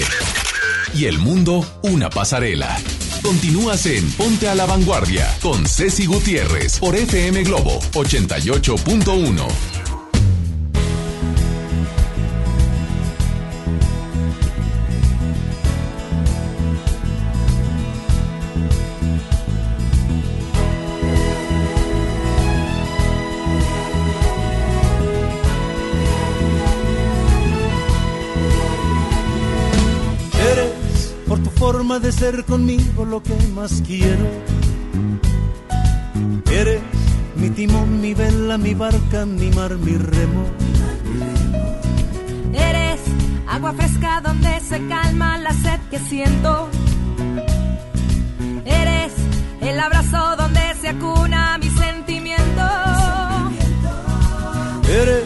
Y 0.95 1.06
el 1.06 1.20
mundo 1.20 1.64
una 1.84 2.10
pasarela. 2.10 2.80
Continúas 3.22 3.86
en 3.86 4.10
Ponte 4.14 4.49
a 4.49 4.56
la 4.56 4.66
Vanguardia 4.66 5.28
con 5.41 5.68
Ceci 5.68 6.08
Gutiérrez 6.08 6.80
por 6.80 6.95
FM 6.95 7.43
Globo 7.43 7.80
88.1. 7.93 9.90
forma 31.91 31.99
de 31.99 32.11
ser 32.11 32.45
conmigo 32.45 33.05
lo 33.05 33.21
que 33.21 33.35
más 33.53 33.81
quiero. 33.85 34.25
Eres 36.51 36.81
mi 37.35 37.49
timón, 37.49 37.99
mi 38.01 38.13
vela, 38.13 38.57
mi 38.57 38.73
barca, 38.73 39.25
mi 39.25 39.49
mar, 39.49 39.75
mi 39.75 39.97
remo. 39.97 40.43
Eres 42.53 43.01
agua 43.47 43.73
fresca 43.73 44.21
donde 44.21 44.59
se 44.61 44.79
calma 44.87 45.37
la 45.37 45.53
sed 45.53 45.79
que 45.89 45.99
siento. 45.99 46.69
Eres 48.65 49.13
el 49.61 49.79
abrazo 49.79 50.35
donde 50.37 50.61
se 50.81 50.89
acuna 50.89 51.57
mi 51.57 51.69
sentimiento. 51.69 52.67
Eres 55.01 55.23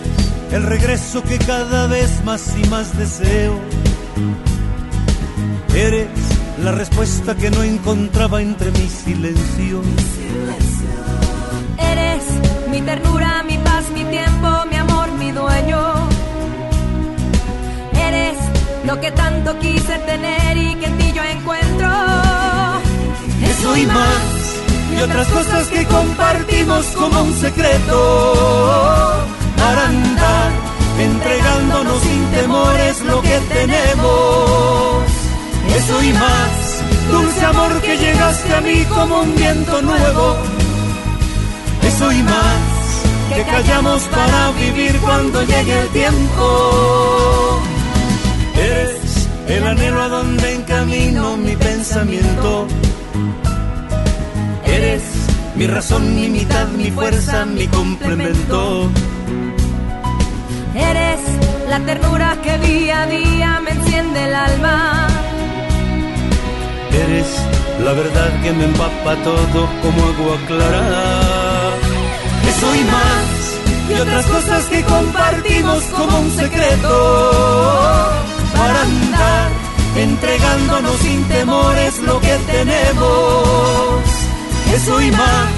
el 0.52 0.64
regreso 0.64 1.22
que 1.24 1.38
cada 1.38 1.88
vez 1.88 2.24
más 2.24 2.56
y 2.58 2.68
más 2.70 2.98
deseo. 2.98 3.60
Eres 5.76 6.35
la 6.60 6.72
respuesta 6.72 7.36
que 7.36 7.52
no 7.52 7.64
encontraba 7.64 8.42
entre 8.42 8.72
mi 8.72 8.88
silencio. 8.88 9.82
Eres 11.78 12.24
mi 12.70 12.82
ternura, 12.82 13.44
mi 13.44 13.58
paz, 13.58 13.86
mi 13.94 14.04
tiempo, 14.06 14.50
mi 14.70 14.76
amor, 14.78 15.12
mi 15.14 15.32
dueño. 15.32 16.10
Eres 17.94 18.38
lo 18.86 19.00
que 19.00 19.12
tanto 19.12 19.58
quise 19.60 19.98
tener 20.00 20.58
y 20.58 20.76
que 20.76 20.86
en 20.86 20.98
ti 20.98 21.12
yo 21.14 21.24
encuentro. 21.24 21.90
Eso 23.44 23.78
y 23.78 23.86
más, 23.86 24.62
y 24.98 25.02
otras 25.02 25.28
cosas 25.28 25.68
que 25.68 25.86
compartimos 25.86 26.86
como 26.88 27.24
un 27.24 27.34
secreto. 27.34 29.26
Para 29.58 29.88
andar 29.88 30.52
entregándonos 31.00 32.02
sin 32.02 32.26
temores 32.32 33.02
lo 33.02 33.22
que 33.22 33.40
tenemos. 33.50 35.25
Eso 35.74 36.04
y 36.04 36.14
más, 36.14 36.84
dulce 37.12 37.46
amor 37.46 37.82
que 37.82 37.98
llegaste 37.98 38.54
a 38.54 38.62
mí 38.62 38.84
como 38.86 39.22
un 39.22 39.36
viento 39.36 39.82
nuevo. 39.82 40.38
Eso 41.84 42.12
y 42.12 42.24
más, 42.24 43.06
que 43.36 43.44
callamos 43.44 44.04
para 44.04 44.52
vivir 44.52 44.96
cuando 44.98 45.44
llegue 45.44 45.82
el 45.82 45.90
tiempo. 45.90 47.62
Eres 48.56 49.28
el 49.48 49.68
anhelo 49.68 50.02
a 50.02 50.08
donde 50.10 50.56
encamino 50.56 51.38
mi 51.38 51.56
pensamiento. 51.56 52.68
Eres 54.66 55.04
mi 55.56 55.68
razón, 55.68 56.16
mi 56.16 56.28
mitad, 56.28 56.68
mi 56.68 56.92
fuerza, 56.92 57.46
mi 57.46 57.68
complemento. 57.68 58.90
Eres 60.76 61.22
la 61.70 61.80
ternura 61.80 62.38
que 62.44 62.58
día 62.58 63.04
a 63.04 63.08
día 63.08 63.62
me 63.62 63.72
enciende 63.72 64.24
el 64.26 64.36
alma. 64.36 65.08
Eres 67.04 67.28
la 67.84 67.92
verdad 67.92 68.42
que 68.42 68.52
me 68.54 68.66
empapa 68.66 69.16
todo 69.24 69.70
como 69.82 70.02
agua 70.12 70.38
clara. 70.48 71.74
Eso 72.48 72.76
y 72.76 72.84
más, 72.84 73.90
y 73.90 73.94
otras 74.02 74.26
cosas 74.26 74.64
que 74.66 74.82
compartimos 74.84 75.84
como 75.86 76.20
un 76.20 76.32
secreto. 76.32 78.12
Para 78.56 78.82
andar 78.82 79.52
entregándonos 79.98 80.98
sin 80.98 81.24
temores 81.28 82.00
lo 82.00 82.20
que 82.22 82.38
tenemos. 82.48 84.02
Eso 84.74 85.02
y 85.02 85.12
más, 85.12 85.54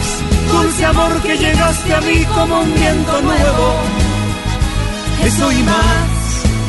dulce 0.51 0.85
amor 0.85 1.21
que 1.21 1.38
llegaste 1.38 1.93
a 1.93 2.01
mí 2.01 2.25
como 2.35 2.61
un 2.61 2.73
viento 2.73 3.21
nuevo. 3.21 3.75
Eso 5.23 5.51
y 5.51 5.63
más, 5.63 6.07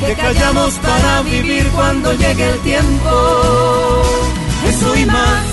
que 0.00 0.14
callamos 0.14 0.74
para 0.74 1.22
vivir 1.22 1.66
cuando 1.68 2.12
llegue 2.12 2.50
el 2.50 2.58
tiempo. 2.60 4.18
Eso 4.66 4.96
y 4.96 5.06
más, 5.06 5.46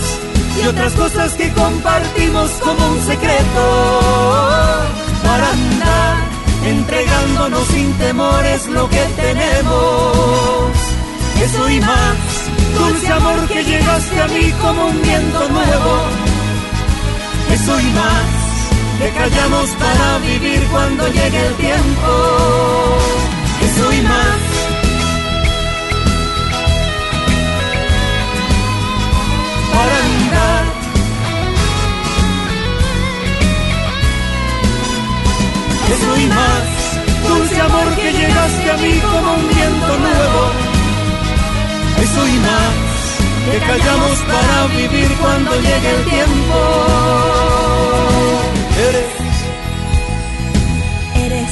y 0.61 0.67
otras 0.67 0.93
cosas 0.93 1.33
que 1.33 1.51
compartimos 1.53 2.51
como 2.63 2.87
un 2.87 3.01
secreto. 3.01 4.81
Para 5.23 5.49
andar 5.51 6.35
entregándonos 6.65 7.67
sin 7.67 7.93
temores 7.93 8.67
lo 8.67 8.89
que 8.89 9.03
tenemos. 9.15 10.71
Eso 11.41 11.69
y 11.69 11.79
más, 11.79 12.17
dulce 12.77 13.11
amor 13.11 13.47
que 13.47 13.63
llegaste 13.63 14.21
a 14.21 14.27
mí 14.27 14.51
como 14.61 14.87
un 14.87 15.01
viento 15.01 15.49
nuevo. 15.49 15.93
Eso 17.51 17.79
y 17.79 17.91
más, 17.93 18.99
que 18.99 19.09
callamos 19.11 19.69
para 19.71 20.17
vivir 20.19 20.63
cuando 20.71 21.07
llegue 21.07 21.47
el 21.47 21.53
tiempo. 21.55 22.97
Eso 23.61 23.93
y 23.93 24.01
más. 24.01 24.44
Para 29.75 29.99
y 36.17 36.27
más, 36.27 36.63
dulce 37.27 37.59
amor 37.61 37.95
que 37.95 38.13
llegaste 38.13 38.71
a 38.71 38.77
mí 38.77 38.99
como 38.99 39.33
un 39.33 39.47
viento 39.49 39.97
nuevo. 39.97 40.51
Eso 42.01 42.27
y 42.27 42.39
más, 42.39 42.73
que 43.51 43.57
callamos 43.67 44.17
para 44.19 44.67
vivir 44.67 45.09
cuando 45.21 45.55
llegue 45.55 45.89
el 45.89 46.05
tiempo. 46.05 46.57
Eres, 48.87 49.11
Eres 51.25 51.51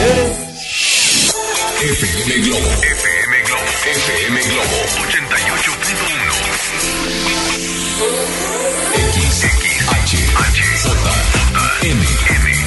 eres. 0.00 0.36
FM 1.80 2.30
Globo. 2.44 2.70
FM 2.82 3.42
Globo. 3.46 3.68
FM 3.84 4.36
Globo 4.42 4.76
88.1. 5.06 5.77
X, 7.98 9.46
J, 10.82 11.10
M, 11.82 12.06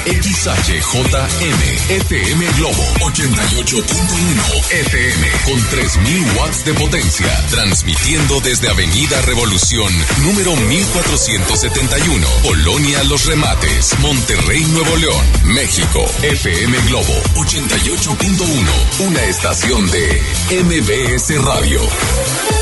XHJM, 0.06 1.62
FM 1.90 2.46
Globo 2.58 2.84
88.1 3.00 4.72
FM 4.72 5.32
con 5.46 5.70
3000 5.70 6.38
watts 6.38 6.66
de 6.66 6.74
potencia, 6.74 7.48
transmitiendo 7.50 8.42
desde 8.42 8.70
Avenida 8.70 9.22
Revolución, 9.22 9.94
número 10.24 10.54
1471, 10.56 12.28
Colonia 12.44 13.04
Los 13.06 13.26
Remates, 13.26 13.98
Monterrey, 14.00 14.66
Nuevo 14.66 14.98
León, 14.98 15.26
México. 15.46 16.06
FM 16.24 16.78
Globo 16.88 17.14
88.1, 17.36 19.08
una 19.08 19.24
estación 19.24 19.90
de 19.92 20.22
MBS 20.62 21.42
Radio. 21.42 22.61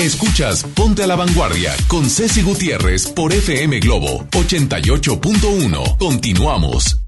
Escuchas 0.00 0.64
Ponte 0.64 1.02
a 1.02 1.06
la 1.06 1.14
Vanguardia 1.14 1.76
con 1.86 2.08
Ceci 2.08 2.40
Gutiérrez 2.40 3.06
por 3.08 3.34
FM 3.34 3.80
Globo 3.80 4.24
88.1. 4.30 5.98
Continuamos. 5.98 7.02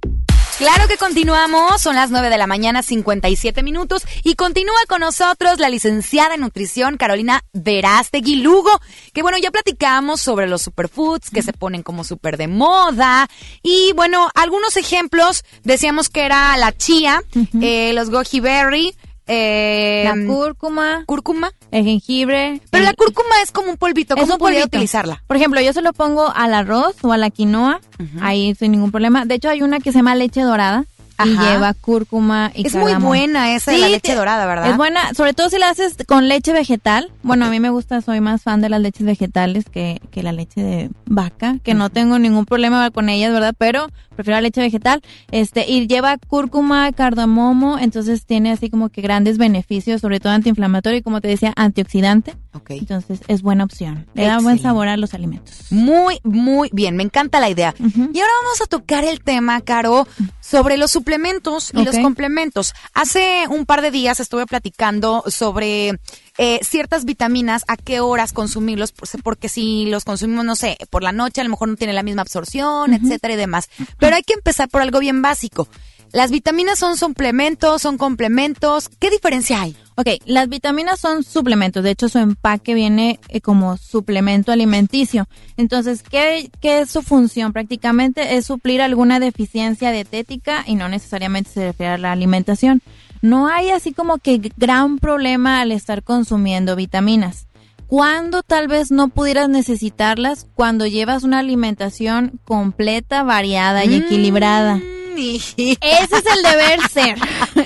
Claro 0.58 0.86
que 0.86 0.98
continuamos, 0.98 1.80
son 1.80 1.96
las 1.96 2.10
9 2.10 2.28
de 2.28 2.36
la 2.36 2.46
mañana, 2.46 2.82
57 2.82 3.62
minutos, 3.62 4.02
y 4.22 4.34
continúa 4.34 4.76
con 4.90 5.00
nosotros 5.00 5.58
la 5.58 5.70
licenciada 5.70 6.34
en 6.34 6.42
nutrición 6.42 6.98
Carolina 6.98 7.40
Verástegui 7.54 8.36
Lugo, 8.36 8.78
que 9.14 9.22
bueno, 9.22 9.38
ya 9.38 9.50
platicamos 9.50 10.20
sobre 10.20 10.46
los 10.46 10.60
superfoods 10.60 11.30
que 11.30 11.40
se 11.40 11.54
ponen 11.54 11.82
como 11.82 12.04
súper 12.04 12.36
de 12.36 12.46
moda, 12.46 13.26
y 13.62 13.92
bueno, 13.96 14.28
algunos 14.34 14.76
ejemplos, 14.76 15.44
decíamos 15.64 16.10
que 16.10 16.26
era 16.26 16.54
la 16.58 16.76
chía, 16.76 17.22
eh, 17.62 17.92
los 17.94 18.10
goji 18.10 18.40
berry, 18.40 18.94
eh, 19.26 20.02
La 20.04 20.26
cúrcuma. 20.26 21.04
Cúrcuma. 21.06 21.52
El 21.72 21.84
jengibre. 21.84 22.60
Pero 22.70 22.84
la 22.84 22.92
cúrcuma 22.92 23.34
es 23.42 23.50
como 23.50 23.70
un 23.70 23.76
polvito, 23.78 24.14
¿cómo 24.14 24.38
podría 24.38 24.64
utilizarla? 24.64 25.22
Por 25.26 25.36
ejemplo, 25.36 25.60
yo 25.60 25.72
se 25.72 25.82
lo 25.82 25.92
pongo 25.92 26.30
al 26.32 26.54
arroz 26.54 26.94
o 27.02 27.12
a 27.12 27.16
la 27.16 27.30
quinoa, 27.30 27.80
ahí 28.20 28.54
sin 28.54 28.72
ningún 28.72 28.92
problema. 28.92 29.24
De 29.24 29.34
hecho, 29.34 29.48
hay 29.48 29.62
una 29.62 29.80
que 29.80 29.90
se 29.90 29.98
llama 29.98 30.14
leche 30.14 30.42
dorada 30.42 30.84
y 31.24 31.36
lleva 31.36 31.74
cúrcuma 31.74 32.50
y 32.54 32.66
Es 32.66 32.74
muy 32.74 32.94
buena 32.94 33.54
esa 33.54 33.72
de 33.72 33.78
la 33.78 33.88
leche 33.88 34.14
dorada, 34.14 34.46
¿verdad? 34.46 34.70
Es 34.70 34.76
buena, 34.76 35.14
sobre 35.14 35.34
todo 35.34 35.48
si 35.50 35.58
la 35.58 35.70
haces 35.70 35.96
con 36.06 36.28
leche 36.28 36.52
vegetal. 36.52 37.10
Bueno, 37.22 37.46
a 37.46 37.50
mí 37.50 37.60
me 37.60 37.70
gusta, 37.70 38.00
soy 38.00 38.20
más 38.20 38.42
fan 38.42 38.60
de 38.60 38.68
las 38.68 38.80
leches 38.80 39.06
vegetales 39.06 39.64
que, 39.70 40.00
que 40.10 40.22
la 40.22 40.32
leche 40.32 40.62
de 40.62 40.90
vaca, 41.06 41.58
que 41.62 41.74
no 41.74 41.90
tengo 41.90 42.18
ningún 42.18 42.46
problema 42.46 42.90
con 42.90 43.08
ellas, 43.08 43.32
¿verdad? 43.32 43.54
Pero 43.56 43.88
prefiero 44.14 44.36
la 44.36 44.42
leche 44.42 44.60
vegetal. 44.60 45.02
Este, 45.30 45.70
y 45.70 45.86
lleva 45.86 46.18
cúrcuma, 46.18 46.92
cardamomo, 46.92 47.78
entonces 47.78 48.24
tiene 48.24 48.52
así 48.52 48.70
como 48.70 48.88
que 48.88 49.02
grandes 49.02 49.38
beneficios, 49.38 50.00
sobre 50.00 50.20
todo 50.20 50.32
antiinflamatorio 50.32 50.98
y 50.98 51.02
como 51.02 51.20
te 51.20 51.28
decía, 51.28 51.52
antioxidante. 51.56 52.34
Entonces 52.68 53.20
es 53.28 53.42
buena 53.42 53.64
opción. 53.64 54.06
Le 54.14 54.26
da 54.26 54.38
buen 54.40 54.58
sabor 54.58 54.88
a 54.88 54.96
los 54.96 55.14
alimentos. 55.14 55.66
Muy, 55.70 56.18
muy 56.22 56.68
bien, 56.72 56.96
me 56.96 57.02
encanta 57.02 57.40
la 57.40 57.48
idea. 57.48 57.74
Y 57.78 58.20
ahora 58.20 58.32
vamos 58.42 58.60
a 58.62 58.66
tocar 58.66 59.04
el 59.04 59.20
tema, 59.22 59.60
Caro, 59.62 60.06
sobre 60.52 60.76
los 60.76 60.90
suplementos 60.90 61.70
y 61.72 61.84
los 61.84 61.94
complementos. 62.02 62.74
Hace 62.94 63.44
un 63.48 63.64
par 63.66 63.80
de 63.82 63.90
días 63.90 64.20
estuve 64.20 64.46
platicando 64.46 65.24
sobre 65.26 65.98
eh, 66.38 66.60
ciertas 66.62 67.04
vitaminas, 67.04 67.64
a 67.68 67.76
qué 67.76 68.00
horas 68.00 68.32
consumirlos, 68.32 68.92
por- 68.92 69.08
porque 69.22 69.48
si 69.48 69.86
los 69.86 70.04
consumimos, 70.04 70.44
no 70.44 70.54
sé, 70.56 70.76
por 70.90 71.02
la 71.02 71.12
noche 71.12 71.40
a 71.40 71.44
lo 71.44 71.50
mejor 71.50 71.68
no 71.68 71.76
tiene 71.76 71.92
la 71.92 72.02
misma 72.02 72.22
absorción, 72.22 72.92
etcétera 72.94 73.34
y 73.34 73.36
demás. 73.36 73.68
Pero 73.98 74.16
hay 74.16 74.22
que 74.22 74.34
empezar 74.34 74.68
por 74.68 74.82
algo 74.82 74.98
bien 75.00 75.22
básico. 75.22 75.68
Las 76.12 76.30
vitaminas 76.30 76.78
son 76.78 76.98
suplementos, 76.98 77.80
son 77.80 77.96
complementos. 77.96 78.90
¿Qué 78.98 79.08
diferencia 79.08 79.62
hay? 79.62 79.74
Ok, 79.94 80.08
las 80.26 80.48
vitaminas 80.48 81.00
son 81.00 81.22
suplementos, 81.22 81.84
de 81.84 81.90
hecho 81.90 82.08
su 82.08 82.18
empaque 82.18 82.74
viene 82.74 83.20
eh, 83.28 83.40
como 83.40 83.76
suplemento 83.76 84.52
alimenticio. 84.52 85.26
Entonces, 85.56 86.02
¿qué, 86.02 86.50
¿qué 86.60 86.80
es 86.80 86.90
su 86.90 87.02
función? 87.02 87.52
Prácticamente 87.52 88.36
es 88.36 88.46
suplir 88.46 88.82
alguna 88.82 89.20
deficiencia 89.20 89.90
dietética 89.90 90.64
y 90.66 90.74
no 90.74 90.88
necesariamente 90.88 91.50
se 91.50 91.66
refiere 91.66 91.92
a 91.92 91.98
la 91.98 92.12
alimentación. 92.12 92.82
No 93.22 93.48
hay 93.48 93.70
así 93.70 93.92
como 93.92 94.18
que 94.18 94.52
gran 94.56 94.98
problema 94.98 95.60
al 95.60 95.72
estar 95.72 96.02
consumiendo 96.02 96.76
vitaminas. 96.76 97.46
¿Cuándo 97.86 98.42
tal 98.42 98.68
vez 98.68 98.90
no 98.90 99.08
pudieras 99.08 99.50
necesitarlas? 99.50 100.46
Cuando 100.54 100.86
llevas 100.86 101.22
una 101.22 101.38
alimentación 101.40 102.40
completa, 102.44 103.22
variada 103.22 103.84
y 103.84 103.94
equilibrada. 103.94 104.80
Ese 105.80 106.16
es 106.16 106.24
el 106.36 106.42
deber 106.42 106.80
ser. 106.92 107.16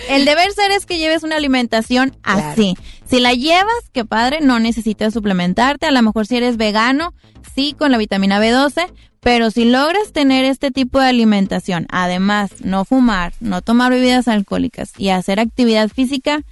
El 0.09 0.25
deber 0.25 0.53
ser 0.53 0.71
es 0.73 0.87
que 0.87 0.99
lleves 0.99 1.23
una 1.23 1.37
alimentación 1.37 2.17
así. 2.23 2.75
Si 3.09 3.21
la 3.21 3.35
llevas, 3.35 3.75
qué 3.93 4.05
padre, 4.05 4.41
no 4.41 4.59
necesitas 4.59 5.15
suplementarte. 5.15 5.87
A 5.87 5.91
lo 5.91 6.03
mejor 6.03 6.27
si 6.27 6.37
eres 6.37 6.57
vegano, 6.57 7.15
sí, 7.55 7.75
con 7.79 7.93
la 7.93 7.99
vitamina 7.99 8.41
B12, 8.41 8.87
Pero 9.21 9.51
si 9.51 9.65
logras 9.65 10.13
tener 10.13 10.45
este 10.45 10.71
tipo 10.71 11.01
de 11.01 11.09
alimentación, 11.09 11.87
además 11.91 12.51
no 12.63 12.85
fumar, 12.85 13.33
no 13.41 13.61
tomar 13.61 13.91
bebidas 13.91 14.29
alcohólicas 14.29 14.93
y 14.99 15.09
hacer 15.09 15.41
actividad 15.41 15.89
física, 15.89 16.43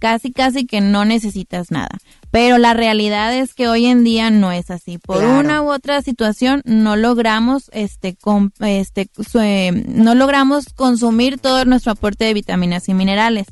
casi 0.00 0.32
casi 0.32 0.66
que 0.66 0.80
no 0.80 1.04
necesitas 1.04 1.70
nada. 1.70 1.90
Pero 2.32 2.58
la 2.58 2.74
realidad 2.74 3.34
es 3.36 3.54
que 3.54 3.68
hoy 3.68 3.86
en 3.86 4.02
día 4.02 4.30
no 4.30 4.50
es 4.52 4.70
así. 4.70 4.98
Por 4.98 5.18
Claro. 5.18 5.38
una 5.40 5.62
u 5.62 5.70
otra 5.70 6.00
situación 6.02 6.62
no 6.64 6.96
logramos 6.96 7.70
este, 7.72 8.14
com- 8.16 8.50
este 8.60 9.08
eh, 9.40 9.84
no 9.88 10.14
logramos 10.16 10.66
consumir 10.74 11.38
todo 11.38 11.64
nuestro 11.64 11.92
aporte 11.92 12.24
de 12.24 12.34
vitaminas 12.34 12.88
y 12.88 12.94
minerales. 12.94 13.46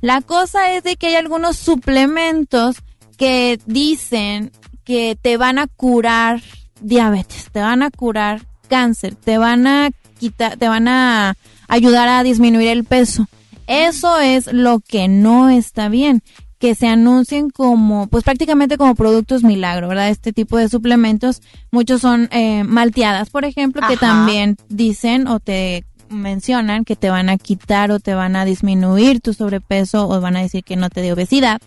La 0.00 0.20
cosa 0.20 0.72
es 0.74 0.82
de 0.82 0.96
que 0.96 1.08
hay 1.08 1.14
algunos 1.14 1.56
suplementos 1.56 2.76
que 3.16 3.60
dicen 3.66 4.50
que 4.84 5.16
te 5.20 5.36
van 5.36 5.58
a 5.58 5.66
curar 5.68 6.42
diabetes, 6.80 7.50
te 7.52 7.60
van 7.60 7.82
a 7.82 7.90
curar 7.90 8.42
cáncer, 8.68 9.14
te 9.14 9.38
van 9.38 9.66
a 9.66 9.90
quitar, 10.18 10.56
te 10.56 10.68
van 10.68 10.88
a 10.88 11.34
ayudar 11.68 12.08
a 12.08 12.22
disminuir 12.24 12.68
el 12.68 12.84
peso. 12.84 13.28
Eso 13.72 14.18
es 14.18 14.52
lo 14.52 14.80
que 14.80 15.08
no 15.08 15.48
está 15.48 15.88
bien, 15.88 16.22
que 16.58 16.74
se 16.74 16.86
anuncien 16.86 17.50
como, 17.50 18.06
pues 18.06 18.22
prácticamente 18.22 18.76
como 18.76 18.94
productos 18.94 19.42
milagro, 19.42 19.88
¿verdad? 19.88 20.10
Este 20.10 20.32
tipo 20.32 20.58
de 20.58 20.68
suplementos, 20.68 21.42
muchos 21.70 22.00
son 22.02 22.28
eh, 22.32 22.64
malteadas, 22.64 23.30
por 23.30 23.44
ejemplo, 23.44 23.82
que 23.88 23.96
también 23.96 24.56
dicen 24.68 25.26
o 25.26 25.40
te 25.40 25.84
mencionan 26.10 26.84
que 26.84 26.96
te 26.96 27.08
van 27.08 27.30
a 27.30 27.38
quitar 27.38 27.90
o 27.90 27.98
te 27.98 28.14
van 28.14 28.36
a 28.36 28.44
disminuir 28.44 29.20
tu 29.20 29.32
sobrepeso 29.32 30.06
o 30.06 30.20
van 30.20 30.36
a 30.36 30.42
decir 30.42 30.62
que 30.62 30.76
no 30.76 30.90
te 30.90 31.00
dé 31.00 31.12
obesidad. 31.12 31.60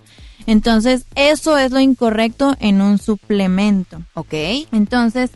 Entonces, 0.46 1.06
eso 1.16 1.58
es 1.58 1.72
lo 1.72 1.80
incorrecto 1.80 2.56
en 2.60 2.82
un 2.82 3.00
suplemento. 3.00 4.04
Ok. 4.14 4.34
Entonces, 4.72 5.32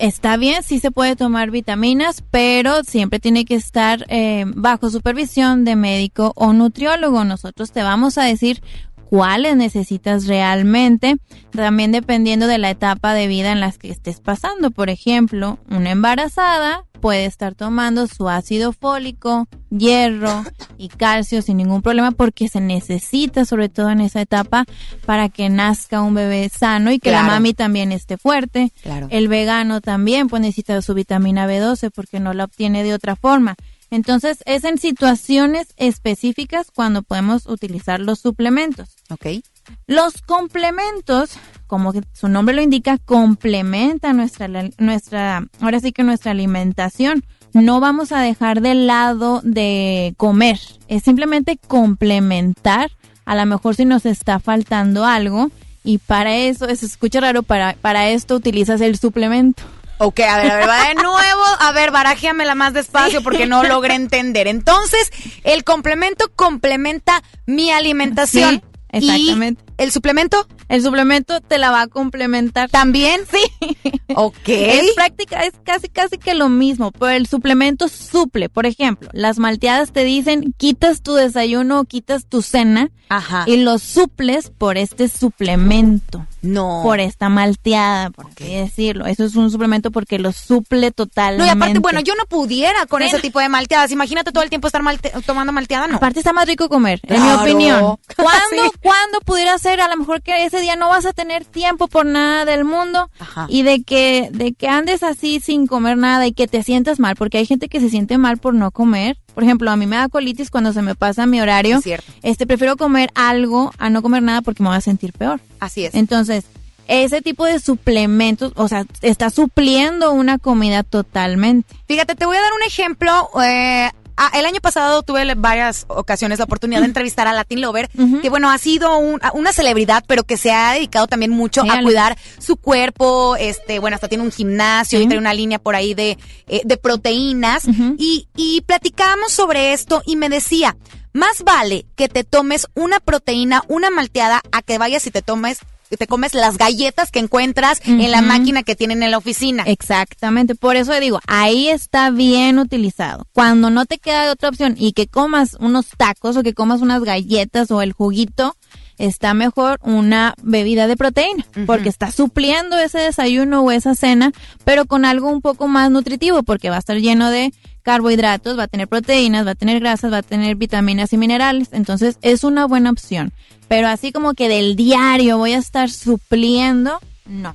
está 0.00 0.36
bien, 0.36 0.62
sí 0.62 0.80
se 0.80 0.90
puede 0.90 1.16
tomar 1.16 1.50
vitaminas, 1.50 2.22
pero 2.30 2.82
siempre 2.84 3.20
tiene 3.20 3.44
que 3.44 3.54
estar 3.54 4.04
eh, 4.08 4.44
bajo 4.46 4.90
supervisión 4.90 5.64
de 5.64 5.76
médico 5.76 6.32
o 6.36 6.52
nutriólogo. 6.52 7.24
Nosotros 7.24 7.72
te 7.72 7.82
vamos 7.82 8.18
a 8.18 8.24
decir 8.24 8.62
cuáles 9.08 9.56
necesitas 9.56 10.26
realmente, 10.26 11.16
también 11.50 11.92
dependiendo 11.92 12.46
de 12.46 12.58
la 12.58 12.70
etapa 12.70 13.14
de 13.14 13.26
vida 13.26 13.52
en 13.52 13.60
la 13.60 13.72
que 13.72 13.90
estés 13.90 14.20
pasando. 14.20 14.70
Por 14.70 14.90
ejemplo, 14.90 15.58
una 15.70 15.90
embarazada 15.90 16.84
puede 17.00 17.24
estar 17.24 17.54
tomando 17.54 18.06
su 18.06 18.28
ácido 18.28 18.72
fólico, 18.72 19.48
hierro 19.70 20.44
y 20.76 20.88
calcio 20.88 21.42
sin 21.42 21.58
ningún 21.58 21.80
problema 21.80 22.10
porque 22.10 22.48
se 22.48 22.60
necesita 22.60 23.44
sobre 23.44 23.68
todo 23.68 23.90
en 23.90 24.00
esa 24.00 24.20
etapa 24.20 24.64
para 25.06 25.28
que 25.28 25.48
nazca 25.48 26.02
un 26.02 26.14
bebé 26.14 26.48
sano 26.48 26.90
y 26.90 26.98
que 26.98 27.10
la 27.10 27.22
mami 27.22 27.54
también 27.54 27.92
esté 27.92 28.16
fuerte. 28.18 28.72
Claro. 28.82 29.06
El 29.10 29.28
vegano 29.28 29.80
también 29.80 30.28
pues 30.28 30.42
necesita 30.42 30.82
su 30.82 30.94
vitamina 30.94 31.46
B12 31.46 31.90
porque 31.94 32.20
no 32.20 32.34
la 32.34 32.44
obtiene 32.44 32.82
de 32.82 32.94
otra 32.94 33.16
forma. 33.16 33.56
Entonces 33.90 34.38
es 34.44 34.64
en 34.64 34.78
situaciones 34.78 35.68
específicas 35.76 36.70
cuando 36.74 37.02
podemos 37.02 37.46
utilizar 37.46 38.00
los 38.00 38.18
suplementos. 38.18 38.96
Ok. 39.10 39.42
Los 39.86 40.22
complementos, 40.22 41.30
como 41.66 41.92
que 41.92 42.02
su 42.12 42.28
nombre 42.28 42.54
lo 42.54 42.62
indica, 42.62 42.98
complementan 42.98 44.16
nuestra, 44.16 44.48
nuestra, 44.78 45.46
ahora 45.60 45.80
sí 45.80 45.92
que 45.92 46.02
nuestra 46.02 46.32
alimentación. 46.32 47.24
No 47.54 47.80
vamos 47.80 48.12
a 48.12 48.20
dejar 48.20 48.60
de 48.60 48.74
lado 48.74 49.40
de 49.42 50.14
comer, 50.18 50.60
es 50.88 51.02
simplemente 51.02 51.58
complementar, 51.66 52.90
a 53.24 53.34
lo 53.34 53.46
mejor 53.46 53.74
si 53.74 53.86
nos 53.86 54.04
está 54.04 54.38
faltando 54.38 55.06
algo, 55.06 55.50
y 55.82 55.96
para 55.96 56.36
eso, 56.36 56.66
se 56.66 56.84
escucha 56.84 57.20
raro, 57.20 57.42
para, 57.42 57.74
para 57.80 58.10
esto 58.10 58.36
utilizas 58.36 58.82
el 58.82 58.98
suplemento. 58.98 59.62
Ok, 59.98 60.20
a 60.20 60.36
ver, 60.38 60.50
a 60.50 60.56
ver, 60.56 60.68
va 60.68 60.88
de 60.88 60.94
nuevo. 60.94 61.42
A 61.60 61.72
ver, 61.72 61.90
barájeamela 61.90 62.54
más 62.54 62.72
despacio 62.72 63.22
porque 63.22 63.46
no 63.46 63.62
logré 63.64 63.94
entender. 63.94 64.46
Entonces, 64.46 65.10
el 65.44 65.64
complemento 65.64 66.30
complementa 66.34 67.22
mi 67.46 67.70
alimentación. 67.70 68.62
Sí, 68.62 69.06
exactamente. 69.06 69.62
¿Y 69.66 69.82
el 69.82 69.92
suplemento? 69.92 70.46
El 70.68 70.82
suplemento 70.82 71.40
te 71.40 71.58
la 71.58 71.70
va 71.70 71.82
a 71.82 71.86
complementar. 71.86 72.68
¿También? 72.70 73.20
Sí. 73.30 73.68
Ok. 74.14 74.48
Es 74.48 74.94
práctica, 74.94 75.40
es 75.44 75.52
casi 75.64 75.88
casi 75.88 76.18
que 76.18 76.34
lo 76.34 76.48
mismo, 76.48 76.92
pero 76.92 77.10
el 77.10 77.26
suplemento 77.26 77.88
suple. 77.88 78.48
Por 78.48 78.66
ejemplo, 78.66 79.08
las 79.12 79.38
malteadas 79.38 79.92
te 79.92 80.04
dicen 80.04 80.54
quitas 80.56 81.02
tu 81.02 81.14
desayuno 81.14 81.80
o 81.80 81.84
quitas 81.84 82.26
tu 82.26 82.42
cena 82.42 82.90
Ajá. 83.08 83.44
y 83.46 83.58
lo 83.58 83.78
suples 83.78 84.50
por 84.56 84.78
este 84.78 85.08
suplemento. 85.08 86.26
No. 86.42 86.80
Por 86.84 87.00
esta 87.00 87.28
malteada, 87.28 88.10
por 88.10 88.26
así 88.26 88.54
decirlo. 88.54 89.06
Eso 89.06 89.24
es 89.24 89.34
un 89.36 89.50
suplemento 89.50 89.90
porque 89.90 90.18
lo 90.18 90.32
suple 90.32 90.90
totalmente. 90.92 91.38
No, 91.42 91.46
y 91.46 91.50
aparte, 91.50 91.78
bueno, 91.80 92.00
yo 92.00 92.14
no 92.14 92.24
pudiera 92.28 92.86
con 92.86 93.02
ese 93.02 93.18
tipo 93.20 93.40
de 93.40 93.48
malteadas. 93.48 93.90
Imagínate 93.90 94.30
todo 94.32 94.44
el 94.44 94.50
tiempo 94.50 94.66
estar 94.68 94.82
malte- 94.82 95.12
tomando 95.26 95.52
malteada, 95.52 95.86
no. 95.88 95.96
Aparte 95.96 96.20
está 96.20 96.32
más 96.32 96.46
rico 96.46 96.68
comer, 96.68 97.00
en 97.04 97.22
mi 97.22 97.30
opinión. 97.32 97.96
¿Cuándo, 98.16 98.38
Sí. 98.50 98.78
¿Cuándo 98.82 99.20
pudiera 99.24 99.58
ser? 99.58 99.80
A 99.80 99.88
lo 99.88 99.96
mejor 99.96 100.22
que 100.22 100.44
ese 100.44 100.60
día 100.60 100.76
no 100.76 100.88
vas 100.88 101.06
a 101.06 101.12
tener 101.12 101.44
tiempo 101.44 101.88
por 101.88 102.06
nada 102.06 102.44
del 102.44 102.64
mundo 102.64 103.10
Ajá. 103.18 103.46
y 103.48 103.62
de 103.62 103.82
que, 103.82 104.28
de 104.32 104.52
que 104.52 104.68
andes 104.68 105.02
así 105.02 105.40
sin 105.40 105.66
comer 105.66 105.96
nada 105.96 106.26
y 106.26 106.32
que 106.32 106.46
te 106.48 106.62
sientas 106.62 106.98
mal, 107.00 107.16
porque 107.16 107.38
hay 107.38 107.46
gente 107.46 107.68
que 107.68 107.80
se 107.80 107.90
siente 107.90 108.16
mal 108.18 108.38
por 108.38 108.54
no 108.54 108.70
comer. 108.70 109.16
Por 109.38 109.44
ejemplo, 109.44 109.70
a 109.70 109.76
mí 109.76 109.86
me 109.86 109.94
da 109.94 110.08
colitis 110.08 110.50
cuando 110.50 110.72
se 110.72 110.82
me 110.82 110.96
pasa 110.96 111.24
mi 111.24 111.40
horario. 111.40 111.76
Es 111.76 111.84
cierto. 111.84 112.10
Este, 112.24 112.44
prefiero 112.44 112.76
comer 112.76 113.08
algo 113.14 113.70
a 113.78 113.88
no 113.88 114.02
comer 114.02 114.20
nada 114.20 114.42
porque 114.42 114.64
me 114.64 114.68
voy 114.68 114.76
a 114.76 114.80
sentir 114.80 115.12
peor. 115.12 115.40
Así 115.60 115.84
es. 115.84 115.94
Entonces, 115.94 116.46
ese 116.88 117.22
tipo 117.22 117.44
de 117.44 117.60
suplementos, 117.60 118.52
o 118.56 118.66
sea, 118.66 118.84
está 119.00 119.30
supliendo 119.30 120.10
una 120.10 120.38
comida 120.38 120.82
totalmente. 120.82 121.72
Fíjate, 121.86 122.16
te 122.16 122.26
voy 122.26 122.36
a 122.36 122.40
dar 122.40 122.52
un 122.52 122.64
ejemplo. 122.66 123.30
eh, 123.44 123.92
ah, 124.18 124.30
el 124.34 124.44
año 124.44 124.60
pasado 124.60 125.02
tuve 125.02 125.34
varias 125.34 125.84
ocasiones 125.88 126.38
la 126.38 126.44
oportunidad 126.44 126.80
de 126.80 126.86
entrevistar 126.86 127.26
a 127.26 127.32
Latin 127.32 127.60
Lover, 127.62 127.88
que 128.20 128.28
bueno, 128.28 128.50
ha 128.50 128.58
sido 128.58 128.98
un- 128.98 129.20
una 129.32 129.52
celebridad, 129.52 130.04
pero 130.06 130.24
que 130.24 130.36
se 130.36 130.52
ha 130.52 130.72
dedicado 130.74 131.06
también 131.06 131.30
mucho 131.30 131.62
a 131.62 131.80
cuidar 131.82 132.18
su 132.38 132.56
cuerpo, 132.56 133.36
este, 133.36 133.78
bueno, 133.78 133.94
hasta 133.94 134.08
tiene 134.08 134.24
un 134.24 134.32
gimnasio 134.32 134.98
y 134.98 135.02
Sí. 135.02 135.08
trae 135.08 135.18
una 135.18 135.32
línea 135.32 135.58
por 135.58 135.74
ahí 135.76 135.94
de, 135.94 136.18
eh, 136.48 136.60
de 136.64 136.76
proteínas. 136.76 137.64
Y, 137.98 138.28
y 138.36 138.60
platicábamos 138.62 139.32
sobre 139.32 139.72
esto 139.72 140.02
y 140.04 140.16
me 140.16 140.28
decía, 140.28 140.76
más 141.12 141.42
vale 141.44 141.86
que 141.96 142.08
te 142.08 142.24
tomes 142.24 142.66
una 142.74 143.00
proteína, 143.00 143.62
una 143.68 143.90
malteada, 143.90 144.42
a 144.52 144.62
que 144.62 144.78
vayas 144.78 145.06
y 145.06 145.10
te 145.10 145.22
tomes 145.22 145.58
te 145.96 146.06
comes 146.06 146.34
las 146.34 146.58
galletas 146.58 147.10
que 147.10 147.18
encuentras 147.18 147.80
en 147.84 148.10
la 148.10 148.22
máquina 148.22 148.62
que 148.62 148.76
tienen 148.76 149.02
en 149.02 149.10
la 149.10 149.18
oficina. 149.18 149.62
Exactamente, 149.66 150.54
por 150.54 150.76
eso 150.76 150.98
digo, 151.00 151.20
ahí 151.26 151.68
está 151.68 152.10
bien 152.10 152.58
utilizado. 152.58 153.26
Cuando 153.32 153.70
no 153.70 153.86
te 153.86 153.98
queda 153.98 154.24
de 154.24 154.30
otra 154.30 154.48
opción 154.48 154.74
y 154.78 154.92
que 154.92 155.06
comas 155.06 155.56
unos 155.60 155.88
tacos 155.96 156.36
o 156.36 156.42
que 156.42 156.54
comas 156.54 156.80
unas 156.80 157.02
galletas 157.02 157.70
o 157.70 157.82
el 157.82 157.92
juguito, 157.92 158.56
está 158.98 159.34
mejor 159.34 159.78
una 159.82 160.34
bebida 160.42 160.86
de 160.86 160.96
proteína, 160.96 161.46
porque 161.66 161.88
está 161.88 162.10
supliendo 162.10 162.78
ese 162.78 162.98
desayuno 162.98 163.62
o 163.62 163.70
esa 163.70 163.94
cena, 163.94 164.32
pero 164.64 164.84
con 164.86 165.04
algo 165.04 165.30
un 165.30 165.40
poco 165.40 165.68
más 165.68 165.90
nutritivo, 165.90 166.42
porque 166.42 166.70
va 166.70 166.76
a 166.76 166.80
estar 166.80 166.98
lleno 166.98 167.30
de 167.30 167.52
carbohidratos, 167.82 168.58
va 168.58 168.64
a 168.64 168.68
tener 168.68 168.88
proteínas, 168.88 169.46
va 169.46 169.52
a 169.52 169.54
tener 169.54 169.80
grasas, 169.80 170.12
va 170.12 170.18
a 170.18 170.22
tener 170.22 170.56
vitaminas 170.56 171.12
y 171.12 171.16
minerales, 171.16 171.68
entonces 171.72 172.18
es 172.22 172.44
una 172.44 172.66
buena 172.66 172.90
opción. 172.90 173.32
Pero 173.68 173.88
así 173.88 174.12
como 174.12 174.34
que 174.34 174.48
del 174.48 174.76
diario 174.76 175.38
voy 175.38 175.52
a 175.52 175.58
estar 175.58 175.90
supliendo, 175.90 176.98
no. 177.26 177.54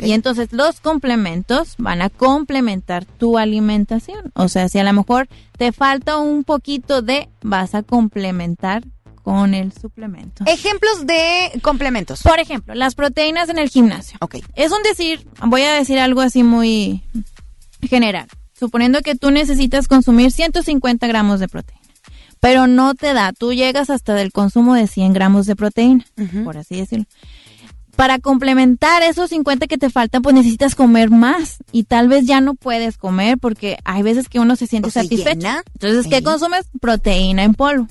Y 0.00 0.12
entonces 0.12 0.48
los 0.52 0.80
complementos 0.80 1.74
van 1.76 2.00
a 2.00 2.08
complementar 2.08 3.04
tu 3.04 3.36
alimentación. 3.36 4.32
O 4.34 4.48
sea, 4.48 4.68
si 4.68 4.78
a 4.78 4.84
lo 4.84 4.92
mejor 4.94 5.28
te 5.58 5.72
falta 5.72 6.16
un 6.16 6.44
poquito 6.44 7.02
de, 7.02 7.28
vas 7.42 7.74
a 7.74 7.82
complementar 7.82 8.82
con 9.24 9.54
el 9.54 9.72
suplemento. 9.72 10.44
Ejemplos 10.46 11.06
de 11.06 11.58
complementos. 11.62 12.22
Por 12.22 12.38
ejemplo, 12.38 12.74
las 12.74 12.94
proteínas 12.94 13.48
en 13.48 13.58
el 13.58 13.70
gimnasio. 13.70 14.18
Ok. 14.20 14.36
Es 14.54 14.70
un 14.70 14.82
decir, 14.82 15.26
voy 15.46 15.62
a 15.62 15.72
decir 15.72 15.98
algo 15.98 16.20
así 16.20 16.42
muy 16.42 17.02
general. 17.88 18.28
Suponiendo 18.52 19.00
que 19.00 19.14
tú 19.16 19.30
necesitas 19.30 19.88
consumir 19.88 20.30
150 20.30 21.06
gramos 21.06 21.40
de 21.40 21.48
proteína, 21.48 21.80
pero 22.38 22.66
no 22.66 22.94
te 22.94 23.14
da, 23.14 23.32
tú 23.32 23.52
llegas 23.54 23.88
hasta 23.90 24.14
del 24.14 24.30
consumo 24.30 24.74
de 24.74 24.86
100 24.86 25.12
gramos 25.14 25.46
de 25.46 25.56
proteína, 25.56 26.04
por 26.44 26.58
así 26.58 26.76
decirlo. 26.76 27.06
Para 27.96 28.18
complementar 28.18 29.02
esos 29.02 29.30
50 29.30 29.66
que 29.68 29.78
te 29.78 29.88
faltan, 29.88 30.20
pues 30.22 30.34
necesitas 30.34 30.74
comer 30.74 31.10
más 31.10 31.58
y 31.72 31.84
tal 31.84 32.08
vez 32.08 32.26
ya 32.26 32.40
no 32.40 32.54
puedes 32.54 32.98
comer 32.98 33.38
porque 33.38 33.78
hay 33.84 34.02
veces 34.02 34.28
que 34.28 34.40
uno 34.40 34.56
se 34.56 34.66
siente 34.66 34.88
¿O 34.88 34.90
se 34.90 35.02
satisfecho. 35.02 35.48
Entonces, 35.74 36.06
¿qué 36.10 36.18
Sí. 36.18 36.22
consumes? 36.24 36.66
Proteína 36.80 37.44
en 37.44 37.54
polvo. 37.54 37.86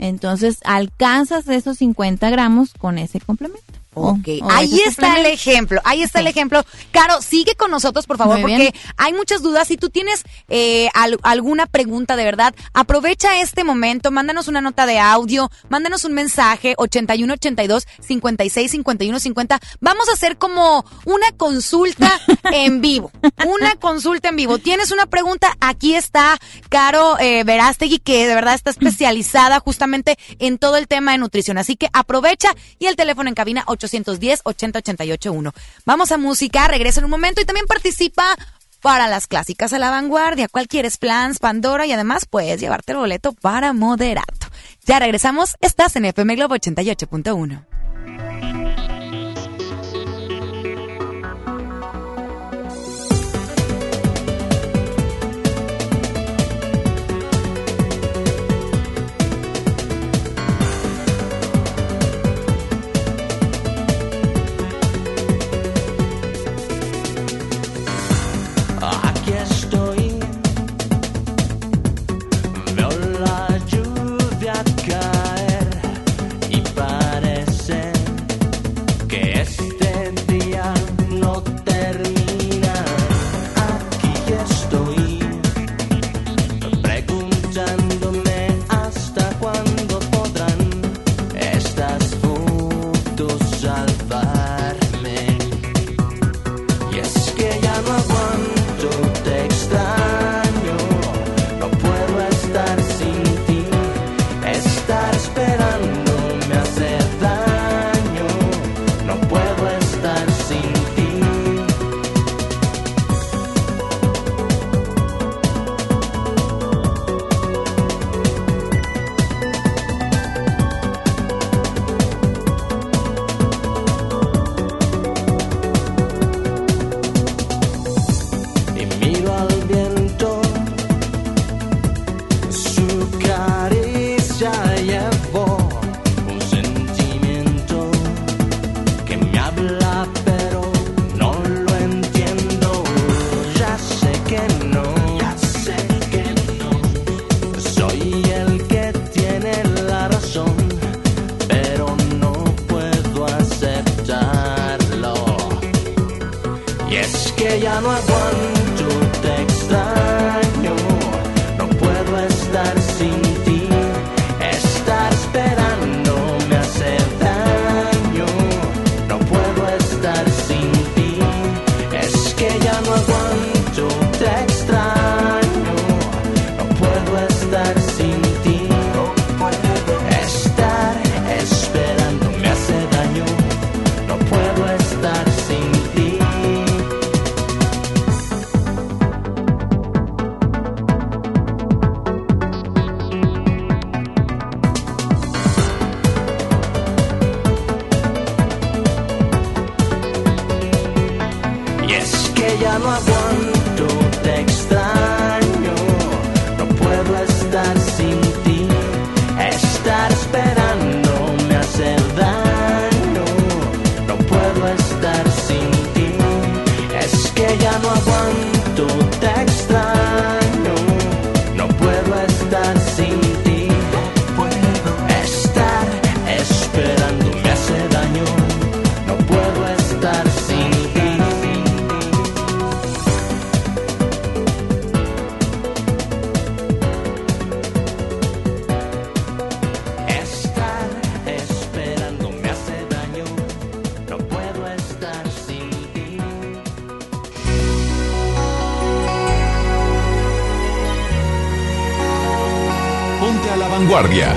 Entonces, 0.00 0.60
alcanzas 0.64 1.46
esos 1.56 1.76
50 1.76 2.30
gramos 2.30 2.72
con 2.72 2.96
ese 2.96 3.20
complemento. 3.20 3.79
Ok, 3.92 4.28
o 4.42 4.50
ahí 4.50 4.80
está 4.86 5.18
el 5.18 5.26
ejemplo, 5.26 5.80
ahí 5.84 6.02
está 6.02 6.20
el 6.20 6.28
ejemplo. 6.28 6.64
Caro, 6.92 7.20
sigue 7.22 7.56
con 7.56 7.70
nosotros, 7.72 8.06
por 8.06 8.18
favor, 8.18 8.34
Muy 8.36 8.42
porque 8.42 8.56
bien. 8.56 8.74
hay 8.96 9.12
muchas 9.12 9.42
dudas. 9.42 9.66
Si 9.66 9.76
tú 9.76 9.90
tienes 9.90 10.22
eh, 10.48 10.88
al- 10.94 11.18
alguna 11.22 11.66
pregunta 11.66 12.14
de 12.16 12.24
verdad, 12.24 12.54
aprovecha 12.72 13.40
este 13.40 13.64
momento, 13.64 14.10
mándanos 14.12 14.46
una 14.46 14.60
nota 14.60 14.86
de 14.86 14.98
audio, 15.00 15.50
mándanos 15.68 16.04
un 16.04 16.12
mensaje, 16.12 16.74
8182 16.78 17.86
56 18.00 18.70
51 18.70 19.18
50. 19.20 19.58
Vamos 19.80 20.08
a 20.08 20.12
hacer 20.12 20.38
como 20.38 20.84
una 21.04 21.26
consulta 21.36 22.20
en 22.52 22.80
vivo, 22.80 23.10
una 23.46 23.74
consulta 23.74 24.28
en 24.28 24.36
vivo. 24.36 24.58
¿Tienes 24.58 24.92
una 24.92 25.06
pregunta? 25.06 25.56
Aquí 25.60 25.94
está 25.94 26.38
Caro 26.68 27.18
eh, 27.18 27.42
Verástegui, 27.44 27.98
que 27.98 28.26
de 28.28 28.34
verdad 28.36 28.54
está 28.54 28.70
especializada 29.00 29.58
justamente 29.60 30.16
en 30.38 30.58
todo 30.58 30.76
el 30.76 30.86
tema 30.86 31.12
de 31.12 31.18
nutrición. 31.18 31.58
Así 31.58 31.74
que 31.76 31.88
aprovecha 31.92 32.50
y 32.78 32.86
el 32.86 32.96
teléfono 32.96 33.28
en 33.28 33.34
cabina 33.34 33.64
810-80-881. 33.80 35.52
Vamos 35.84 36.12
a 36.12 36.18
música, 36.18 36.68
regresa 36.68 37.00
en 37.00 37.04
un 37.04 37.10
momento 37.10 37.40
y 37.40 37.44
también 37.44 37.66
participa 37.66 38.36
para 38.80 39.08
las 39.08 39.26
clásicas 39.26 39.72
a 39.72 39.78
la 39.78 39.90
vanguardia. 39.90 40.48
¿Cuál 40.48 40.68
quieres? 40.68 40.96
Plans, 40.96 41.38
Pandora 41.38 41.86
y 41.86 41.92
además 41.92 42.26
puedes 42.26 42.60
llevarte 42.60 42.92
el 42.92 42.98
boleto 42.98 43.32
para 43.32 43.72
Moderato. 43.72 44.46
Ya 44.84 44.98
regresamos, 44.98 45.56
estás 45.60 45.96
en 45.96 46.06
FM 46.06 46.36
Globo 46.36 46.56
88.1. 46.56 47.79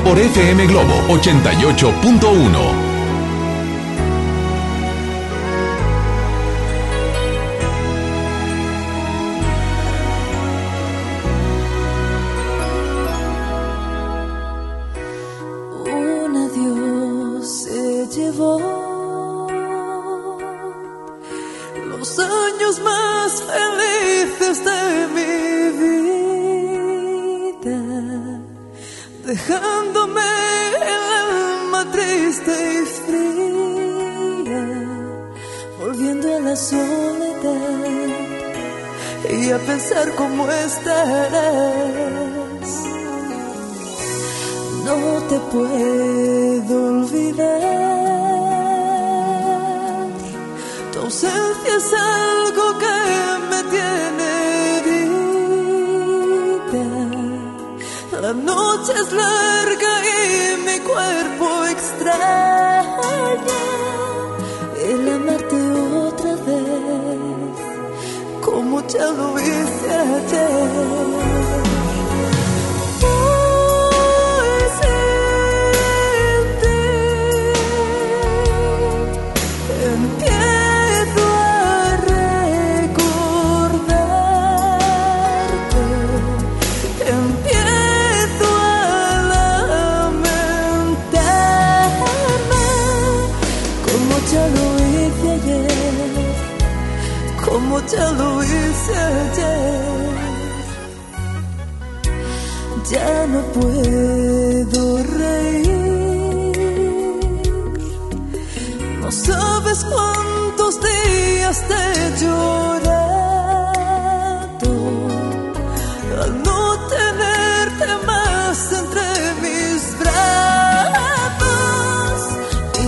Por 0.03 0.19
FM 0.19 0.67
Globo 0.67 0.93
88.1. 1.07 2.82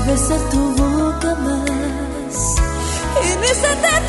besar 0.06 0.40
tu 0.52 0.60
boca 0.76 1.36
más. 1.36 2.56
Y 3.24 3.38
ni 3.42 3.48
sentir 3.48 4.05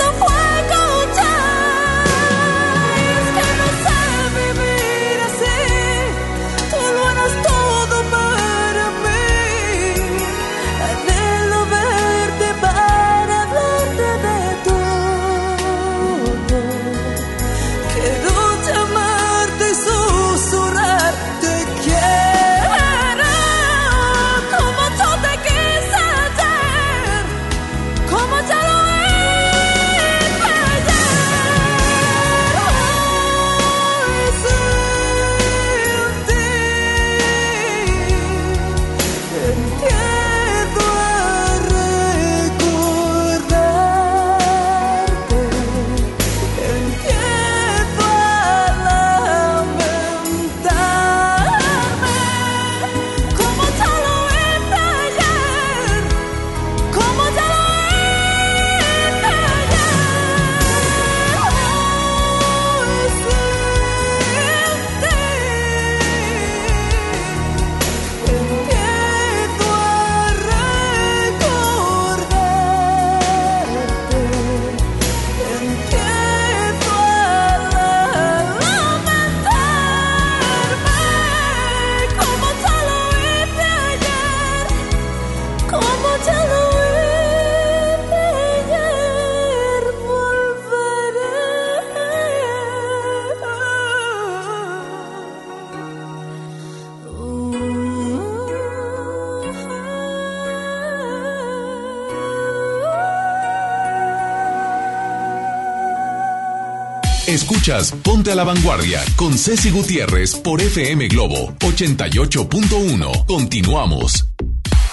Ponte 108.05 108.31
a 108.31 108.37
la 108.37 108.45
Vanguardia 108.45 109.03
con 109.17 109.37
Ceci 109.37 109.73
Gutiérrez 109.73 110.37
por 110.37 110.63
FM 110.63 111.09
Globo 111.09 111.53
88.1. 111.59 113.27
Continuamos. 113.27 114.25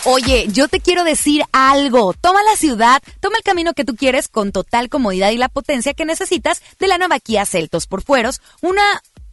Oye, 0.05 0.47
yo 0.51 0.67
te 0.67 0.79
quiero 0.79 1.03
decir 1.03 1.43
algo. 1.51 2.15
Toma 2.19 2.41
la 2.41 2.55
ciudad, 2.57 3.03
toma 3.19 3.37
el 3.37 3.43
camino 3.43 3.75
que 3.75 3.85
tú 3.85 3.95
quieres 3.95 4.27
con 4.27 4.51
total 4.51 4.89
comodidad 4.89 5.29
y 5.29 5.37
la 5.37 5.49
potencia 5.49 5.93
que 5.93 6.03
necesitas 6.05 6.63
de 6.79 6.87
la 6.87 6.97
nueva 6.97 7.19
Celtos 7.45 7.85
por 7.85 8.01
fueros, 8.01 8.41
una 8.63 8.81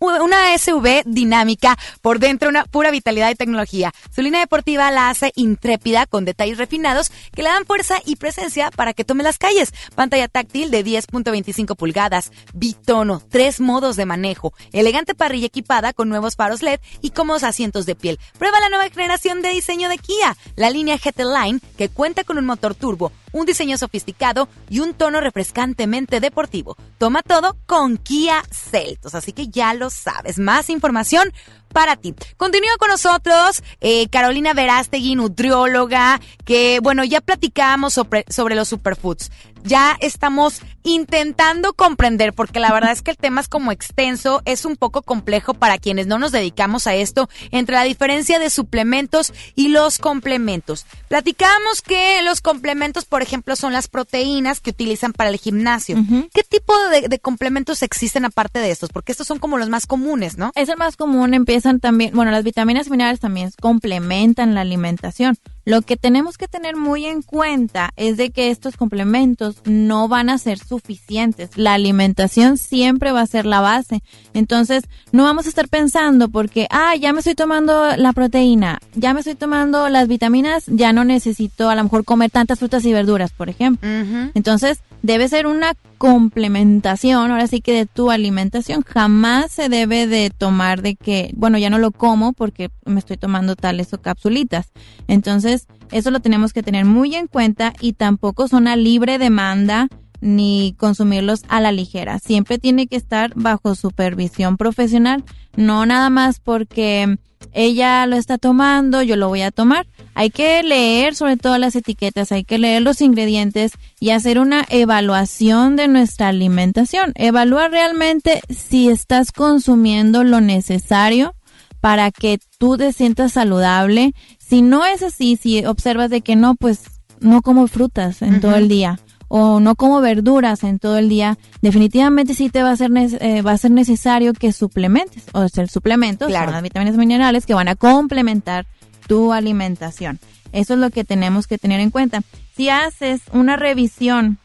una 0.00 0.56
SUV 0.56 1.02
dinámica, 1.04 1.78
por 2.00 2.18
dentro 2.18 2.48
una 2.48 2.64
pura 2.64 2.90
vitalidad 2.90 3.30
y 3.30 3.34
tecnología. 3.34 3.92
Su 4.14 4.22
línea 4.22 4.40
deportiva 4.40 4.90
la 4.90 5.10
hace 5.10 5.32
intrépida 5.36 6.06
con 6.06 6.24
detalles 6.24 6.58
refinados 6.58 7.10
que 7.34 7.42
le 7.42 7.50
dan 7.50 7.66
fuerza 7.66 7.98
y 8.04 8.16
presencia 8.16 8.70
para 8.70 8.94
que 8.94 9.04
tome 9.04 9.22
las 9.22 9.38
calles. 9.38 9.72
Pantalla 9.94 10.28
táctil 10.28 10.70
de 10.70 10.84
10.25 10.84 11.76
pulgadas, 11.76 12.32
bitono, 12.54 13.22
tres 13.28 13.60
modos 13.60 13.96
de 13.96 14.06
manejo, 14.06 14.54
elegante 14.72 15.14
parrilla 15.14 15.46
equipada 15.46 15.92
con 15.92 16.08
nuevos 16.08 16.36
faros 16.36 16.62
LED 16.62 16.80
y 17.02 17.10
cómodos 17.10 17.42
asientos 17.42 17.84
de 17.84 17.94
piel. 17.94 18.18
Prueba 18.38 18.58
la 18.60 18.70
nueva 18.70 18.88
generación 18.88 19.42
de 19.42 19.50
diseño 19.50 19.88
de 19.88 19.98
Kia, 19.98 20.36
la 20.56 20.70
línea 20.70 20.96
GT 20.96 21.20
Line 21.24 21.60
que 21.76 21.88
cuenta 21.88 22.24
con 22.24 22.38
un 22.38 22.46
motor 22.46 22.74
turbo, 22.74 23.12
un 23.32 23.46
diseño 23.46 23.78
sofisticado 23.78 24.48
y 24.68 24.80
un 24.80 24.94
tono 24.94 25.20
refrescantemente 25.20 26.20
deportivo. 26.20 26.76
Toma 26.98 27.22
todo 27.22 27.56
con 27.66 27.96
Kia 27.96 28.42
Celtos, 28.50 29.14
así 29.14 29.32
que 29.32 29.48
ya 29.48 29.74
lo 29.74 29.90
sabes. 29.90 30.38
Más 30.38 30.70
información 30.70 31.32
para 31.72 31.96
ti. 31.96 32.14
Continúa 32.36 32.76
con 32.78 32.88
nosotros 32.88 33.62
eh, 33.80 34.08
Carolina 34.08 34.54
Verástegui, 34.54 35.14
nutrióloga, 35.14 36.20
que 36.44 36.80
bueno, 36.82 37.04
ya 37.04 37.20
platicamos 37.20 37.94
sobre, 37.94 38.24
sobre 38.28 38.54
los 38.54 38.68
superfoods. 38.68 39.30
Ya 39.62 39.96
estamos 40.00 40.62
intentando 40.82 41.74
comprender, 41.74 42.32
porque 42.32 42.60
la 42.60 42.72
verdad 42.72 42.92
es 42.92 43.02
que 43.02 43.10
el 43.10 43.18
tema 43.18 43.42
es 43.42 43.48
como 43.48 43.72
extenso, 43.72 44.40
es 44.46 44.64
un 44.64 44.76
poco 44.76 45.02
complejo 45.02 45.52
para 45.54 45.76
quienes 45.76 46.06
no 46.06 46.18
nos 46.18 46.32
dedicamos 46.32 46.86
a 46.86 46.94
esto, 46.94 47.28
entre 47.50 47.74
la 47.74 47.84
diferencia 47.84 48.38
de 48.38 48.48
suplementos 48.48 49.34
y 49.54 49.68
los 49.68 49.98
complementos. 49.98 50.86
Platicamos 51.08 51.82
que 51.82 52.22
los 52.22 52.40
complementos, 52.40 53.04
por 53.04 53.20
ejemplo, 53.20 53.56
son 53.56 53.72
las 53.74 53.88
proteínas 53.88 54.60
que 54.60 54.70
utilizan 54.70 55.12
para 55.12 55.30
el 55.30 55.36
gimnasio. 55.36 55.96
¿Qué 56.32 56.42
tipo 56.42 56.72
de, 56.88 57.08
de 57.08 57.18
complementos 57.18 57.82
existen 57.82 58.24
aparte 58.24 58.60
de 58.60 58.70
estos? 58.70 58.90
Porque 58.90 59.12
estos 59.12 59.26
son 59.26 59.38
como 59.38 59.58
los 59.58 59.68
más 59.68 59.86
comunes, 59.86 60.38
¿no? 60.38 60.52
Es 60.54 60.70
el 60.70 60.78
más 60.78 60.96
común, 60.96 61.34
también, 61.80 62.14
bueno, 62.14 62.30
las 62.30 62.44
vitaminas 62.44 62.86
y 62.86 62.90
minerales 62.90 63.20
también 63.20 63.50
complementan 63.60 64.54
la 64.54 64.62
alimentación. 64.62 65.36
Lo 65.64 65.82
que 65.82 65.96
tenemos 65.96 66.38
que 66.38 66.48
tener 66.48 66.74
muy 66.74 67.06
en 67.06 67.22
cuenta 67.22 67.90
es 67.96 68.16
de 68.16 68.30
que 68.30 68.50
estos 68.50 68.76
complementos 68.76 69.56
no 69.64 70.08
van 70.08 70.30
a 70.30 70.38
ser 70.38 70.58
suficientes. 70.58 71.50
La 71.56 71.74
alimentación 71.74 72.58
siempre 72.58 73.12
va 73.12 73.20
a 73.20 73.26
ser 73.26 73.46
la 73.46 73.60
base. 73.60 74.02
Entonces, 74.34 74.84
no 75.12 75.24
vamos 75.24 75.46
a 75.46 75.50
estar 75.50 75.68
pensando 75.68 76.28
porque, 76.28 76.66
ah, 76.70 76.96
ya 76.96 77.12
me 77.12 77.20
estoy 77.20 77.34
tomando 77.34 77.96
la 77.96 78.12
proteína, 78.12 78.80
ya 78.94 79.14
me 79.14 79.20
estoy 79.20 79.34
tomando 79.34 79.88
las 79.88 80.08
vitaminas, 80.08 80.64
ya 80.66 80.92
no 80.92 81.04
necesito 81.04 81.68
a 81.68 81.74
lo 81.74 81.84
mejor 81.84 82.04
comer 82.04 82.30
tantas 82.30 82.58
frutas 82.58 82.84
y 82.84 82.92
verduras, 82.92 83.32
por 83.32 83.48
ejemplo. 83.48 83.88
Entonces, 84.34 84.80
debe 85.02 85.28
ser 85.28 85.46
una 85.46 85.74
complementación, 85.98 87.30
ahora 87.30 87.46
sí 87.46 87.60
que 87.60 87.72
de 87.72 87.86
tu 87.86 88.10
alimentación. 88.10 88.82
Jamás 88.82 89.52
se 89.52 89.68
debe 89.68 90.06
de 90.06 90.30
tomar 90.30 90.82
de 90.82 90.96
que, 90.96 91.30
bueno, 91.34 91.58
ya 91.58 91.70
no 91.70 91.78
lo 91.78 91.90
como 91.90 92.32
porque 92.32 92.70
me 92.84 92.98
estoy 92.98 93.16
tomando 93.16 93.56
tales 93.56 93.92
o 93.92 94.00
capsulitas. 94.00 94.72
Entonces, 95.08 95.66
eso 95.90 96.10
lo 96.10 96.20
tenemos 96.20 96.52
que 96.52 96.62
tener 96.62 96.84
muy 96.84 97.14
en 97.14 97.26
cuenta 97.26 97.72
y 97.80 97.94
tampoco 97.94 98.48
son 98.48 98.68
a 98.68 98.76
libre 98.76 99.18
demanda 99.18 99.88
ni 100.20 100.74
consumirlos 100.78 101.42
a 101.48 101.60
la 101.60 101.72
ligera. 101.72 102.18
Siempre 102.18 102.58
tiene 102.58 102.86
que 102.86 102.96
estar 102.96 103.32
bajo 103.34 103.74
supervisión 103.74 104.56
profesional, 104.56 105.24
no 105.56 105.86
nada 105.86 106.10
más 106.10 106.40
porque 106.40 107.18
ella 107.52 108.06
lo 108.06 108.16
está 108.16 108.38
tomando, 108.38 109.02
yo 109.02 109.16
lo 109.16 109.28
voy 109.28 109.42
a 109.42 109.50
tomar. 109.50 109.86
Hay 110.14 110.30
que 110.30 110.62
leer 110.62 111.14
sobre 111.14 111.36
todo 111.36 111.58
las 111.58 111.74
etiquetas, 111.74 112.32
hay 112.32 112.44
que 112.44 112.58
leer 112.58 112.82
los 112.82 113.00
ingredientes 113.00 113.72
y 113.98 114.10
hacer 114.10 114.38
una 114.38 114.64
evaluación 114.68 115.76
de 115.76 115.88
nuestra 115.88 116.28
alimentación. 116.28 117.12
Evaluar 117.16 117.70
realmente 117.70 118.42
si 118.48 118.88
estás 118.88 119.32
consumiendo 119.32 120.22
lo 120.22 120.40
necesario 120.40 121.34
para 121.80 122.10
que 122.10 122.38
tú 122.58 122.76
te 122.76 122.92
sientas 122.92 123.32
saludable. 123.32 124.12
Si 124.38 124.62
no 124.62 124.84
es 124.84 125.02
así, 125.02 125.36
si 125.36 125.64
observas 125.64 126.10
de 126.10 126.20
que 126.20 126.36
no, 126.36 126.54
pues 126.54 126.82
no 127.20 127.42
como 127.42 127.66
frutas 127.66 128.22
en 128.22 128.40
todo 128.40 128.54
el 128.56 128.68
día 128.68 128.98
o 129.32 129.60
no 129.60 129.76
como 129.76 130.00
verduras 130.00 130.64
en 130.64 130.80
todo 130.80 130.98
el 130.98 131.08
día, 131.08 131.38
definitivamente 131.62 132.34
sí 132.34 132.50
te 132.50 132.64
va 132.64 132.72
a 132.72 132.76
ser 132.76 132.90
eh, 132.96 133.42
va 133.42 133.52
a 133.52 133.58
ser 133.58 133.70
necesario 133.70 134.32
que 134.34 134.52
suplementes 134.52 135.24
o 135.32 135.48
sea, 135.48 135.62
el 135.62 135.70
suplemento 135.70 136.26
Claro. 136.26 136.46
son 136.46 136.54
las 136.54 136.62
vitaminas 136.62 136.94
y 136.96 136.98
minerales 136.98 137.46
que 137.46 137.54
van 137.54 137.68
a 137.68 137.76
complementar 137.76 138.66
tu 139.06 139.32
alimentación. 139.32 140.18
Eso 140.52 140.74
es 140.74 140.80
lo 140.80 140.90
que 140.90 141.04
tenemos 141.04 141.46
que 141.46 141.58
tener 141.58 141.78
en 141.80 141.90
cuenta. 141.90 142.22
Si 142.56 142.68
haces 142.68 143.22
una 143.32 143.56
revisión, 143.56 144.38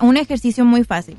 un 0.00 0.16
ejercicio 0.16 0.64
muy 0.64 0.84
fácil. 0.84 1.16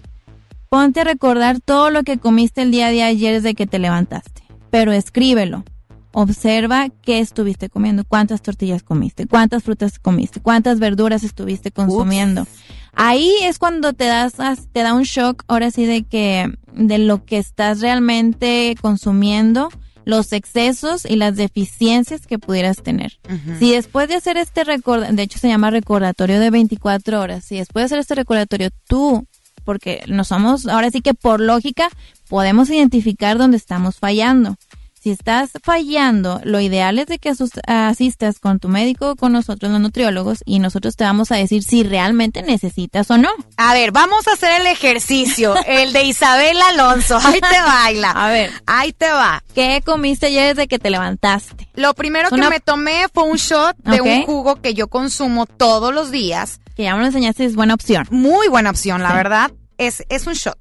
Ponte 0.70 1.02
a 1.02 1.04
recordar 1.04 1.60
todo 1.60 1.90
lo 1.90 2.04
que 2.04 2.18
comiste 2.18 2.62
el 2.62 2.72
día 2.72 2.88
de 2.90 3.04
ayer 3.04 3.34
desde 3.34 3.56
que 3.56 3.68
te 3.68 3.80
levantaste, 3.80 4.42
pero 4.70 4.92
escríbelo. 4.94 5.64
Observa 6.12 6.90
qué 7.02 7.20
estuviste 7.20 7.70
comiendo, 7.70 8.04
cuántas 8.04 8.42
tortillas 8.42 8.84
comiste, 8.84 9.28
cuántas 9.28 9.64
frutas 9.64 10.00
comiste, 10.00 10.40
cuántas 10.40 10.80
verduras 10.80 11.24
estuviste 11.24 11.72
consumiendo. 11.72 12.48
Ahí 12.94 13.32
es 13.44 13.60
cuando 13.60 13.94
te 13.94 14.06
das 14.06 14.34
te 14.72 14.82
da 14.82 14.94
un 14.94 15.04
shock 15.04 15.44
ahora 15.48 15.72
sí 15.72 15.86
de 15.86 16.04
que 16.04 16.52
de 16.74 16.98
lo 16.98 17.24
que 17.26 17.38
estás 17.38 17.82
realmente 17.82 18.76
consumiendo, 18.82 19.70
los 20.06 20.34
excesos 20.34 21.06
y 21.06 21.16
las 21.16 21.36
deficiencias 21.36 22.26
que 22.26 22.40
pudieras 22.40 22.78
tener. 22.82 23.20
Si 23.60 23.72
después 23.72 24.10
de 24.10 24.16
hacer 24.16 24.38
este 24.38 24.64
recordatorio, 24.64 25.16
de 25.16 25.24
hecho 25.24 25.40
se 25.40 25.48
llama 25.48 25.70
recordatorio 25.70 26.40
de 26.40 26.50
24 26.50 27.22
horas, 27.22 27.46
si 27.46 27.58
después 27.58 27.84
de 27.84 27.86
hacer 27.86 28.00
este 28.00 28.16
recordatorio 28.16 28.70
tú, 28.88 29.28
porque 29.64 30.04
no 30.08 30.24
somos, 30.24 30.66
ahora 30.68 30.90
sí 30.90 31.02
que 31.02 31.14
por 31.14 31.40
lógica 31.40 31.90
podemos 32.28 32.70
identificar 32.70 33.38
dónde 33.38 33.58
estamos 33.58 33.98
fallando. 33.98 34.56
Si 35.02 35.12
estás 35.12 35.52
fallando, 35.64 36.42
lo 36.44 36.60
ideal 36.60 37.00
es 37.00 37.08
de 37.08 37.20
que 37.20 37.32
asistas 37.68 38.40
con 38.40 38.60
tu 38.60 38.68
médico 38.68 39.12
o 39.12 39.16
con 39.16 39.32
nosotros 39.32 39.72
los 39.72 39.80
nutriólogos 39.80 40.40
y 40.46 40.60
nosotros 40.60 40.96
te 40.98 41.06
vamos 41.06 41.32
a 41.32 41.36
decir 41.38 41.64
si 41.64 41.84
realmente 41.84 42.42
necesitas 42.42 43.10
o 43.10 43.18
no. 43.18 43.30
A 43.56 43.74
ver, 43.74 43.92
vamos 43.92 44.28
a 44.28 44.34
hacer 44.34 44.60
el 44.60 44.68
ejercicio, 44.68 45.56
el 45.68 45.94
de 45.94 46.04
Isabel 46.04 46.58
Alonso. 46.62 47.18
Ahí 47.24 47.40
te 47.40 47.62
baila. 47.62 48.12
A 48.12 48.30
ver, 48.30 48.52
ahí 48.66 48.92
te 48.92 49.10
va. 49.10 49.42
¿Qué 49.56 49.82
comiste 49.86 50.26
ayer 50.28 50.56
desde 50.56 50.68
que 50.68 50.80
te 50.80 50.90
levantaste? 50.90 51.70
Lo 51.76 51.94
primero 51.94 52.30
que 52.30 52.38
me 52.50 52.60
tomé 52.60 53.06
fue 53.14 53.24
un 53.24 53.38
shot 53.38 53.78
de 53.78 54.02
un 54.02 54.24
jugo 54.24 54.58
que 54.62 54.74
yo 54.74 54.88
consumo 54.90 55.46
todos 55.46 55.94
los 55.94 56.12
días. 56.12 56.60
Que 56.76 56.84
ya 56.84 56.94
me 56.96 57.00
lo 57.02 57.06
enseñaste, 57.08 57.46
es 57.46 57.56
buena 57.56 57.74
opción. 57.74 58.06
Muy 58.12 58.48
buena 58.50 58.70
opción, 58.70 59.02
la 59.02 59.10
Sí. 59.12 59.16
verdad. 59.16 59.52
Es, 59.78 60.04
es 60.10 60.28
un 60.28 60.34
shot. 60.34 60.58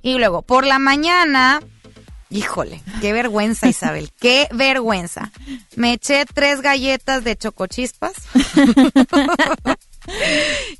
Y 0.00 0.16
luego, 0.16 0.40
por 0.40 0.64
la 0.66 0.78
mañana, 0.78 1.60
híjole, 2.30 2.82
qué 3.00 3.12
vergüenza, 3.12 3.68
Isabel, 3.68 4.10
qué 4.20 4.48
vergüenza. 4.52 5.30
Me 5.76 5.92
eché 5.92 6.24
tres 6.26 6.60
galletas 6.60 7.24
de 7.24 7.36
chocochispas. 7.36 8.12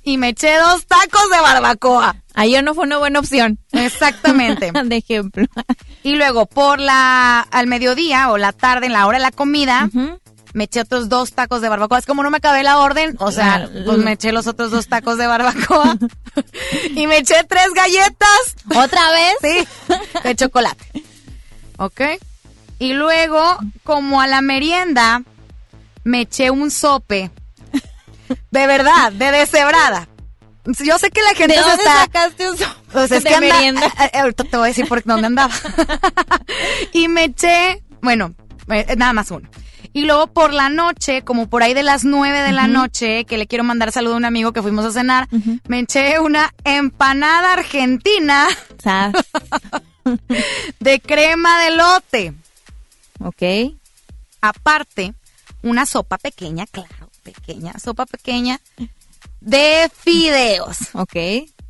y 0.03 0.19
me 0.19 0.31
eché 0.31 0.57
dos 0.59 0.87
tacos 0.87 1.31
de 1.31 1.41
barbacoa. 1.41 2.17
Ayer 2.35 2.65
no 2.65 2.75
fue 2.75 2.85
una 2.85 2.99
buena 2.99 3.21
opción. 3.21 3.59
Exactamente. 3.73 4.73
de 4.85 4.97
ejemplo. 4.97 5.47
Y 6.03 6.17
luego 6.17 6.47
por 6.47 6.81
la 6.81 7.41
al 7.41 7.67
mediodía 7.67 8.31
o 8.31 8.39
la 8.39 8.53
tarde 8.53 8.87
en 8.87 8.93
la 8.93 9.07
hora 9.07 9.19
de 9.19 9.23
la 9.23 9.31
comida, 9.31 9.89
me 10.53 10.65
eché 10.65 10.81
otros 10.81 11.09
dos 11.09 11.33
tacos 11.33 11.61
de 11.61 11.69
barbacoa. 11.69 11.99
Es 11.99 12.07
como 12.07 12.23
no 12.23 12.31
me 12.31 12.39
acabé 12.39 12.63
la 12.63 12.79
orden, 12.79 13.17
o 13.19 13.31
sea, 13.31 13.69
pues 13.85 13.99
me 13.99 14.13
eché 14.13 14.33
los 14.33 14.47
otros 14.47 14.71
dos 14.71 14.89
tacos 14.89 15.19
de 15.19 15.27
barbacoa 15.27 15.97
y 16.95 17.07
me 17.07 17.19
eché 17.19 17.45
tres 17.49 17.69
galletas. 17.75 18.57
¿Otra 18.75 19.03
vez? 19.13 19.35
Sí, 19.43 19.69
de 20.23 20.37
chocolate. 20.37 20.85
¿Ok? 21.79 22.01
Y 22.79 22.93
luego, 22.95 23.59
como 23.83 24.21
a 24.21 24.27
la 24.27 24.41
merienda, 24.41 25.23
me 26.03 26.23
eché 26.23 26.51
un 26.51 26.71
sope. 26.71 27.31
De 28.51 28.67
verdad, 28.67 29.13
de 29.13 29.31
deshebrada. 29.31 30.09
Yo 30.83 30.99
sé 30.99 31.11
que 31.11 31.21
la 31.23 31.35
gente 31.37 31.55
¿De 31.57 31.63
se 31.63 31.69
dónde 31.69 31.83
está... 31.83 32.01
sacaste 32.01 32.51
un 32.51 32.57
sope 32.57 32.73
Pues 32.91 33.13
es 33.13 33.23
de 33.23 33.31
que 33.31 33.41
merienda? 33.41 33.87
ahorita 34.15 34.45
te 34.45 34.57
voy 34.57 34.65
a 34.65 34.69
decir 34.69 34.89
por 34.89 35.05
dónde 35.05 35.27
andaba. 35.27 35.53
y 36.93 37.09
me 37.09 37.25
eché, 37.25 37.83
bueno, 38.01 38.35
eh, 38.69 38.95
nada 38.97 39.13
más 39.13 39.31
uno. 39.31 39.49
Y 39.93 40.07
luego 40.07 40.27
por 40.27 40.53
la 40.53 40.71
noche, 40.71 41.23
como 41.23 41.49
por 41.49 41.63
ahí 41.63 41.75
de 41.75 41.83
las 41.85 42.05
nueve 42.05 42.41
de 42.41 42.51
la 42.53 42.67
noche, 42.67 43.27
que 43.27 43.39
le 43.39 43.47
quiero 43.47 43.63
mandar 43.63 43.93
saludo 43.93 44.15
a 44.15 44.17
un 44.17 44.25
amigo 44.25 44.53
que 44.53 44.63
fuimos 44.63 44.85
a 44.85 44.91
cenar, 44.91 45.29
me 45.69 45.79
eché 45.79 46.19
una 46.19 46.53
empanada 46.65 47.53
argentina 47.53 48.49
de 50.81 51.01
crema 51.01 51.63
de 51.65 51.71
lote. 51.77 52.35
Ok. 53.21 53.75
Aparte, 54.41 55.15
una 55.63 55.87
sopa 55.87 56.19
pequeña, 56.19 56.67
claro, 56.67 57.11
pequeña, 57.23 57.73
sopa 57.79 58.07
pequeña 58.07 58.61
de 59.41 59.91
fideos. 59.95 60.77
Ok. 60.93 61.17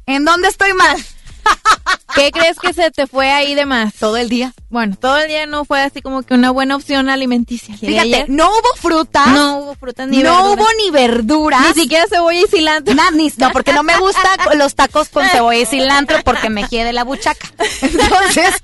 ¿En 0.06 0.24
dónde 0.24 0.48
estoy 0.48 0.72
mal? 0.74 0.96
¿Qué 2.14 2.30
crees 2.30 2.60
que 2.60 2.72
se 2.72 2.92
te 2.92 3.08
fue 3.08 3.32
ahí 3.32 3.56
de 3.56 3.66
más? 3.66 3.94
Todo 3.94 4.16
el 4.16 4.28
día. 4.28 4.52
Bueno, 4.70 4.96
todo 5.00 5.18
el 5.18 5.26
día 5.26 5.46
no 5.46 5.64
fue 5.64 5.82
así 5.82 6.00
como 6.00 6.22
que 6.22 6.34
una 6.34 6.52
buena 6.52 6.76
opción 6.76 7.08
alimenticia. 7.08 7.76
Fíjate, 7.76 7.98
ayer 8.00 8.24
no 8.28 8.48
hubo 8.50 8.76
frutas. 8.80 9.26
No 9.28 9.58
hubo 9.58 9.74
frutas 9.74 10.06
ni 10.08 10.18
no 10.22 10.30
verduras. 10.32 10.54
hubo 10.56 10.66
ni 10.78 10.90
verduras. 10.90 11.60
Ni 11.76 11.82
siquiera 11.82 12.04
cebolla 12.08 12.38
y 12.40 12.46
cilantro. 12.46 12.94
Na- 12.94 13.10
ni- 13.10 13.32
no, 13.36 13.50
porque 13.50 13.72
no 13.72 13.82
me 13.82 13.96
gustan 13.98 14.38
los 14.58 14.76
tacos 14.76 15.08
con 15.08 15.26
cebolla 15.28 15.58
y 15.58 15.66
cilantro 15.66 16.18
porque 16.24 16.50
me 16.50 16.68
de 16.68 16.92
la 16.92 17.02
buchaca. 17.02 17.48
Entonces, 17.82 18.54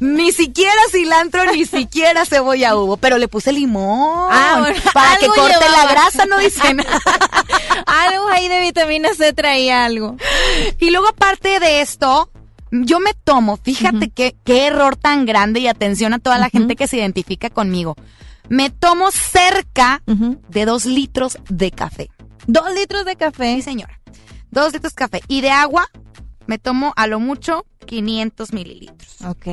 ni 0.00 0.32
siquiera 0.32 0.72
cilantro, 0.90 1.44
ni 1.52 1.66
siquiera 1.66 2.24
cebolla 2.24 2.76
hubo, 2.76 2.96
pero 2.96 3.18
le 3.18 3.28
puse 3.28 3.52
limón 3.52 4.28
Ah, 4.30 4.56
bueno, 4.60 4.80
para 4.94 5.16
que 5.18 5.26
corte 5.26 5.68
la 5.70 5.86
grasa, 5.86 6.24
no 6.26 6.38
dicen. 6.38 6.82
algo 7.86 8.28
ahí 8.28 8.48
de 8.48 8.60
vitamina 8.60 9.10
C 9.14 9.32
traía 9.32 9.84
algo. 9.84 10.16
Y 10.78 10.90
luego 10.90 11.08
aparte 11.08 11.60
de 11.60 11.80
esto, 11.82 12.15
yo 12.70 13.00
me 13.00 13.14
tomo, 13.14 13.56
fíjate 13.56 14.10
qué, 14.10 14.36
qué 14.44 14.66
error 14.66 14.96
tan 14.96 15.26
grande 15.26 15.60
y 15.60 15.68
atención 15.68 16.12
a 16.14 16.18
toda 16.18 16.38
la 16.38 16.50
gente 16.50 16.76
que 16.76 16.86
se 16.86 16.96
identifica 16.98 17.50
conmigo. 17.50 17.96
Me 18.48 18.70
tomo 18.70 19.10
cerca 19.10 20.02
de 20.06 20.64
dos 20.64 20.86
litros 20.86 21.38
de 21.48 21.70
café. 21.70 22.10
¿Dos 22.46 22.72
litros 22.74 23.04
de 23.04 23.16
café? 23.16 23.56
Sí, 23.56 23.62
señora. 23.62 24.00
Dos 24.50 24.72
litros 24.72 24.92
de 24.92 24.96
café. 24.96 25.20
Y 25.28 25.40
de 25.40 25.50
agua 25.50 25.88
me 26.46 26.58
tomo 26.58 26.92
a 26.96 27.06
lo 27.06 27.18
mucho 27.18 27.66
500 27.86 28.52
mililitros. 28.52 29.16
Ok. 29.22 29.46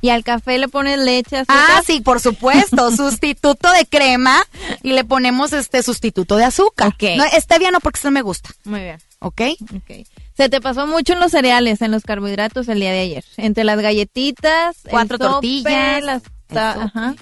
Y 0.00 0.08
al 0.08 0.24
café 0.24 0.58
le 0.58 0.66
pones 0.68 0.98
leche, 0.98 1.38
azúcar. 1.38 1.56
Ah, 1.70 1.82
sí, 1.86 2.00
por 2.00 2.18
supuesto. 2.18 2.90
sustituto 2.96 3.70
de 3.70 3.86
crema 3.86 4.42
y 4.82 4.92
le 4.92 5.04
ponemos 5.04 5.52
este 5.52 5.82
sustituto 5.82 6.36
de 6.36 6.44
azúcar. 6.44 6.88
Ok. 6.88 7.04
No, 7.16 7.24
stevia 7.40 7.70
no 7.70 7.78
porque 7.80 7.98
eso 7.98 8.08
no 8.08 8.14
me 8.14 8.22
gusta. 8.22 8.50
Muy 8.64 8.80
bien. 8.80 8.98
¿Ok? 9.20 9.42
Ok. 9.76 10.06
Se 10.42 10.48
te 10.48 10.60
pasó 10.60 10.86
mucho 10.86 11.12
en 11.12 11.20
los 11.20 11.30
cereales, 11.32 11.82
en 11.82 11.90
los 11.90 12.02
carbohidratos 12.02 12.68
el 12.68 12.80
día 12.80 12.92
de 12.92 13.00
ayer. 13.00 13.24
Entre 13.36 13.64
las 13.64 13.80
galletitas, 13.80 14.84
el 14.84 14.90
Cuatro 14.90 15.16
sope, 15.18 15.30
tortillas, 15.30 16.02
las- 16.02 16.22
ajá, 16.76 17.14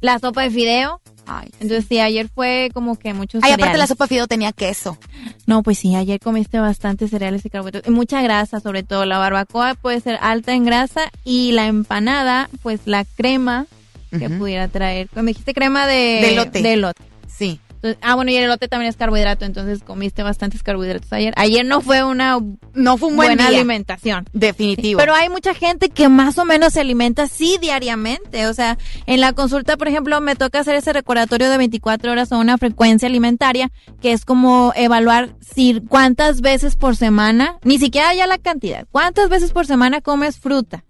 la 0.00 0.18
sopa 0.18 0.42
de 0.42 0.50
fideo. 0.50 1.00
Ay, 1.26 1.48
Entonces 1.60 1.86
sí, 1.88 2.00
ayer 2.00 2.28
fue 2.28 2.68
como 2.74 2.98
que 2.98 3.14
muchos 3.14 3.42
Ay, 3.42 3.52
aparte 3.52 3.60
la 3.62 3.66
cereales. 3.72 3.88
sopa 3.88 4.04
de 4.04 4.08
fideo 4.08 4.26
tenía 4.26 4.52
queso. 4.52 4.98
No, 5.46 5.62
pues 5.62 5.78
sí, 5.78 5.94
ayer 5.94 6.20
comiste 6.20 6.58
bastante 6.60 7.08
cereales 7.08 7.44
y 7.46 7.50
carbohidratos. 7.50 7.88
Y 7.88 7.94
mucha 7.94 8.20
grasa, 8.20 8.60
sobre 8.60 8.82
todo. 8.82 9.06
La 9.06 9.16
barbacoa 9.18 9.74
puede 9.74 10.00
ser 10.00 10.18
alta 10.20 10.52
en 10.52 10.64
grasa 10.66 11.10
y 11.24 11.52
la 11.52 11.66
empanada, 11.66 12.50
pues 12.62 12.80
la 12.84 13.04
crema 13.06 13.66
que 14.10 14.28
pudiera 14.30 14.68
traer. 14.68 15.08
Cuando 15.08 15.30
dijiste 15.30 15.54
crema 15.54 15.86
de... 15.86 15.94
De 16.20 16.32
elote. 16.34 16.62
De 16.62 16.72
elote. 16.74 17.02
Sí. 17.26 17.58
Entonces- 17.84 17.98
ah, 18.02 18.14
bueno, 18.14 18.30
y 18.30 18.36
el 18.36 18.44
elote 18.44 18.66
también 18.68 18.88
es 18.88 18.96
carbohidrato, 18.96 19.44
entonces 19.44 19.82
comiste 19.82 20.22
bastantes 20.22 20.62
carbohidratos 20.62 21.12
ayer. 21.12 21.34
Ayer 21.36 21.66
no 21.66 21.80
fue 21.82 22.02
una 22.02 22.38
No 22.72 22.96
fue 22.96 23.08
un 23.10 23.16
buen 23.16 23.28
buena 23.28 23.48
día. 23.50 23.58
alimentación. 23.58 24.24
Definitivo. 24.32 24.98
Pero 24.98 25.14
hay 25.14 25.28
mucha 25.28 25.52
gente 25.54 25.90
que 25.90 26.08
más 26.08 26.38
o 26.38 26.44
menos 26.44 26.72
se 26.72 26.80
alimenta 26.80 27.26
sí 27.28 27.58
diariamente. 27.60 28.46
O 28.46 28.54
sea, 28.54 28.78
en 29.06 29.20
la 29.20 29.32
consulta, 29.34 29.76
por 29.76 29.88
ejemplo, 29.88 30.20
me 30.20 30.34
toca 30.36 30.60
hacer 30.60 30.74
ese 30.76 30.92
recordatorio 30.92 31.50
de 31.50 31.58
24 31.58 32.10
horas 32.12 32.32
o 32.32 32.38
una 32.38 32.58
frecuencia 32.58 33.06
alimentaria, 33.08 33.70
que 34.00 34.12
es 34.12 34.24
como 34.24 34.72
evaluar 34.76 35.34
si 35.40 35.80
cuántas 35.88 36.40
veces 36.40 36.76
por 36.76 36.96
semana, 36.96 37.58
ni 37.64 37.78
siquiera 37.78 38.14
ya 38.14 38.26
la 38.26 38.38
cantidad, 38.38 38.86
cuántas 38.90 39.28
veces 39.28 39.52
por 39.52 39.66
semana 39.66 40.00
comes 40.00 40.38
fruta. 40.38 40.84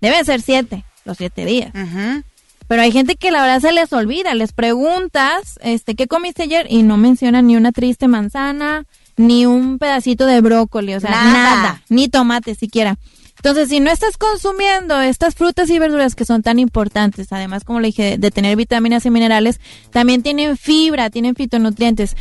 Deben 0.00 0.24
ser 0.24 0.40
siete, 0.40 0.84
los 1.04 1.16
siete 1.18 1.44
días. 1.44 1.72
Ujú. 1.74 2.22
Pero 2.70 2.82
hay 2.82 2.92
gente 2.92 3.16
que 3.16 3.32
la 3.32 3.42
verdad 3.42 3.58
se 3.58 3.72
les 3.72 3.92
olvida, 3.92 4.32
les 4.32 4.52
preguntas, 4.52 5.58
este, 5.60 5.96
¿qué 5.96 6.06
comiste 6.06 6.44
ayer? 6.44 6.68
Y 6.70 6.84
no 6.84 6.96
mencionan 6.98 7.48
ni 7.48 7.56
una 7.56 7.72
triste 7.72 8.06
manzana, 8.06 8.84
ni 9.16 9.44
un 9.44 9.80
pedacito 9.80 10.24
de 10.24 10.40
brócoli, 10.40 10.94
o 10.94 11.00
sea, 11.00 11.10
Nada. 11.10 11.32
nada, 11.32 11.82
ni 11.88 12.06
tomate 12.06 12.54
siquiera. 12.54 12.96
Entonces, 13.34 13.70
si 13.70 13.80
no 13.80 13.90
estás 13.90 14.16
consumiendo 14.16 15.00
estas 15.00 15.34
frutas 15.34 15.68
y 15.68 15.80
verduras 15.80 16.14
que 16.14 16.24
son 16.24 16.44
tan 16.44 16.60
importantes, 16.60 17.32
además, 17.32 17.64
como 17.64 17.80
le 17.80 17.88
dije, 17.88 18.18
de 18.18 18.30
tener 18.30 18.54
vitaminas 18.54 19.04
y 19.04 19.10
minerales, 19.10 19.58
también 19.90 20.22
tienen 20.22 20.56
fibra, 20.56 21.10
tienen 21.10 21.34
fitonutrientes. 21.34 22.14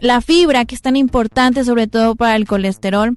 La 0.00 0.20
fibra, 0.20 0.66
que 0.66 0.74
es 0.74 0.82
tan 0.82 0.96
importante 0.96 1.64
sobre 1.64 1.86
todo 1.86 2.14
para 2.14 2.36
el 2.36 2.46
colesterol, 2.46 3.16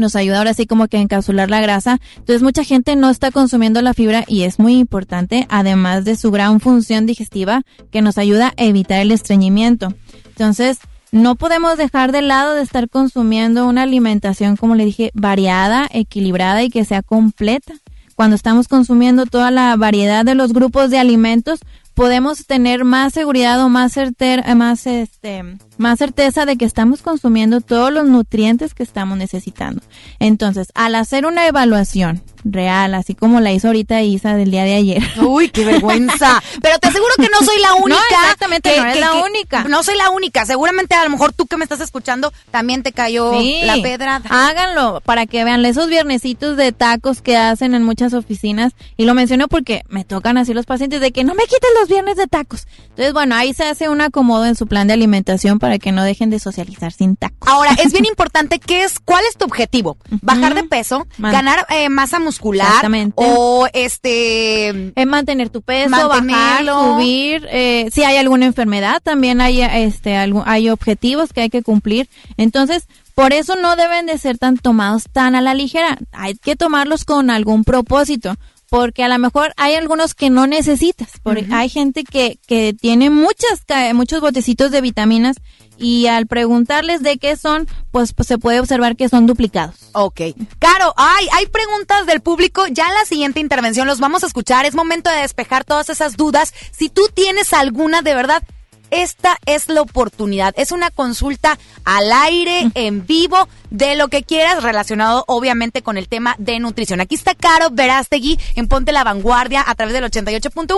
nos 0.00 0.16
ayuda 0.16 0.38
ahora 0.38 0.54
sí 0.54 0.66
como 0.66 0.88
que 0.88 0.96
a 0.96 1.00
encapsular 1.00 1.48
la 1.48 1.60
grasa. 1.60 2.00
Entonces 2.16 2.42
mucha 2.42 2.64
gente 2.64 2.96
no 2.96 3.10
está 3.10 3.30
consumiendo 3.30 3.80
la 3.82 3.94
fibra 3.94 4.24
y 4.26 4.42
es 4.42 4.58
muy 4.58 4.76
importante, 4.76 5.46
además 5.48 6.04
de 6.04 6.16
su 6.16 6.30
gran 6.30 6.60
función 6.60 7.06
digestiva 7.06 7.62
que 7.92 8.02
nos 8.02 8.18
ayuda 8.18 8.52
a 8.56 8.64
evitar 8.64 9.00
el 9.00 9.12
estreñimiento. 9.12 9.94
Entonces 10.26 10.78
no 11.12 11.34
podemos 11.34 11.76
dejar 11.76 12.12
de 12.12 12.22
lado 12.22 12.54
de 12.54 12.62
estar 12.62 12.88
consumiendo 12.88 13.66
una 13.66 13.82
alimentación, 13.82 14.56
como 14.56 14.74
le 14.74 14.84
dije, 14.84 15.10
variada, 15.12 15.88
equilibrada 15.90 16.62
y 16.62 16.70
que 16.70 16.84
sea 16.84 17.02
completa. 17.02 17.74
Cuando 18.14 18.36
estamos 18.36 18.68
consumiendo 18.68 19.26
toda 19.26 19.50
la 19.50 19.74
variedad 19.76 20.24
de 20.24 20.34
los 20.34 20.52
grupos 20.52 20.90
de 20.90 20.98
alimentos, 20.98 21.60
podemos 21.94 22.46
tener 22.46 22.84
más 22.84 23.12
seguridad 23.12 23.62
o 23.64 23.68
más 23.68 23.92
certera, 23.92 24.54
más 24.54 24.86
este, 24.86 25.42
más 25.80 25.98
certeza 25.98 26.44
de 26.44 26.56
que 26.56 26.64
estamos 26.66 27.02
consumiendo 27.02 27.60
todos 27.60 27.92
los 27.92 28.06
nutrientes 28.06 28.74
que 28.74 28.82
estamos 28.82 29.16
necesitando. 29.16 29.80
Entonces, 30.18 30.68
al 30.74 30.94
hacer 30.94 31.24
una 31.26 31.46
evaluación 31.46 32.22
real, 32.44 32.94
así 32.94 33.14
como 33.14 33.40
la 33.40 33.52
hizo 33.52 33.68
ahorita 33.68 34.00
Isa 34.02 34.34
del 34.36 34.50
día 34.50 34.64
de 34.64 34.74
ayer. 34.74 35.02
Uy, 35.26 35.48
qué 35.50 35.64
vergüenza. 35.64 36.42
Pero 36.62 36.78
te 36.78 36.88
aseguro 36.88 37.12
que 37.16 37.28
no 37.28 37.38
soy 37.44 37.60
la 37.60 37.74
única. 37.82 37.98
No, 38.12 38.20
exactamente, 38.22 38.76
no 38.76 38.82
eres 38.84 39.00
la 39.00 39.14
única. 39.24 39.64
No 39.64 39.82
soy 39.82 39.96
la 39.96 40.10
única. 40.10 40.44
Seguramente 40.46 40.94
a 40.94 41.04
lo 41.04 41.10
mejor 41.10 41.32
tú 41.32 41.46
que 41.46 41.56
me 41.56 41.64
estás 41.64 41.80
escuchando 41.80 42.32
también 42.50 42.82
te 42.82 42.92
cayó 42.92 43.32
Sí. 43.38 43.60
la 43.64 43.76
pedrada. 43.82 44.28
Háganlo 44.28 45.00
para 45.04 45.26
que 45.26 45.44
vean 45.44 45.64
esos 45.64 45.88
viernesitos 45.88 46.56
de 46.56 46.72
tacos 46.72 47.22
que 47.22 47.36
hacen 47.36 47.74
en 47.74 47.82
muchas 47.82 48.12
oficinas. 48.14 48.72
Y 48.98 49.04
lo 49.06 49.14
menciono 49.14 49.48
porque 49.48 49.82
me 49.88 50.04
tocan 50.04 50.36
así 50.38 50.52
los 50.54 50.66
pacientes 50.66 51.00
de 51.00 51.12
que 51.12 51.24
no 51.24 51.34
me 51.34 51.44
quiten 51.44 51.70
los 51.80 51.88
viernes 51.88 52.16
de 52.16 52.26
tacos. 52.26 52.66
Entonces, 52.90 53.12
bueno, 53.12 53.34
ahí 53.34 53.54
se 53.54 53.64
hace 53.64 53.88
un 53.88 54.00
acomodo 54.02 54.44
en 54.46 54.56
su 54.56 54.66
plan 54.66 54.86
de 54.86 54.94
alimentación 54.94 55.58
para 55.58 55.69
que 55.78 55.92
no 55.92 56.02
dejen 56.04 56.30
de 56.30 56.38
socializar 56.38 56.92
sin 56.92 57.16
tacos. 57.16 57.48
Ahora, 57.48 57.70
es 57.82 57.92
bien 57.92 58.04
importante 58.08 58.58
qué 58.58 58.84
es, 58.84 58.98
cuál 59.00 59.22
es 59.28 59.36
tu 59.36 59.44
objetivo. 59.44 59.96
Bajar 60.22 60.54
de 60.54 60.64
peso, 60.64 61.06
Man- 61.18 61.32
ganar 61.32 61.66
eh, 61.70 61.88
masa 61.88 62.18
muscular 62.18 62.66
Exactamente. 62.66 63.14
o 63.16 63.66
este 63.72 64.92
Es 65.00 65.06
mantener 65.06 65.50
tu 65.50 65.62
peso, 65.62 65.90
Mantenerlo. 65.90 66.74
bajar, 66.76 66.94
subir. 66.96 67.46
Eh, 67.50 67.88
si 67.92 68.02
hay 68.04 68.16
alguna 68.16 68.46
enfermedad, 68.46 69.00
también 69.02 69.40
hay, 69.40 69.60
este, 69.62 70.16
hay 70.16 70.68
objetivos 70.70 71.32
que 71.32 71.42
hay 71.42 71.50
que 71.50 71.62
cumplir. 71.62 72.08
Entonces, 72.36 72.84
por 73.14 73.32
eso 73.32 73.56
no 73.56 73.76
deben 73.76 74.06
de 74.06 74.18
ser 74.18 74.38
tan 74.38 74.56
tomados 74.56 75.04
tan 75.12 75.34
a 75.34 75.40
la 75.40 75.54
ligera. 75.54 75.98
Hay 76.12 76.34
que 76.34 76.56
tomarlos 76.56 77.04
con 77.04 77.30
algún 77.30 77.64
propósito. 77.64 78.34
Porque 78.70 79.02
a 79.02 79.08
lo 79.08 79.18
mejor 79.18 79.52
hay 79.56 79.74
algunos 79.74 80.14
que 80.14 80.30
no 80.30 80.46
necesitas. 80.46 81.08
Porque 81.24 81.44
hay 81.50 81.68
gente 81.68 82.04
que, 82.04 82.38
que 82.46 82.72
tiene 82.72 83.10
muchas, 83.10 83.64
muchos 83.94 84.20
botecitos 84.20 84.70
de 84.70 84.80
vitaminas 84.80 85.34
y 85.80 86.06
al 86.06 86.26
preguntarles 86.26 87.02
de 87.02 87.18
qué 87.18 87.36
son, 87.36 87.66
pues, 87.90 88.12
pues 88.12 88.28
se 88.28 88.38
puede 88.38 88.60
observar 88.60 88.96
que 88.96 89.08
son 89.08 89.26
duplicados. 89.26 89.74
Ok. 89.92 90.20
Caro, 90.58 90.92
ay, 90.96 91.26
hay 91.32 91.46
preguntas 91.46 92.06
del 92.06 92.20
público. 92.20 92.66
Ya 92.68 92.88
en 92.88 92.94
la 92.94 93.04
siguiente 93.06 93.40
intervención 93.40 93.86
los 93.86 93.98
vamos 93.98 94.22
a 94.22 94.26
escuchar. 94.26 94.66
Es 94.66 94.74
momento 94.74 95.10
de 95.10 95.22
despejar 95.22 95.64
todas 95.64 95.88
esas 95.88 96.16
dudas. 96.16 96.52
Si 96.70 96.88
tú 96.88 97.02
tienes 97.14 97.52
alguna, 97.52 98.02
de 98.02 98.14
verdad, 98.14 98.42
esta 98.90 99.38
es 99.46 99.68
la 99.68 99.82
oportunidad. 99.82 100.52
Es 100.56 100.72
una 100.72 100.90
consulta 100.90 101.58
al 101.84 102.12
aire, 102.12 102.70
en 102.74 103.06
vivo, 103.06 103.48
de 103.70 103.96
lo 103.96 104.08
que 104.08 104.22
quieras, 104.22 104.62
relacionado 104.62 105.24
obviamente 105.28 105.82
con 105.82 105.96
el 105.96 106.08
tema 106.08 106.34
de 106.38 106.58
nutrición. 106.58 107.00
Aquí 107.00 107.14
está 107.14 107.34
Caro 107.34 107.70
Verástegui 107.70 108.38
en 108.56 108.68
Ponte 108.68 108.92
la 108.92 109.04
Vanguardia 109.04 109.64
a 109.66 109.74
través 109.74 109.94
del 109.94 110.04
88.1 110.04 110.76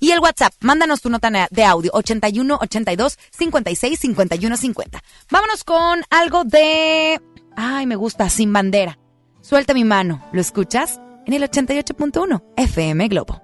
y 0.00 0.10
el 0.10 0.18
WhatsApp. 0.18 0.54
Mándanos 0.60 1.00
tu 1.00 1.10
nota 1.10 1.30
de 1.50 1.64
audio 1.64 1.90
81 1.94 2.58
82 2.60 3.18
56 3.30 4.00
51 4.00 4.56
50. 4.56 5.02
Vámonos 5.30 5.64
con 5.64 6.02
algo 6.10 6.44
de 6.44 7.20
Ay, 7.56 7.86
me 7.86 7.96
gusta, 7.96 8.28
sin 8.30 8.52
bandera. 8.52 8.98
Suelta 9.42 9.74
mi 9.74 9.84
mano. 9.84 10.24
¿Lo 10.32 10.40
escuchas? 10.40 11.00
En 11.26 11.34
el 11.34 11.42
88.1 11.42 12.42
FM 12.56 13.08
Globo. 13.08 13.42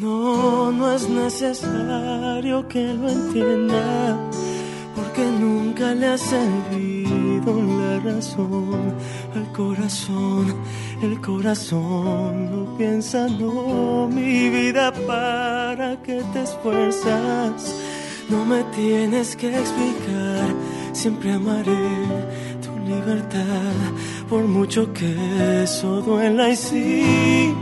No, 0.00 0.72
no 0.72 0.92
es 0.92 1.08
necesario 1.08 2.66
que 2.68 2.82
lo 2.94 3.08
entienda, 3.08 4.18
porque 5.16 5.30
nunca 5.30 5.94
le 5.94 6.08
ha 6.08 6.18
servido 6.18 7.54
la 7.80 8.00
razón 8.00 8.94
al 9.34 9.52
corazón. 9.52 10.54
El 11.02 11.20
corazón 11.20 12.50
no 12.50 12.76
piensa, 12.76 13.26
no, 13.26 14.08
mi 14.08 14.50
vida, 14.50 14.92
para 15.06 15.96
que 16.02 16.22
te 16.32 16.42
esfuerzas. 16.42 17.74
No 18.28 18.44
me 18.44 18.62
tienes 18.74 19.36
que 19.36 19.48
explicar, 19.58 20.48
siempre 20.92 21.32
amaré 21.32 21.88
tu 22.62 22.76
libertad, 22.86 23.74
por 24.28 24.44
mucho 24.44 24.92
que 24.92 25.62
eso 25.62 26.02
duela 26.02 26.50
y 26.50 26.56
sí. 26.56 27.54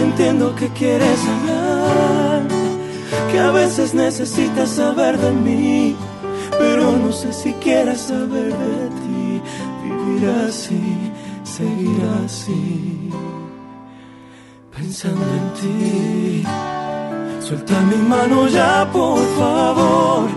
Entiendo 0.00 0.54
que 0.54 0.68
quieres 0.68 1.18
hablar, 1.26 2.42
que 3.30 3.38
a 3.38 3.50
veces 3.50 3.92
necesitas 3.92 4.70
saber 4.70 5.18
de 5.18 5.32
mí, 5.32 5.96
pero 6.58 6.92
no 6.92 7.12
sé 7.12 7.32
si 7.32 7.52
quieres 7.54 8.00
saber 8.00 8.52
de 8.52 8.88
ti. 9.00 9.42
Vivir 9.82 10.28
así, 10.48 11.12
seguir 11.42 12.00
así, 12.24 13.10
pensando 14.74 15.24
en 15.40 15.46
ti. 15.60 16.44
Suelta 17.40 17.80
mi 17.82 17.96
mano 17.96 18.48
ya, 18.48 18.88
por 18.92 19.20
favor. 19.38 20.28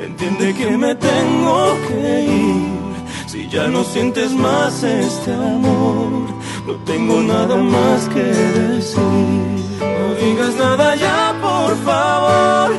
Entiende 0.00 0.54
que 0.54 0.76
me 0.76 0.94
tengo 0.94 1.76
que 1.88 2.24
ir. 2.24 2.82
Si 3.26 3.48
ya 3.48 3.66
no 3.66 3.82
sientes 3.82 4.32
más 4.32 4.82
este 4.82 5.32
amor, 5.32 6.28
no 6.66 6.74
tengo 6.84 7.20
nada 7.22 7.56
más 7.56 8.08
que 8.10 8.22
decir. 8.22 9.42
No 9.80 10.14
digas 10.20 10.54
nada 10.56 10.94
ya, 10.96 11.34
por 11.40 11.76
favor. 11.84 12.70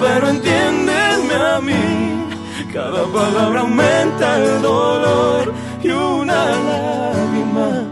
Pero 0.00 0.28
entiéndeme 0.28 1.34
a 1.34 1.60
mí. 1.60 2.26
Cada 2.72 3.04
palabra 3.04 3.60
aumenta 3.60 4.38
el 4.38 4.60
dolor 4.60 5.52
y 5.82 5.88
una 5.88 6.46
lágrima 6.68 7.84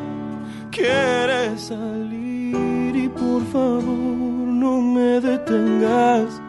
quiere 0.72 1.56
salir. 1.56 2.96
Y 2.96 3.08
por 3.08 3.44
favor, 3.52 3.84
no 3.84 4.80
me 4.80 5.20
detengas. 5.20 6.40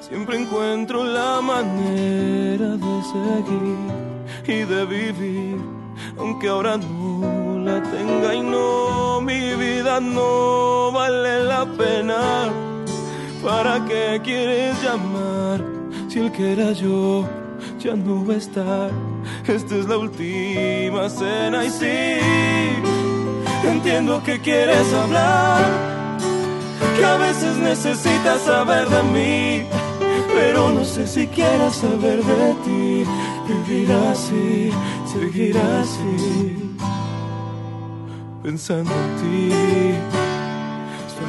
Siempre 0.00 0.40
encuentro 0.40 1.04
la 1.04 1.40
manera 1.40 2.76
de 2.76 3.02
seguir 3.12 3.90
y 4.46 4.64
de 4.64 4.84
vivir, 4.84 5.60
aunque 6.16 6.48
ahora 6.48 6.76
no 6.76 7.58
la 7.64 7.82
tenga 7.82 8.34
y 8.34 8.40
no, 8.40 9.20
mi 9.20 9.54
vida 9.54 10.00
no 10.00 10.92
vale 10.92 11.44
la 11.44 11.64
pena. 11.64 12.69
¿Para 13.42 13.84
qué 13.86 14.20
quieres 14.22 14.82
llamar 14.82 15.64
si 16.08 16.18
el 16.20 16.32
que 16.32 16.52
era 16.52 16.72
yo 16.72 17.26
ya 17.78 17.94
no 17.94 18.26
va 18.26 18.34
a 18.34 18.36
estar? 18.36 18.90
Esta 19.46 19.76
es 19.76 19.86
la 19.86 19.98
última 19.98 21.08
cena 21.08 21.64
y 21.64 21.70
sí, 21.70 22.18
entiendo 23.64 24.22
que 24.22 24.40
quieres 24.40 24.92
hablar, 24.92 25.64
que 26.96 27.04
a 27.04 27.16
veces 27.16 27.56
necesitas 27.56 28.42
saber 28.42 28.88
de 28.88 29.02
mí 29.02 29.80
pero 30.34 30.70
no 30.70 30.84
sé 30.84 31.06
si 31.06 31.26
quieras 31.26 31.76
saber 31.76 32.22
de 32.24 32.54
ti. 32.64 33.04
Vivir 33.48 33.92
así, 33.92 34.70
seguir 35.12 35.56
así, 35.58 36.76
pensando 38.42 38.92
en 38.92 39.16
ti. 39.20 40.29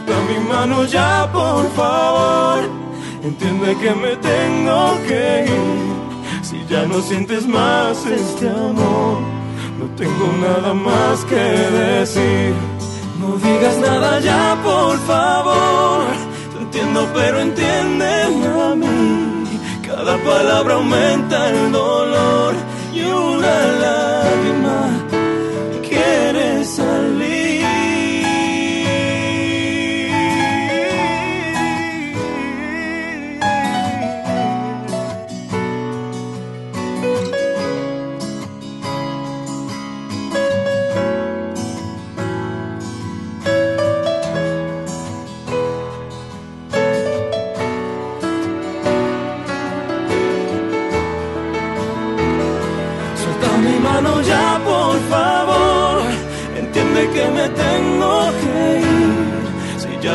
Suelta 0.02 0.22
mi 0.22 0.40
mano 0.48 0.86
ya, 0.86 1.30
por 1.32 1.70
favor. 1.72 2.64
Entiende 3.24 3.76
que 3.78 3.92
me 3.94 4.16
tengo 4.16 4.98
que 5.08 5.46
ir. 5.46 6.44
Si 6.44 6.66
ya 6.68 6.86
no 6.86 7.02
sientes 7.02 7.48
más 7.48 8.06
este 8.06 8.50
amor, 8.50 9.20
no 9.80 9.86
tengo 9.96 10.28
nada 10.42 10.74
más 10.74 11.24
que 11.26 11.36
decir. 11.36 12.54
No 13.20 13.36
digas 13.38 13.78
nada 13.78 14.20
ya, 14.20 14.58
por 14.64 14.98
favor. 15.00 16.06
Te 16.54 16.64
entiendo, 16.64 17.08
pero 17.14 17.40
entiéndeme 17.40 18.48
a 18.64 18.76
mí. 18.76 19.44
Cada 19.86 20.18
palabra 20.18 20.76
aumenta 20.76 21.50
el 21.50 21.72
dolor 21.72 22.56
y 22.94 23.02
una 23.04 23.68
lágrima 23.82 24.21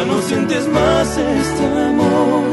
no 0.06 0.22
sientes 0.22 0.68
más 0.68 1.08
este 1.16 1.64
amor. 1.90 2.44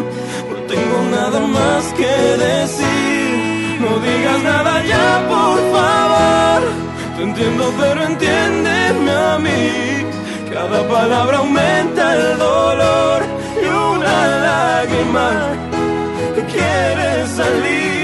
No 0.52 0.58
tengo 0.74 0.98
nada 1.12 1.40
más 1.40 1.84
que 2.00 2.14
decir. 2.48 3.82
No 3.82 4.00
digas 4.00 4.44
nada 4.44 4.84
ya, 4.86 5.08
por 5.34 5.60
favor. 5.76 6.62
Te 7.16 7.24
entiendo, 7.24 7.74
pero 7.80 8.04
entiéndeme 8.04 9.12
a 9.12 9.38
mí. 9.40 9.64
Cada 10.54 10.88
palabra 10.88 11.38
aumenta 11.38 12.16
el 12.16 12.38
dolor 12.38 13.22
y 13.62 13.66
una 13.68 14.28
lágrima 14.48 15.30
quiere 16.52 17.28
salir. 17.28 18.03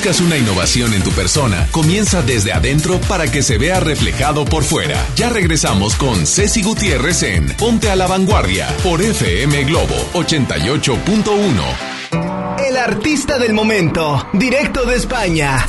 Buscas 0.00 0.20
una 0.22 0.38
innovación 0.38 0.94
en 0.94 1.02
tu 1.02 1.10
persona, 1.10 1.68
comienza 1.70 2.22
desde 2.22 2.54
adentro 2.54 2.98
para 3.02 3.30
que 3.30 3.42
se 3.42 3.58
vea 3.58 3.80
reflejado 3.80 4.46
por 4.46 4.64
fuera. 4.64 4.96
Ya 5.14 5.28
regresamos 5.28 5.94
con 5.94 6.26
Ceci 6.26 6.62
Gutiérrez 6.62 7.22
en 7.22 7.48
Ponte 7.48 7.90
a 7.90 7.96
la 7.96 8.06
Vanguardia 8.06 8.66
por 8.82 9.02
FM 9.02 9.64
Globo 9.64 9.94
88.1. 10.14 12.66
El 12.66 12.78
artista 12.78 13.38
del 13.38 13.52
momento, 13.52 14.26
directo 14.32 14.86
de 14.86 14.96
España. 14.96 15.66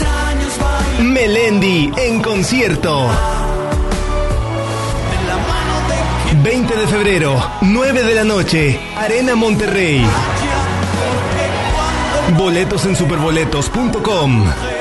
Melendi 1.01 1.91
en 1.97 2.21
concierto. 2.21 3.09
20 6.41 6.75
de 6.77 6.87
febrero, 6.87 7.51
9 7.59 8.03
de 8.03 8.15
la 8.15 8.23
noche, 8.23 8.79
Arena 8.95 9.35
Monterrey. 9.35 10.05
Boletos 12.37 12.85
en 12.85 12.95
superboletos.com. 12.95 14.80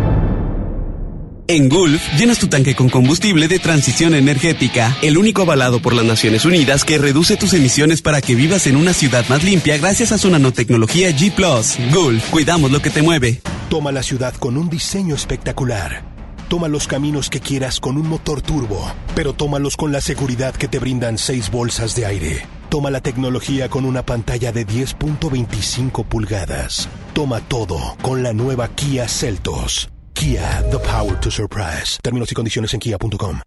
En 1.51 1.67
Gulf, 1.67 2.01
llenas 2.17 2.39
tu 2.39 2.47
tanque 2.47 2.75
con 2.75 2.87
combustible 2.87 3.49
de 3.49 3.59
transición 3.59 4.15
energética, 4.15 4.95
el 5.01 5.17
único 5.17 5.41
avalado 5.41 5.81
por 5.81 5.91
las 5.91 6.05
Naciones 6.05 6.45
Unidas 6.45 6.85
que 6.85 6.97
reduce 6.97 7.35
tus 7.35 7.53
emisiones 7.53 8.01
para 8.01 8.21
que 8.21 8.35
vivas 8.35 8.67
en 8.67 8.77
una 8.77 8.93
ciudad 8.93 9.25
más 9.27 9.43
limpia 9.43 9.77
gracias 9.77 10.13
a 10.13 10.17
su 10.17 10.29
nanotecnología 10.29 11.09
G⁇ 11.09 11.35
Gulf, 11.93 12.29
cuidamos 12.29 12.71
lo 12.71 12.81
que 12.81 12.89
te 12.89 13.01
mueve. 13.01 13.41
Toma 13.69 13.91
la 13.91 14.01
ciudad 14.01 14.33
con 14.35 14.55
un 14.55 14.69
diseño 14.69 15.13
espectacular. 15.13 16.05
Toma 16.47 16.69
los 16.69 16.87
caminos 16.87 17.29
que 17.29 17.41
quieras 17.41 17.81
con 17.81 17.97
un 17.97 18.07
motor 18.07 18.41
turbo, 18.41 18.89
pero 19.13 19.33
tómalos 19.33 19.75
con 19.75 19.91
la 19.91 19.99
seguridad 19.99 20.55
que 20.55 20.69
te 20.69 20.79
brindan 20.79 21.17
seis 21.17 21.51
bolsas 21.51 21.95
de 21.95 22.05
aire. 22.05 22.45
Toma 22.69 22.91
la 22.91 23.01
tecnología 23.01 23.67
con 23.67 23.83
una 23.83 24.05
pantalla 24.05 24.53
de 24.53 24.65
10.25 24.65 26.05
pulgadas. 26.05 26.87
Toma 27.13 27.41
todo 27.41 27.97
con 28.01 28.23
la 28.23 28.31
nueva 28.31 28.69
Kia 28.69 29.09
Celtos. 29.09 29.89
Kia, 30.13 30.63
the 30.71 30.79
power 30.79 31.19
to 31.19 31.31
surprise. 31.31 31.97
Términos 32.01 32.31
y 32.31 32.35
condiciones 32.35 32.73
en 32.73 32.79
kia.com. 32.79 33.41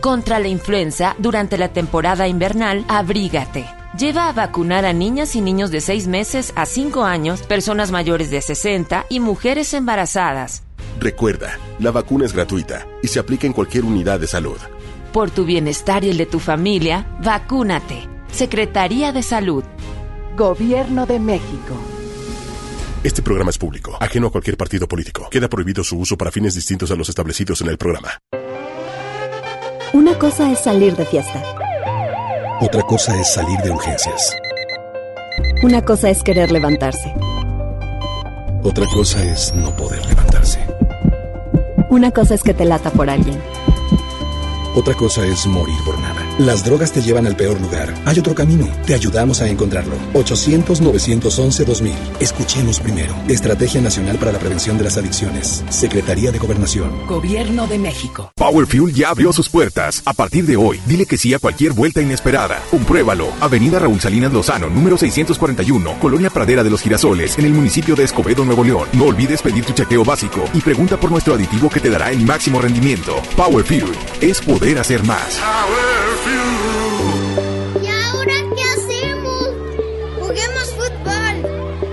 Contra 0.00 0.38
la 0.38 0.48
influenza, 0.48 1.14
durante 1.18 1.58
la 1.58 1.68
temporada 1.72 2.26
invernal, 2.26 2.84
abrígate. 2.88 3.66
Lleva 3.98 4.28
a 4.28 4.32
vacunar 4.32 4.84
a 4.86 4.92
niñas 4.92 5.36
y 5.36 5.40
niños 5.40 5.70
de 5.70 5.80
6 5.80 6.06
meses 6.06 6.52
a 6.56 6.64
5 6.64 7.04
años, 7.04 7.42
personas 7.42 7.90
mayores 7.90 8.30
de 8.30 8.40
60 8.40 9.06
y 9.10 9.20
mujeres 9.20 9.74
embarazadas. 9.74 10.62
Recuerda, 10.98 11.58
la 11.80 11.90
vacuna 11.90 12.24
es 12.24 12.32
gratuita 12.32 12.86
y 13.02 13.08
se 13.08 13.18
aplica 13.18 13.46
en 13.46 13.52
cualquier 13.52 13.84
unidad 13.84 14.20
de 14.20 14.26
salud. 14.26 14.58
Por 15.12 15.30
tu 15.30 15.44
bienestar 15.44 16.04
y 16.04 16.10
el 16.10 16.16
de 16.16 16.26
tu 16.26 16.38
familia, 16.38 17.06
vacúnate. 17.22 18.08
Secretaría 18.30 19.12
de 19.12 19.22
Salud. 19.22 19.64
Gobierno 20.36 21.04
de 21.04 21.18
México. 21.18 21.99
Este 23.02 23.22
programa 23.22 23.48
es 23.48 23.56
público, 23.56 23.96
ajeno 23.98 24.26
a 24.26 24.30
cualquier 24.30 24.58
partido 24.58 24.86
político. 24.86 25.26
Queda 25.30 25.48
prohibido 25.48 25.82
su 25.82 25.98
uso 25.98 26.18
para 26.18 26.30
fines 26.30 26.54
distintos 26.54 26.90
a 26.90 26.96
los 26.96 27.08
establecidos 27.08 27.62
en 27.62 27.68
el 27.68 27.78
programa. 27.78 28.20
Una 29.94 30.18
cosa 30.18 30.52
es 30.52 30.58
salir 30.58 30.94
de 30.96 31.06
fiesta. 31.06 31.42
Otra 32.60 32.82
cosa 32.82 33.18
es 33.18 33.32
salir 33.32 33.58
de 33.60 33.70
urgencias. 33.70 34.36
Una 35.62 35.82
cosa 35.82 36.10
es 36.10 36.22
querer 36.22 36.52
levantarse. 36.52 37.14
Otra 38.62 38.84
cosa 38.92 39.24
es 39.24 39.54
no 39.54 39.74
poder 39.74 40.04
levantarse. 40.04 40.60
Una 41.88 42.10
cosa 42.10 42.34
es 42.34 42.42
que 42.42 42.52
te 42.52 42.66
lata 42.66 42.90
por 42.90 43.08
alguien. 43.08 43.40
Otra 44.74 44.92
cosa 44.92 45.24
es 45.24 45.46
morir 45.46 45.78
por 45.86 45.98
nada. 46.00 46.29
Las 46.40 46.64
drogas 46.64 46.90
te 46.90 47.02
llevan 47.02 47.26
al 47.26 47.36
peor 47.36 47.60
lugar. 47.60 47.92
Hay 48.06 48.18
otro 48.18 48.34
camino. 48.34 48.66
Te 48.86 48.94
ayudamos 48.94 49.42
a 49.42 49.48
encontrarlo. 49.48 49.94
800-911-2000. 50.14 51.92
Escuchemos 52.18 52.80
primero. 52.80 53.14
Estrategia 53.28 53.82
Nacional 53.82 54.16
para 54.16 54.32
la 54.32 54.38
Prevención 54.38 54.78
de 54.78 54.84
las 54.84 54.96
Adicciones. 54.96 55.62
Secretaría 55.68 56.32
de 56.32 56.38
Gobernación. 56.38 57.06
Gobierno 57.06 57.66
de 57.66 57.78
México. 57.78 58.32
Power 58.36 58.66
Fuel 58.66 58.94
ya 58.94 59.10
abrió 59.10 59.34
sus 59.34 59.50
puertas. 59.50 60.00
A 60.06 60.14
partir 60.14 60.46
de 60.46 60.56
hoy, 60.56 60.80
dile 60.86 61.04
que 61.04 61.18
sí 61.18 61.34
a 61.34 61.38
cualquier 61.38 61.74
vuelta 61.74 62.00
inesperada. 62.00 62.62
Compruébalo. 62.70 63.28
Avenida 63.42 63.78
Raúl 63.78 64.00
Salinas 64.00 64.32
Lozano, 64.32 64.70
número 64.70 64.96
641, 64.96 65.98
Colonia 66.00 66.30
Pradera 66.30 66.64
de 66.64 66.70
los 66.70 66.80
Girasoles, 66.80 67.38
en 67.38 67.44
el 67.44 67.52
municipio 67.52 67.94
de 67.94 68.04
Escobedo, 68.04 68.46
Nuevo 68.46 68.64
León. 68.64 68.88
No 68.94 69.04
olvides 69.04 69.42
pedir 69.42 69.66
tu 69.66 69.74
chequeo 69.74 70.06
básico 70.06 70.44
y 70.54 70.62
pregunta 70.62 70.98
por 70.98 71.10
nuestro 71.10 71.34
aditivo 71.34 71.68
que 71.68 71.80
te 71.80 71.90
dará 71.90 72.10
el 72.10 72.24
máximo 72.24 72.62
rendimiento. 72.62 73.16
Power 73.36 73.62
Fuel 73.62 73.92
es 74.22 74.40
poder 74.40 74.78
hacer 74.78 75.04
más. 75.04 75.38
¿Y 77.82 77.86
ahora 77.86 78.34
qué 78.56 78.62
hacemos? 78.62 79.48
Juguemos 80.20 80.66
fútbol. 80.76 81.34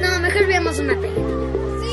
No, 0.01 0.19
mejor 0.19 0.47
veamos 0.47 0.79
una 0.79 0.99
película. 0.99 1.25
¡Sí! 1.81 1.87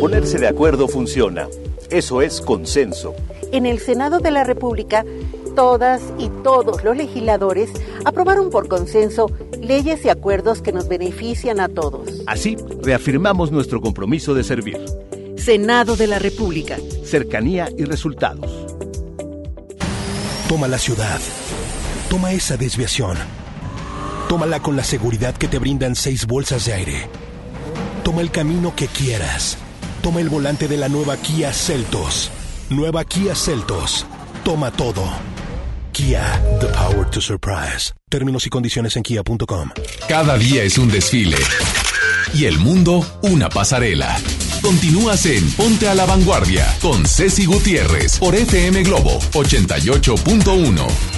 Ponerse 0.00 0.38
de 0.38 0.48
acuerdo 0.48 0.88
funciona. 0.88 1.48
Eso 1.90 2.22
es 2.22 2.40
consenso. 2.40 3.14
En 3.52 3.66
el 3.66 3.78
Senado 3.78 4.18
de 4.18 4.30
la 4.30 4.44
República, 4.44 5.04
todas 5.54 6.02
y 6.18 6.28
todos 6.42 6.84
los 6.84 6.96
legisladores 6.96 7.70
aprobaron 8.04 8.50
por 8.50 8.68
consenso 8.68 9.30
leyes 9.60 10.04
y 10.04 10.08
acuerdos 10.10 10.62
que 10.62 10.72
nos 10.72 10.88
benefician 10.88 11.60
a 11.60 11.68
todos. 11.68 12.22
Así, 12.26 12.56
reafirmamos 12.82 13.50
nuestro 13.50 13.80
compromiso 13.80 14.34
de 14.34 14.44
servir. 14.44 14.78
Senado 15.36 15.96
de 15.96 16.06
la 16.06 16.18
República. 16.18 16.76
Cercanía 17.04 17.68
y 17.76 17.84
resultados. 17.84 18.75
Toma 20.48 20.68
la 20.68 20.78
ciudad. 20.78 21.20
Toma 22.08 22.30
esa 22.30 22.56
desviación. 22.56 23.18
Tómala 24.28 24.60
con 24.60 24.76
la 24.76 24.84
seguridad 24.84 25.34
que 25.36 25.48
te 25.48 25.58
brindan 25.58 25.96
seis 25.96 26.24
bolsas 26.24 26.66
de 26.66 26.72
aire. 26.72 27.10
Toma 28.04 28.20
el 28.20 28.30
camino 28.30 28.72
que 28.76 28.86
quieras. 28.86 29.58
Toma 30.02 30.20
el 30.20 30.28
volante 30.28 30.68
de 30.68 30.76
la 30.76 30.88
nueva 30.88 31.16
Kia 31.16 31.52
Celtos. 31.52 32.30
Nueva 32.70 33.04
Kia 33.04 33.34
Celtos. 33.34 34.06
Toma 34.44 34.70
todo. 34.70 35.02
Kia, 35.92 36.40
the 36.60 36.68
power 36.68 37.10
to 37.10 37.20
surprise. 37.20 37.92
Términos 38.08 38.46
y 38.46 38.50
condiciones 38.50 38.96
en 38.96 39.02
kia.com. 39.02 39.70
Cada 40.08 40.38
día 40.38 40.62
es 40.62 40.78
un 40.78 40.88
desfile. 40.88 41.38
Y 42.34 42.44
el 42.44 42.58
mundo 42.58 43.04
una 43.22 43.48
pasarela. 43.48 44.16
Continúas 44.66 45.24
en 45.26 45.48
Ponte 45.52 45.86
a 45.86 45.94
la 45.94 46.06
Vanguardia 46.06 46.66
con 46.82 47.06
Ceci 47.06 47.46
Gutiérrez 47.46 48.18
por 48.18 48.34
FM 48.34 48.82
Globo 48.82 49.20
88.1. 49.32 51.15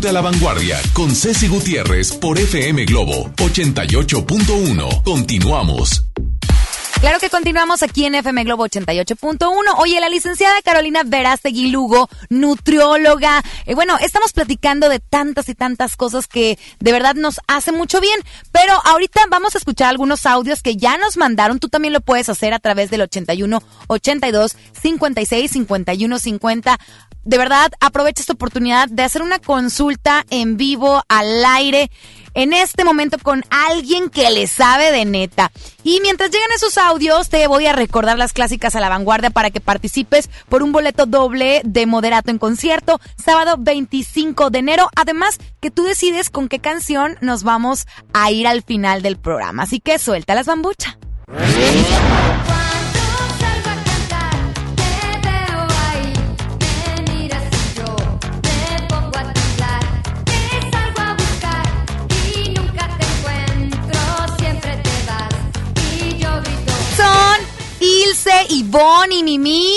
Ponte 0.00 0.08
a 0.08 0.12
la 0.14 0.22
Vanguardia 0.22 0.80
con 0.94 1.14
Ceci 1.14 1.46
Gutiérrez 1.46 2.12
por 2.14 2.38
FM 2.38 2.86
Globo 2.86 3.30
88.1. 3.36 5.02
Continuamos. 5.02 6.06
Claro 7.00 7.18
que 7.18 7.28
continuamos 7.28 7.82
aquí 7.82 8.06
en 8.06 8.14
FM 8.14 8.44
Globo 8.44 8.66
88.1. 8.66 9.48
Oye, 9.78 10.00
la 10.00 10.08
licenciada 10.08 10.60
Carolina 10.62 11.02
Verástegui 11.04 11.70
Lugo, 11.70 12.08
nutrióloga. 12.30 13.42
Eh, 13.70 13.74
bueno, 13.76 13.96
estamos 14.00 14.32
platicando 14.32 14.88
de 14.88 14.98
tantas 14.98 15.48
y 15.48 15.54
tantas 15.54 15.96
cosas 15.96 16.26
que 16.26 16.58
de 16.80 16.90
verdad 16.90 17.14
nos 17.14 17.40
hacen 17.46 17.76
mucho 17.76 18.00
bien. 18.00 18.18
Pero 18.50 18.72
ahorita 18.84 19.20
vamos 19.30 19.54
a 19.54 19.58
escuchar 19.58 19.90
algunos 19.90 20.26
audios 20.26 20.60
que 20.60 20.76
ya 20.76 20.98
nos 20.98 21.16
mandaron. 21.16 21.60
Tú 21.60 21.68
también 21.68 21.94
lo 21.94 22.00
puedes 22.00 22.28
hacer 22.28 22.52
a 22.52 22.58
través 22.58 22.90
del 22.90 23.02
81 23.02 23.62
82 23.86 24.56
56 24.82 25.50
51 25.52 26.18
50 26.18 26.80
de 27.24 27.38
verdad 27.38 27.70
aprovecha 27.80 28.22
esta 28.22 28.32
oportunidad 28.32 28.88
de 28.88 29.02
hacer 29.02 29.22
una 29.22 29.38
consulta 29.38 30.24
en 30.30 30.56
vivo 30.56 31.02
al 31.08 31.44
aire 31.44 31.90
en 32.34 32.52
este 32.52 32.84
momento 32.84 33.18
con 33.18 33.44
alguien 33.50 34.08
que 34.08 34.30
le 34.30 34.46
sabe 34.46 34.92
de 34.92 35.04
neta. 35.04 35.50
Y 35.82 36.00
mientras 36.00 36.30
llegan 36.30 36.50
esos 36.54 36.78
audios, 36.78 37.28
te 37.28 37.46
voy 37.48 37.66
a 37.66 37.72
recordar 37.72 38.16
las 38.18 38.32
clásicas 38.32 38.76
a 38.76 38.80
la 38.80 38.88
vanguardia 38.88 39.30
para 39.30 39.50
que 39.50 39.60
participes 39.60 40.30
por 40.48 40.62
un 40.62 40.70
boleto 40.70 41.06
doble 41.06 41.60
de 41.64 41.86
moderato 41.86 42.30
en 42.30 42.38
concierto, 42.38 43.00
sábado 43.22 43.56
25 43.60 44.50
de 44.50 44.58
enero. 44.58 44.88
Además, 44.96 45.38
que 45.60 45.70
tú 45.70 45.84
decides 45.84 46.30
con 46.30 46.48
qué 46.48 46.58
canción 46.58 47.16
nos 47.20 47.42
vamos 47.42 47.86
a 48.12 48.30
ir 48.30 48.46
al 48.46 48.62
final 48.62 49.02
del 49.02 49.16
programa. 49.16 49.62
Así 49.62 49.80
que 49.80 49.98
suelta 49.98 50.34
las 50.34 50.46
bambucha. 50.46 50.98
Ilse, 67.80 68.46
Ivonne 68.50 69.14
y 69.16 69.22
Mimi, 69.22 69.74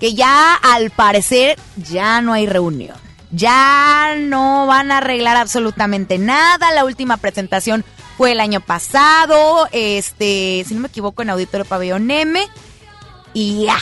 que 0.00 0.14
ya 0.14 0.54
al 0.54 0.90
parecer 0.90 1.58
ya 1.76 2.20
no 2.22 2.32
hay 2.32 2.46
reunión. 2.46 2.96
Ya 3.30 4.16
no 4.18 4.66
van 4.66 4.90
a 4.90 4.98
arreglar 4.98 5.36
absolutamente 5.36 6.18
nada. 6.18 6.72
La 6.72 6.84
última 6.84 7.18
presentación 7.18 7.84
fue 8.16 8.32
el 8.32 8.40
año 8.40 8.60
pasado, 8.60 9.68
este, 9.70 10.64
si 10.66 10.74
no 10.74 10.80
me 10.80 10.88
equivoco, 10.88 11.22
en 11.22 11.30
Auditorio 11.30 11.64
Pabellón 11.64 12.10
M. 12.10 12.40
Y 13.34 13.66
ya, 13.66 13.78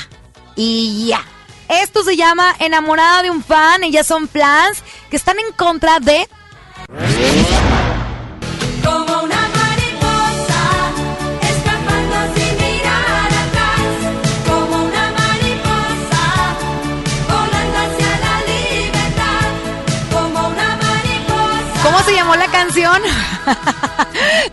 y 0.54 1.06
ya. 1.06 1.24
Esto 1.68 2.02
se 2.02 2.16
llama 2.16 2.54
Enamorada 2.58 3.22
de 3.22 3.30
un 3.30 3.42
fan. 3.42 3.84
Ellas 3.84 4.06
son 4.06 4.26
plans 4.26 4.82
que 5.10 5.16
están 5.16 5.38
en 5.38 5.52
contra 5.52 6.00
de 6.00 6.28
¿Cómo 22.50 22.70
se 22.70 22.80
llamó 22.80 22.98
la 22.98 23.02
canción? 23.02 23.02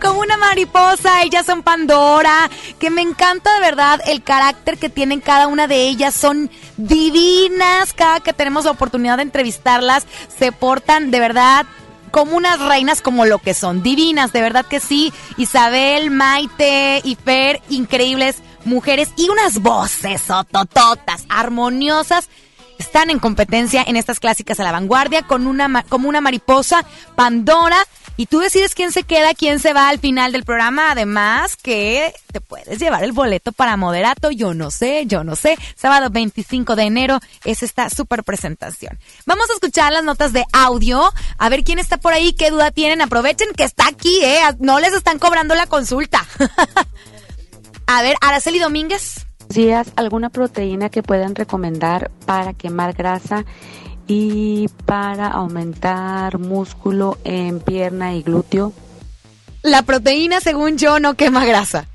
Como 0.00 0.20
una 0.20 0.36
mariposa, 0.36 1.22
ellas 1.22 1.46
son 1.46 1.62
Pandora, 1.62 2.50
que 2.78 2.90
me 2.90 3.02
encanta 3.02 3.54
de 3.54 3.60
verdad 3.60 4.00
el 4.06 4.22
carácter 4.22 4.78
que 4.78 4.88
tienen 4.88 5.20
cada 5.20 5.46
una 5.46 5.66
de 5.66 5.88
ellas, 5.88 6.14
son 6.14 6.50
divinas, 6.76 7.92
cada 7.92 8.20
que 8.20 8.32
tenemos 8.32 8.64
la 8.64 8.72
oportunidad 8.72 9.16
de 9.16 9.22
entrevistarlas, 9.24 10.06
se 10.38 10.52
portan 10.52 11.10
de 11.10 11.20
verdad 11.20 11.66
como 12.10 12.36
unas 12.36 12.60
reinas 12.60 13.02
como 13.02 13.26
lo 13.26 13.38
que 13.38 13.52
son, 13.52 13.82
divinas, 13.82 14.32
de 14.32 14.40
verdad 14.40 14.64
que 14.64 14.80
sí, 14.80 15.12
Isabel, 15.36 16.10
Maite 16.10 17.00
y 17.04 17.16
Fer, 17.16 17.60
increíbles 17.68 18.36
mujeres. 18.64 19.10
Y 19.16 19.28
unas 19.28 19.60
voces 19.60 20.30
otototas, 20.30 21.24
armoniosas 21.28 22.28
están 22.78 23.10
en 23.10 23.18
competencia 23.18 23.84
en 23.86 23.96
estas 23.96 24.20
clásicas 24.20 24.60
a 24.60 24.64
la 24.64 24.72
vanguardia 24.72 25.22
con 25.22 25.46
una 25.46 25.82
como 25.88 26.08
una 26.08 26.20
mariposa 26.20 26.84
Pandora 27.14 27.78
y 28.18 28.26
tú 28.26 28.38
decides 28.38 28.74
quién 28.74 28.92
se 28.92 29.02
queda, 29.02 29.34
quién 29.34 29.58
se 29.58 29.74
va 29.74 29.88
al 29.88 29.98
final 29.98 30.32
del 30.32 30.44
programa. 30.44 30.90
Además 30.90 31.56
que 31.56 32.14
te 32.32 32.40
puedes 32.40 32.78
llevar 32.78 33.04
el 33.04 33.12
boleto 33.12 33.52
para 33.52 33.76
moderato. 33.76 34.30
Yo 34.30 34.54
no 34.54 34.70
sé, 34.70 35.04
yo 35.06 35.22
no 35.22 35.36
sé. 35.36 35.58
Sábado 35.76 36.08
25 36.10 36.76
de 36.76 36.84
enero 36.84 37.20
es 37.44 37.62
esta 37.62 37.90
super 37.90 38.24
presentación. 38.24 38.98
Vamos 39.26 39.50
a 39.50 39.54
escuchar 39.54 39.92
las 39.92 40.04
notas 40.04 40.32
de 40.32 40.44
audio. 40.52 41.12
A 41.36 41.48
ver 41.50 41.62
quién 41.62 41.78
está 41.78 41.98
por 41.98 42.14
ahí, 42.14 42.32
qué 42.32 42.50
duda 42.50 42.70
tienen. 42.70 43.02
Aprovechen 43.02 43.52
que 43.54 43.64
está 43.64 43.86
aquí, 43.86 44.18
eh. 44.22 44.40
No 44.60 44.80
les 44.80 44.94
están 44.94 45.18
cobrando 45.18 45.54
la 45.54 45.66
consulta. 45.66 46.26
a 47.86 48.02
ver, 48.02 48.16
Araceli 48.22 48.58
Domínguez. 48.58 49.25
Días, 49.48 49.92
¿alguna 49.96 50.30
proteína 50.30 50.88
que 50.88 51.02
puedan 51.02 51.34
recomendar 51.34 52.10
para 52.24 52.52
quemar 52.52 52.94
grasa 52.94 53.44
y 54.06 54.68
para 54.84 55.28
aumentar 55.28 56.38
músculo 56.38 57.18
en 57.24 57.60
pierna 57.60 58.14
y 58.14 58.22
glúteo? 58.22 58.72
La 59.62 59.82
proteína, 59.82 60.40
según 60.40 60.78
yo, 60.78 61.00
no 61.00 61.14
quema 61.14 61.44
grasa. 61.44 61.86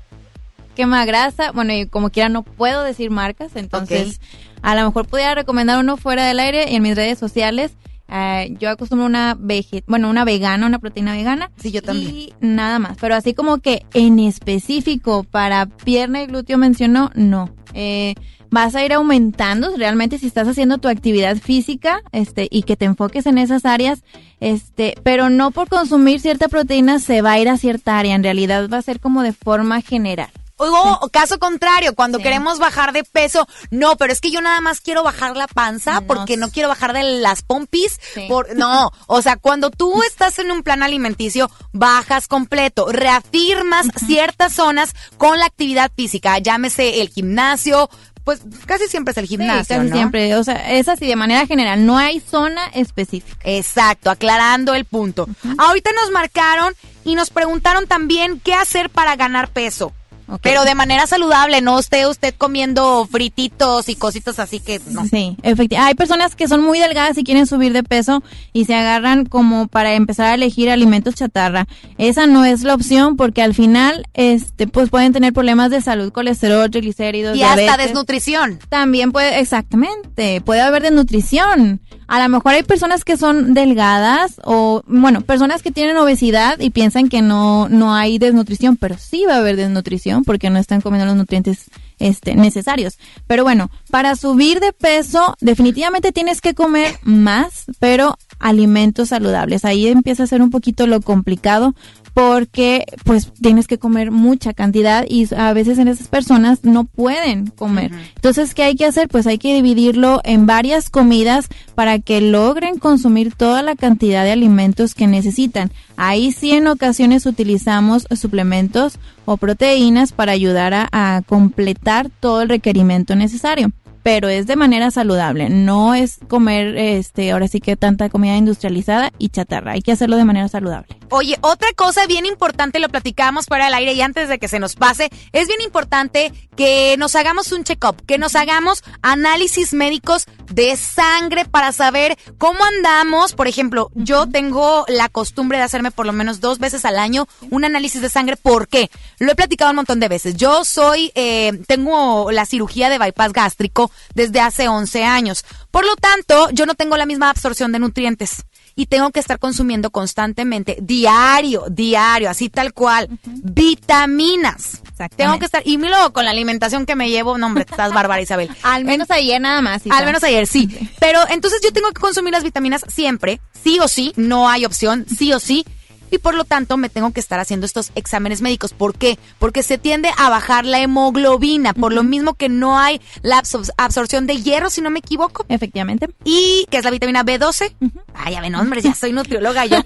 Quema 0.76 1.04
grasa, 1.04 1.52
bueno, 1.52 1.72
y 1.72 1.86
como 1.86 2.10
quiera 2.10 2.28
no 2.28 2.42
puedo 2.42 2.82
decir 2.82 3.10
marcas, 3.10 3.56
entonces 3.56 4.20
a 4.62 4.74
lo 4.74 4.84
mejor 4.84 5.06
podría 5.06 5.34
recomendar 5.34 5.78
uno 5.78 5.96
fuera 5.96 6.26
del 6.26 6.40
aire 6.40 6.70
y 6.70 6.76
en 6.76 6.82
mis 6.82 6.96
redes 6.96 7.18
sociales. 7.18 7.72
Eh, 8.14 8.54
yo 8.60 8.68
acostumbro 8.68 9.06
una 9.06 9.34
vege 9.38 9.82
bueno, 9.86 10.10
una 10.10 10.24
vegana, 10.24 10.66
una 10.66 10.78
proteína 10.78 11.14
vegana. 11.14 11.50
Sí, 11.56 11.70
yo 11.70 11.82
también. 11.82 12.14
Y 12.14 12.32
nada 12.40 12.78
más. 12.78 12.98
Pero 13.00 13.14
así 13.14 13.32
como 13.32 13.58
que 13.58 13.86
en 13.94 14.18
específico 14.18 15.24
para 15.24 15.66
pierna 15.66 16.22
y 16.22 16.26
glúteo 16.26 16.58
mencionó, 16.58 17.10
no. 17.14 17.50
Eh, 17.72 18.14
vas 18.50 18.74
a 18.74 18.84
ir 18.84 18.92
aumentando 18.92 19.74
realmente 19.78 20.18
si 20.18 20.26
estás 20.26 20.46
haciendo 20.46 20.76
tu 20.76 20.88
actividad 20.88 21.38
física, 21.38 22.02
este, 22.12 22.48
y 22.50 22.64
que 22.64 22.76
te 22.76 22.84
enfoques 22.84 23.24
en 23.24 23.38
esas 23.38 23.64
áreas, 23.64 24.04
este, 24.40 24.94
pero 25.02 25.30
no 25.30 25.50
por 25.50 25.70
consumir 25.70 26.20
cierta 26.20 26.48
proteína 26.48 26.98
se 26.98 27.22
va 27.22 27.32
a 27.32 27.38
ir 27.40 27.48
a 27.48 27.56
cierta 27.56 27.98
área. 27.98 28.14
En 28.14 28.22
realidad 28.22 28.68
va 28.70 28.76
a 28.76 28.82
ser 28.82 29.00
como 29.00 29.22
de 29.22 29.32
forma 29.32 29.80
general. 29.80 30.28
O 30.70 31.08
caso 31.08 31.38
contrario, 31.38 31.94
cuando 31.94 32.18
queremos 32.18 32.58
bajar 32.58 32.92
de 32.92 33.04
peso, 33.04 33.48
no, 33.70 33.96
pero 33.96 34.12
es 34.12 34.20
que 34.20 34.30
yo 34.30 34.40
nada 34.40 34.60
más 34.60 34.80
quiero 34.80 35.02
bajar 35.02 35.36
la 35.36 35.48
panza 35.48 36.02
porque 36.02 36.36
no 36.36 36.50
quiero 36.50 36.68
bajar 36.68 36.92
de 36.92 37.02
las 37.02 37.42
pompis. 37.42 37.98
Por, 38.28 38.56
no, 38.56 38.92
o 39.06 39.22
sea, 39.22 39.36
cuando 39.36 39.70
tú 39.70 40.02
estás 40.06 40.38
en 40.38 40.50
un 40.50 40.62
plan 40.62 40.82
alimenticio, 40.82 41.50
bajas 41.72 42.28
completo, 42.28 42.86
reafirmas 42.90 43.88
ciertas 44.06 44.52
zonas 44.52 44.94
con 45.18 45.38
la 45.38 45.46
actividad 45.46 45.90
física, 45.94 46.38
llámese 46.38 47.00
el 47.00 47.08
gimnasio, 47.08 47.90
pues 48.24 48.40
casi 48.66 48.86
siempre 48.86 49.12
es 49.12 49.18
el 49.18 49.26
gimnasio, 49.26 49.64
Sí, 49.64 49.80
casi 49.80 49.88
¿no? 49.90 49.96
siempre, 49.96 50.36
o 50.36 50.44
sea, 50.44 50.72
es 50.72 50.88
así 50.88 51.06
de 51.06 51.16
manera 51.16 51.46
general, 51.46 51.84
no 51.84 51.98
hay 51.98 52.20
zona 52.20 52.66
específica. 52.68 53.36
Exacto, 53.44 54.10
aclarando 54.10 54.74
el 54.74 54.84
punto. 54.84 55.28
Ahorita 55.58 55.90
nos 55.92 56.10
marcaron 56.10 56.74
y 57.04 57.14
nos 57.14 57.30
preguntaron 57.30 57.86
también 57.86 58.40
qué 58.40 58.54
hacer 58.54 58.90
para 58.90 59.16
ganar 59.16 59.48
peso. 59.48 59.92
Pero 60.40 60.64
de 60.64 60.74
manera 60.74 61.06
saludable, 61.06 61.60
no 61.60 61.78
esté 61.78 62.06
usted 62.06 62.34
comiendo 62.36 63.06
frititos 63.10 63.88
y 63.88 63.94
cositas 63.94 64.38
así 64.38 64.60
que 64.60 64.80
no. 64.90 65.04
Sí, 65.06 65.36
efectivamente. 65.42 65.76
Hay 65.78 65.94
personas 65.94 66.36
que 66.36 66.48
son 66.48 66.62
muy 66.62 66.78
delgadas 66.78 67.18
y 67.18 67.24
quieren 67.24 67.46
subir 67.46 67.72
de 67.72 67.82
peso 67.82 68.22
y 68.52 68.64
se 68.64 68.74
agarran 68.74 69.26
como 69.26 69.68
para 69.68 69.94
empezar 69.94 70.26
a 70.26 70.34
elegir 70.34 70.70
alimentos 70.70 71.14
chatarra. 71.14 71.66
Esa 71.98 72.26
no 72.26 72.44
es 72.44 72.62
la 72.62 72.74
opción 72.74 73.16
porque 73.16 73.42
al 73.42 73.54
final, 73.54 74.06
este, 74.14 74.66
pues 74.66 74.90
pueden 74.90 75.12
tener 75.12 75.32
problemas 75.32 75.70
de 75.70 75.80
salud, 75.80 76.12
colesterol, 76.12 76.70
triglicéridos, 76.70 77.36
Y 77.36 77.42
hasta 77.42 77.76
desnutrición. 77.76 78.58
También 78.68 79.12
puede, 79.12 79.40
exactamente, 79.40 80.40
puede 80.40 80.60
haber 80.60 80.82
desnutrición. 80.82 81.80
A 82.12 82.22
lo 82.22 82.28
mejor 82.28 82.52
hay 82.52 82.62
personas 82.62 83.06
que 83.06 83.16
son 83.16 83.54
delgadas 83.54 84.38
o, 84.44 84.82
bueno, 84.86 85.22
personas 85.22 85.62
que 85.62 85.70
tienen 85.70 85.96
obesidad 85.96 86.60
y 86.60 86.68
piensan 86.68 87.08
que 87.08 87.22
no, 87.22 87.70
no 87.70 87.94
hay 87.94 88.18
desnutrición, 88.18 88.76
pero 88.76 88.98
sí 88.98 89.24
va 89.26 89.36
a 89.36 89.38
haber 89.38 89.56
desnutrición 89.56 90.22
porque 90.22 90.50
no 90.50 90.58
están 90.58 90.82
comiendo 90.82 91.06
los 91.06 91.16
nutrientes 91.16 91.70
este, 91.98 92.34
necesarios. 92.34 92.98
Pero 93.26 93.44
bueno, 93.44 93.70
para 93.90 94.14
subir 94.14 94.60
de 94.60 94.74
peso, 94.74 95.36
definitivamente 95.40 96.12
tienes 96.12 96.42
que 96.42 96.52
comer 96.52 96.98
más, 97.02 97.64
pero 97.78 98.18
alimentos 98.38 99.08
saludables. 99.08 99.64
Ahí 99.64 99.86
empieza 99.86 100.24
a 100.24 100.26
ser 100.26 100.42
un 100.42 100.50
poquito 100.50 100.86
lo 100.86 101.00
complicado 101.00 101.74
porque 102.14 102.84
pues 103.04 103.32
tienes 103.40 103.66
que 103.66 103.78
comer 103.78 104.10
mucha 104.10 104.52
cantidad 104.52 105.04
y 105.08 105.26
a 105.34 105.52
veces 105.52 105.78
en 105.78 105.88
esas 105.88 106.08
personas 106.08 106.64
no 106.64 106.84
pueden 106.84 107.46
comer. 107.46 107.90
Entonces, 108.14 108.54
¿qué 108.54 108.64
hay 108.64 108.76
que 108.76 108.84
hacer? 108.84 109.08
Pues 109.08 109.26
hay 109.26 109.38
que 109.38 109.54
dividirlo 109.54 110.20
en 110.24 110.46
varias 110.46 110.90
comidas 110.90 111.48
para 111.74 111.98
que 111.98 112.20
logren 112.20 112.78
consumir 112.78 113.34
toda 113.34 113.62
la 113.62 113.76
cantidad 113.76 114.24
de 114.24 114.32
alimentos 114.32 114.94
que 114.94 115.06
necesitan. 115.06 115.70
Ahí 115.96 116.32
sí 116.32 116.52
en 116.52 116.66
ocasiones 116.66 117.26
utilizamos 117.26 118.06
suplementos 118.14 118.98
o 119.24 119.36
proteínas 119.36 120.12
para 120.12 120.32
ayudar 120.32 120.74
a, 120.74 120.88
a 120.92 121.22
completar 121.22 122.10
todo 122.20 122.42
el 122.42 122.48
requerimiento 122.48 123.14
necesario. 123.14 123.72
Pero 124.02 124.28
es 124.28 124.46
de 124.46 124.56
manera 124.56 124.90
saludable. 124.90 125.48
No 125.48 125.94
es 125.94 126.18
comer, 126.28 126.76
este, 126.76 127.32
ahora 127.32 127.48
sí 127.48 127.60
que 127.60 127.76
tanta 127.76 128.08
comida 128.08 128.36
industrializada 128.36 129.12
y 129.18 129.28
chatarra. 129.28 129.72
Hay 129.72 129.82
que 129.82 129.92
hacerlo 129.92 130.16
de 130.16 130.24
manera 130.24 130.48
saludable. 130.48 130.96
Oye, 131.10 131.36
otra 131.42 131.68
cosa 131.76 132.06
bien 132.06 132.26
importante, 132.26 132.78
lo 132.78 132.88
platicábamos 132.88 133.46
fuera 133.46 133.66
del 133.66 133.74
aire 133.74 133.92
y 133.92 134.00
antes 134.00 134.28
de 134.28 134.38
que 134.38 134.48
se 134.48 134.58
nos 134.58 134.76
pase, 134.76 135.10
es 135.32 135.46
bien 135.46 135.60
importante 135.60 136.32
que 136.56 136.96
nos 136.98 137.14
hagamos 137.16 137.52
un 137.52 137.64
check-up, 137.64 138.04
que 138.06 138.18
nos 138.18 138.34
hagamos 138.34 138.82
análisis 139.02 139.72
médicos 139.72 140.26
de 140.52 140.76
sangre 140.76 141.44
para 141.44 141.72
saber 141.72 142.18
cómo 142.38 142.64
andamos. 142.64 143.34
Por 143.34 143.46
ejemplo, 143.46 143.90
yo 143.94 144.26
tengo 144.26 144.84
la 144.88 145.08
costumbre 145.08 145.58
de 145.58 145.64
hacerme 145.64 145.90
por 145.90 146.06
lo 146.06 146.12
menos 146.12 146.40
dos 146.40 146.58
veces 146.58 146.84
al 146.84 146.98
año 146.98 147.26
un 147.50 147.64
análisis 147.64 148.02
de 148.02 148.08
sangre. 148.08 148.36
¿Por 148.36 148.68
qué? 148.68 148.90
Lo 149.18 149.32
he 149.32 149.34
platicado 149.34 149.70
un 149.70 149.76
montón 149.76 150.00
de 150.00 150.08
veces. 150.08 150.36
Yo 150.36 150.64
soy, 150.64 151.12
eh, 151.14 151.52
tengo 151.66 152.30
la 152.32 152.46
cirugía 152.46 152.90
de 152.90 152.98
bypass 152.98 153.32
gástrico 153.32 153.91
desde 154.14 154.40
hace 154.40 154.68
11 154.68 155.04
años. 155.04 155.44
Por 155.70 155.84
lo 155.84 155.96
tanto, 155.96 156.50
yo 156.50 156.66
no 156.66 156.74
tengo 156.74 156.96
la 156.96 157.06
misma 157.06 157.30
absorción 157.30 157.72
de 157.72 157.78
nutrientes 157.78 158.44
y 158.74 158.86
tengo 158.86 159.10
que 159.10 159.20
estar 159.20 159.38
consumiendo 159.38 159.90
constantemente, 159.90 160.78
diario, 160.80 161.64
diario, 161.70 162.30
así 162.30 162.48
tal 162.48 162.72
cual, 162.72 163.08
vitaminas. 163.24 164.82
Tengo 165.16 165.38
que 165.38 165.46
estar, 165.46 165.62
y 165.64 165.76
luego 165.76 166.12
con 166.12 166.24
la 166.24 166.30
alimentación 166.30 166.86
que 166.86 166.94
me 166.94 167.10
llevo, 167.10 167.36
no 167.38 167.46
hombre, 167.46 167.64
estás 167.68 167.92
bárbara 167.94 168.22
Isabel. 168.22 168.50
Al 168.62 168.84
menos 168.84 169.10
ayer 169.10 169.40
nada 169.40 169.60
más. 169.60 169.82
Al 169.90 170.06
menos 170.06 170.22
ayer, 170.22 170.46
sí. 170.46 170.68
Pero 171.00 171.20
entonces 171.28 171.60
yo 171.62 171.72
tengo 171.72 171.88
que 171.88 172.00
consumir 172.00 172.32
las 172.32 172.44
vitaminas 172.44 172.84
siempre, 172.88 173.40
sí 173.62 173.78
o 173.80 173.88
sí, 173.88 174.12
no 174.16 174.48
hay 174.48 174.64
opción, 174.64 175.06
sí 175.06 175.32
o 175.32 175.40
sí. 175.40 175.64
Y 176.12 176.18
por 176.18 176.34
lo 176.34 176.44
tanto 176.44 176.76
me 176.76 176.88
tengo 176.90 177.10
que 177.12 177.20
estar 177.20 177.40
haciendo 177.40 177.66
estos 177.66 177.90
exámenes 177.94 178.42
médicos. 178.42 178.72
¿Por 178.74 178.94
qué? 178.94 179.18
Porque 179.38 179.62
se 179.62 179.78
tiende 179.78 180.10
a 180.18 180.28
bajar 180.28 180.64
la 180.66 180.78
hemoglobina, 180.78 181.72
por 181.72 181.92
lo 181.92 182.02
mismo 182.04 182.34
que 182.34 182.48
no 182.48 182.78
hay 182.78 183.00
la 183.22 183.42
absor- 183.42 183.72
absorción 183.78 184.26
de 184.26 184.40
hierro, 184.42 184.68
si 184.70 184.82
no 184.82 184.90
me 184.90 184.98
equivoco. 184.98 185.44
Efectivamente. 185.48 186.08
Y 186.24 186.66
que 186.70 186.76
es 186.76 186.84
la 186.84 186.90
vitamina 186.90 187.24
B12. 187.24 187.74
Ay, 188.14 188.34
ya 188.34 188.40
ven, 188.42 188.54
hombre, 188.54 188.82
ya 188.82 188.94
soy 188.94 189.12
nutrióloga 189.12 189.64
yo. 189.66 189.78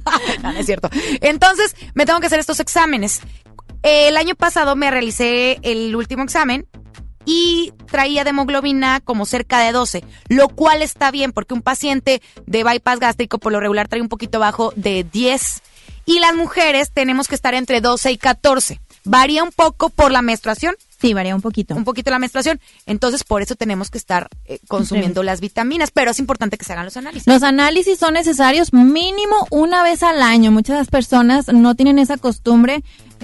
no, 0.42 0.52
no 0.52 0.58
es 0.58 0.66
cierto. 0.66 0.90
Entonces, 1.20 1.74
me 1.94 2.04
tengo 2.06 2.20
que 2.20 2.26
hacer 2.26 2.38
estos 2.38 2.60
exámenes. 2.60 3.20
El 3.82 4.18
año 4.18 4.34
pasado 4.34 4.76
me 4.76 4.90
realicé 4.90 5.58
el 5.62 5.96
último 5.96 6.22
examen 6.22 6.66
y 7.24 7.72
traía 7.90 8.24
de 8.24 8.30
hemoglobina 8.30 9.00
como 9.00 9.26
cerca 9.26 9.60
de 9.60 9.72
12, 9.72 10.04
lo 10.28 10.48
cual 10.48 10.82
está 10.82 11.10
bien 11.10 11.32
porque 11.32 11.54
un 11.54 11.62
paciente 11.62 12.22
de 12.46 12.64
bypass 12.64 13.00
gástrico 13.00 13.38
por 13.38 13.52
lo 13.52 13.60
regular 13.60 13.88
trae 13.88 14.00
un 14.00 14.08
poquito 14.08 14.38
bajo 14.38 14.72
de 14.76 15.04
10 15.04 15.62
y 16.06 16.18
las 16.18 16.34
mujeres 16.34 16.90
tenemos 16.92 17.28
que 17.28 17.34
estar 17.34 17.54
entre 17.54 17.80
12 17.80 18.12
y 18.12 18.18
14. 18.18 18.80
Varía 19.04 19.42
un 19.42 19.52
poco 19.52 19.90
por 19.90 20.10
la 20.10 20.22
menstruación. 20.22 20.74
Sí, 21.00 21.14
varía 21.14 21.34
un 21.34 21.40
poquito. 21.40 21.74
Un 21.74 21.84
poquito 21.84 22.10
la 22.10 22.18
menstruación. 22.18 22.60
Entonces, 22.84 23.24
por 23.24 23.40
eso 23.40 23.54
tenemos 23.54 23.90
que 23.90 23.96
estar 23.96 24.28
eh, 24.44 24.58
consumiendo 24.68 25.22
las 25.22 25.40
vitaminas, 25.40 25.90
pero 25.90 26.10
es 26.10 26.18
importante 26.18 26.58
que 26.58 26.64
se 26.64 26.72
hagan 26.72 26.84
los 26.84 26.96
análisis. 26.96 27.26
Los 27.26 27.42
análisis 27.42 27.98
son 27.98 28.14
necesarios 28.14 28.72
mínimo 28.72 29.46
una 29.50 29.82
vez 29.82 30.02
al 30.02 30.20
año. 30.20 30.50
Muchas 30.50 30.88
personas 30.88 31.48
no 31.48 31.74
tienen 31.74 31.98
esa 31.98 32.18
costumbre. 32.18 32.82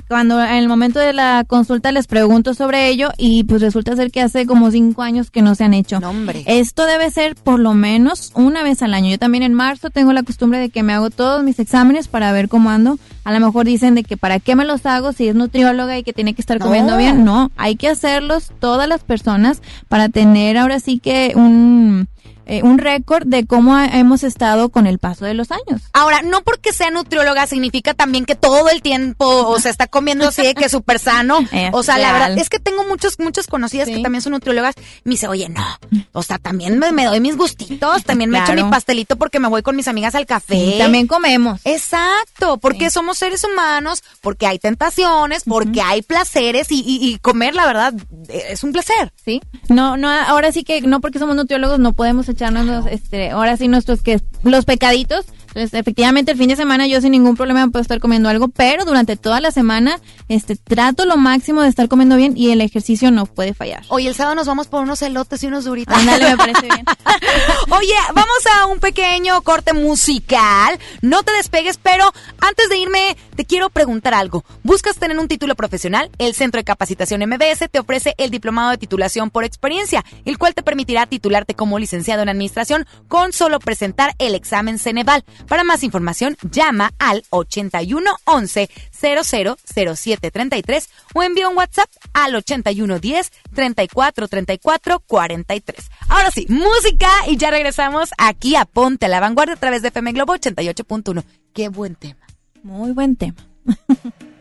Cuando 0.08 0.42
en 0.42 0.50
el 0.54 0.68
momento 0.68 0.98
de 1.00 1.12
la 1.12 1.44
consulta 1.46 1.92
les 1.92 2.06
pregunto 2.06 2.54
sobre 2.54 2.88
ello 2.88 3.10
y 3.16 3.44
pues 3.44 3.60
resulta 3.60 3.96
ser 3.96 4.10
que 4.10 4.20
hace 4.20 4.46
como 4.46 4.70
cinco 4.70 5.02
años 5.02 5.30
que 5.30 5.42
no 5.42 5.54
se 5.54 5.64
han 5.64 5.74
hecho. 5.74 6.00
Esto 6.46 6.86
debe 6.86 7.10
ser 7.10 7.34
por 7.34 7.58
lo 7.58 7.74
menos 7.74 8.30
una 8.34 8.62
vez 8.62 8.82
al 8.82 8.94
año. 8.94 9.10
Yo 9.10 9.18
también 9.18 9.42
en 9.42 9.54
marzo 9.54 9.90
tengo 9.90 10.12
la 10.12 10.22
costumbre 10.22 10.58
de 10.58 10.70
que 10.70 10.82
me 10.82 10.92
hago 10.92 11.10
todos 11.10 11.42
mis 11.42 11.58
exámenes 11.58 12.08
para 12.08 12.32
ver 12.32 12.48
cómo 12.48 12.70
ando. 12.70 12.98
A 13.24 13.32
lo 13.32 13.40
mejor 13.44 13.66
dicen 13.66 13.94
de 13.96 14.04
que 14.04 14.16
para 14.16 14.38
qué 14.38 14.54
me 14.54 14.64
los 14.64 14.86
hago 14.86 15.12
si 15.12 15.26
es 15.28 15.34
nutrióloga 15.34 15.98
y 15.98 16.04
que 16.04 16.12
tiene 16.12 16.34
que 16.34 16.40
estar 16.42 16.58
comiendo 16.60 16.92
No. 16.92 16.98
bien. 16.98 17.24
No, 17.24 17.50
hay 17.56 17.74
que 17.76 17.88
hacerlos 17.88 18.52
todas 18.60 18.88
las 18.88 19.02
personas 19.02 19.62
para 19.88 20.08
tener 20.08 20.56
ahora 20.56 20.78
sí 20.78 20.98
que 21.00 21.32
un, 21.34 22.06
eh, 22.46 22.62
un 22.62 22.78
récord 22.78 23.26
de 23.26 23.44
cómo 23.46 23.74
ha- 23.76 23.86
hemos 23.86 24.22
estado 24.24 24.70
con 24.70 24.86
el 24.86 24.98
paso 24.98 25.24
de 25.24 25.34
los 25.34 25.50
años. 25.50 25.82
Ahora, 25.92 26.22
no 26.22 26.42
porque 26.42 26.72
sea 26.72 26.90
nutrióloga 26.90 27.46
significa 27.46 27.92
también 27.94 28.24
que 28.24 28.34
todo 28.36 28.68
el 28.70 28.82
tiempo 28.82 29.26
o 29.26 29.58
se 29.60 29.68
está 29.68 29.86
comiendo 29.86 30.28
así 30.28 30.42
de 30.42 30.54
que 30.54 30.68
súper 30.68 30.98
sano. 30.98 31.40
Es 31.52 31.70
o 31.72 31.82
sea, 31.82 31.98
la 31.98 32.12
verdad 32.12 32.38
es 32.38 32.48
que 32.48 32.58
tengo 32.58 32.84
muchos, 32.86 33.18
muchas 33.18 33.46
conocidas 33.46 33.88
que 33.88 33.98
también 34.00 34.22
son 34.22 34.32
nutriólogas. 34.32 34.74
Me 35.04 35.12
dice, 35.12 35.28
oye, 35.28 35.48
no, 35.48 35.64
o 36.12 36.22
sea, 36.22 36.38
también 36.38 36.78
me, 36.78 36.92
me 36.92 37.04
doy 37.04 37.20
mis 37.20 37.36
gustitos, 37.36 38.04
también 38.04 38.30
me 38.30 38.38
echo 38.38 38.46
Claro. 38.52 38.64
mi 38.66 38.70
pastelito 38.70 39.16
porque 39.16 39.40
me 39.40 39.48
voy 39.48 39.62
con 39.62 39.74
mis 39.76 39.88
amigas 39.88 40.14
al 40.14 40.26
café. 40.26 40.54
Sí, 40.56 40.74
también 40.78 41.06
comemos. 41.06 41.60
Exacto, 41.64 42.58
porque 42.58 42.90
somos 42.90 43.18
seres 43.18 43.42
humanos, 43.44 44.02
porque 44.20 44.46
hay 44.46 44.58
tentaciones, 44.58 45.42
porque 45.44 45.80
hay 45.80 46.02
placeres 46.02 46.70
y, 46.70 46.80
y- 46.80 47.06
y 47.08 47.18
comer, 47.18 47.54
la 47.54 47.66
verdad, 47.66 47.94
es 48.28 48.62
un 48.64 48.72
placer. 48.72 49.12
Sí. 49.24 49.40
No, 49.68 49.96
no, 49.96 50.08
ahora 50.10 50.52
sí 50.52 50.62
que 50.62 50.80
no 50.82 51.00
porque 51.00 51.18
somos 51.18 51.34
nutriólogos 51.36 51.78
no 51.78 51.92
podemos 51.92 52.28
echarnos 52.36 52.66
los, 52.66 52.86
este, 52.86 53.30
ahora 53.30 53.56
sí 53.56 53.66
nuestros 53.66 54.02
que 54.02 54.20
los 54.44 54.64
pecaditos. 54.64 55.24
Entonces, 55.56 55.80
efectivamente, 55.80 56.32
el 56.32 56.36
fin 56.36 56.50
de 56.50 56.56
semana 56.56 56.86
yo 56.86 57.00
sin 57.00 57.12
ningún 57.12 57.34
problema 57.34 57.66
puedo 57.68 57.80
estar 57.80 57.98
comiendo 57.98 58.28
algo, 58.28 58.48
pero 58.48 58.84
durante 58.84 59.16
toda 59.16 59.40
la 59.40 59.50
semana, 59.50 60.00
este, 60.28 60.54
trato 60.54 61.06
lo 61.06 61.16
máximo 61.16 61.62
de 61.62 61.68
estar 61.68 61.88
comiendo 61.88 62.16
bien 62.16 62.34
y 62.36 62.50
el 62.50 62.60
ejercicio 62.60 63.10
no 63.10 63.24
puede 63.24 63.54
fallar. 63.54 63.82
Oye, 63.88 64.06
el 64.06 64.14
sábado 64.14 64.34
nos 64.34 64.46
vamos 64.46 64.68
por 64.68 64.82
unos 64.82 65.00
elotes 65.00 65.42
y 65.42 65.46
unos 65.46 65.64
duritos. 65.64 65.96
Ándale, 65.96 66.28
me 66.28 66.36
parece 66.36 66.60
bien. 66.60 66.84
Oye, 67.70 67.94
vamos 68.14 68.36
a 68.54 68.66
un 68.66 68.80
pequeño 68.80 69.40
corte 69.40 69.72
musical. 69.72 70.78
No 71.00 71.22
te 71.22 71.32
despegues, 71.32 71.78
pero 71.78 72.12
antes 72.42 72.68
de 72.68 72.76
irme, 72.76 73.16
te 73.34 73.46
quiero 73.46 73.70
preguntar 73.70 74.12
algo. 74.12 74.44
¿Buscas 74.62 74.96
tener 74.96 75.18
un 75.18 75.26
título 75.26 75.54
profesional? 75.54 76.10
El 76.18 76.34
Centro 76.34 76.58
de 76.58 76.64
Capacitación 76.64 77.22
MBS 77.22 77.70
te 77.70 77.78
ofrece 77.78 78.14
el 78.18 78.30
Diplomado 78.30 78.72
de 78.72 78.76
Titulación 78.76 79.30
por 79.30 79.44
Experiencia, 79.44 80.04
el 80.26 80.36
cual 80.36 80.54
te 80.54 80.62
permitirá 80.62 81.06
titularte 81.06 81.54
como 81.54 81.78
licenciado 81.78 82.20
en 82.20 82.28
Administración 82.28 82.86
con 83.08 83.32
solo 83.32 83.58
presentar 83.58 84.14
el 84.18 84.34
examen 84.34 84.78
Ceneval. 84.78 85.24
Para 85.46 85.64
más 85.64 85.82
información, 85.82 86.36
llama 86.50 86.92
al 86.98 87.24
8111 87.30 88.70
000733 88.90 90.88
o 91.14 91.22
envía 91.22 91.48
un 91.48 91.56
WhatsApp 91.56 91.90
al 92.12 92.34
8110 92.34 93.32
34 93.54 94.28
34 94.28 95.00
43. 95.00 95.90
Ahora 96.08 96.30
sí, 96.30 96.46
música 96.48 97.10
y 97.28 97.36
ya 97.36 97.50
regresamos 97.50 98.10
aquí 98.18 98.56
a 98.56 98.64
Ponte 98.64 99.06
a 99.06 99.08
la 99.08 99.20
Vanguardia 99.20 99.54
a 99.54 99.58
través 99.58 99.82
de 99.82 99.88
FM 99.88 100.12
Globo 100.12 100.34
88.1. 100.34 101.24
Qué 101.52 101.68
buen 101.68 101.94
tema. 101.94 102.26
Muy 102.62 102.92
buen 102.92 103.16
tema. 103.16 103.46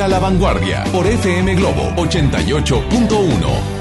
a 0.00 0.08
la 0.08 0.18
vanguardia 0.18 0.84
por 0.92 1.06
FM 1.06 1.54
Globo 1.54 1.90
88.1. 1.96 3.77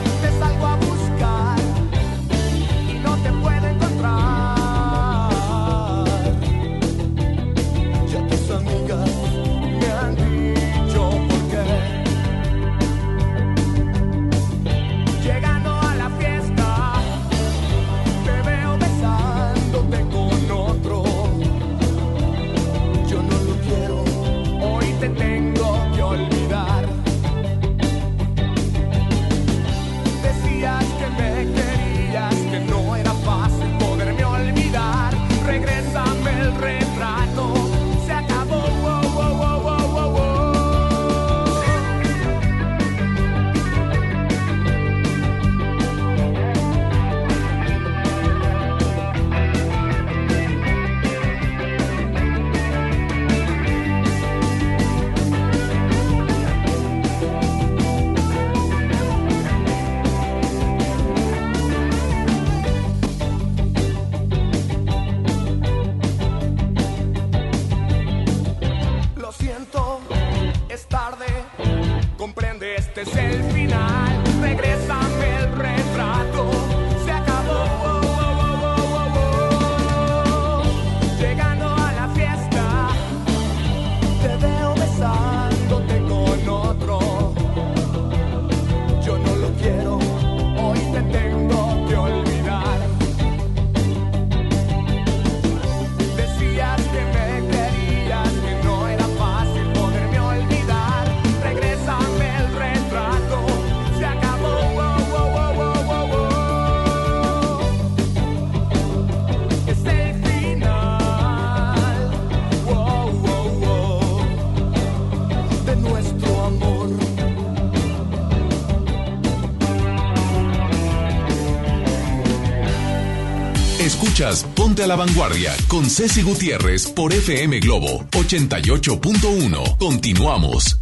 Ponte 124.56 124.81
a 124.81 124.88
la 124.88 124.95
Vanguardia 124.95 125.56
con 125.68 125.88
Ceci 125.88 126.23
Gutiérrez 126.23 126.88
por 126.88 127.14
FM 127.14 127.60
Globo 127.60 128.07
88.1. 128.14 129.77
Continuamos. 129.77 130.77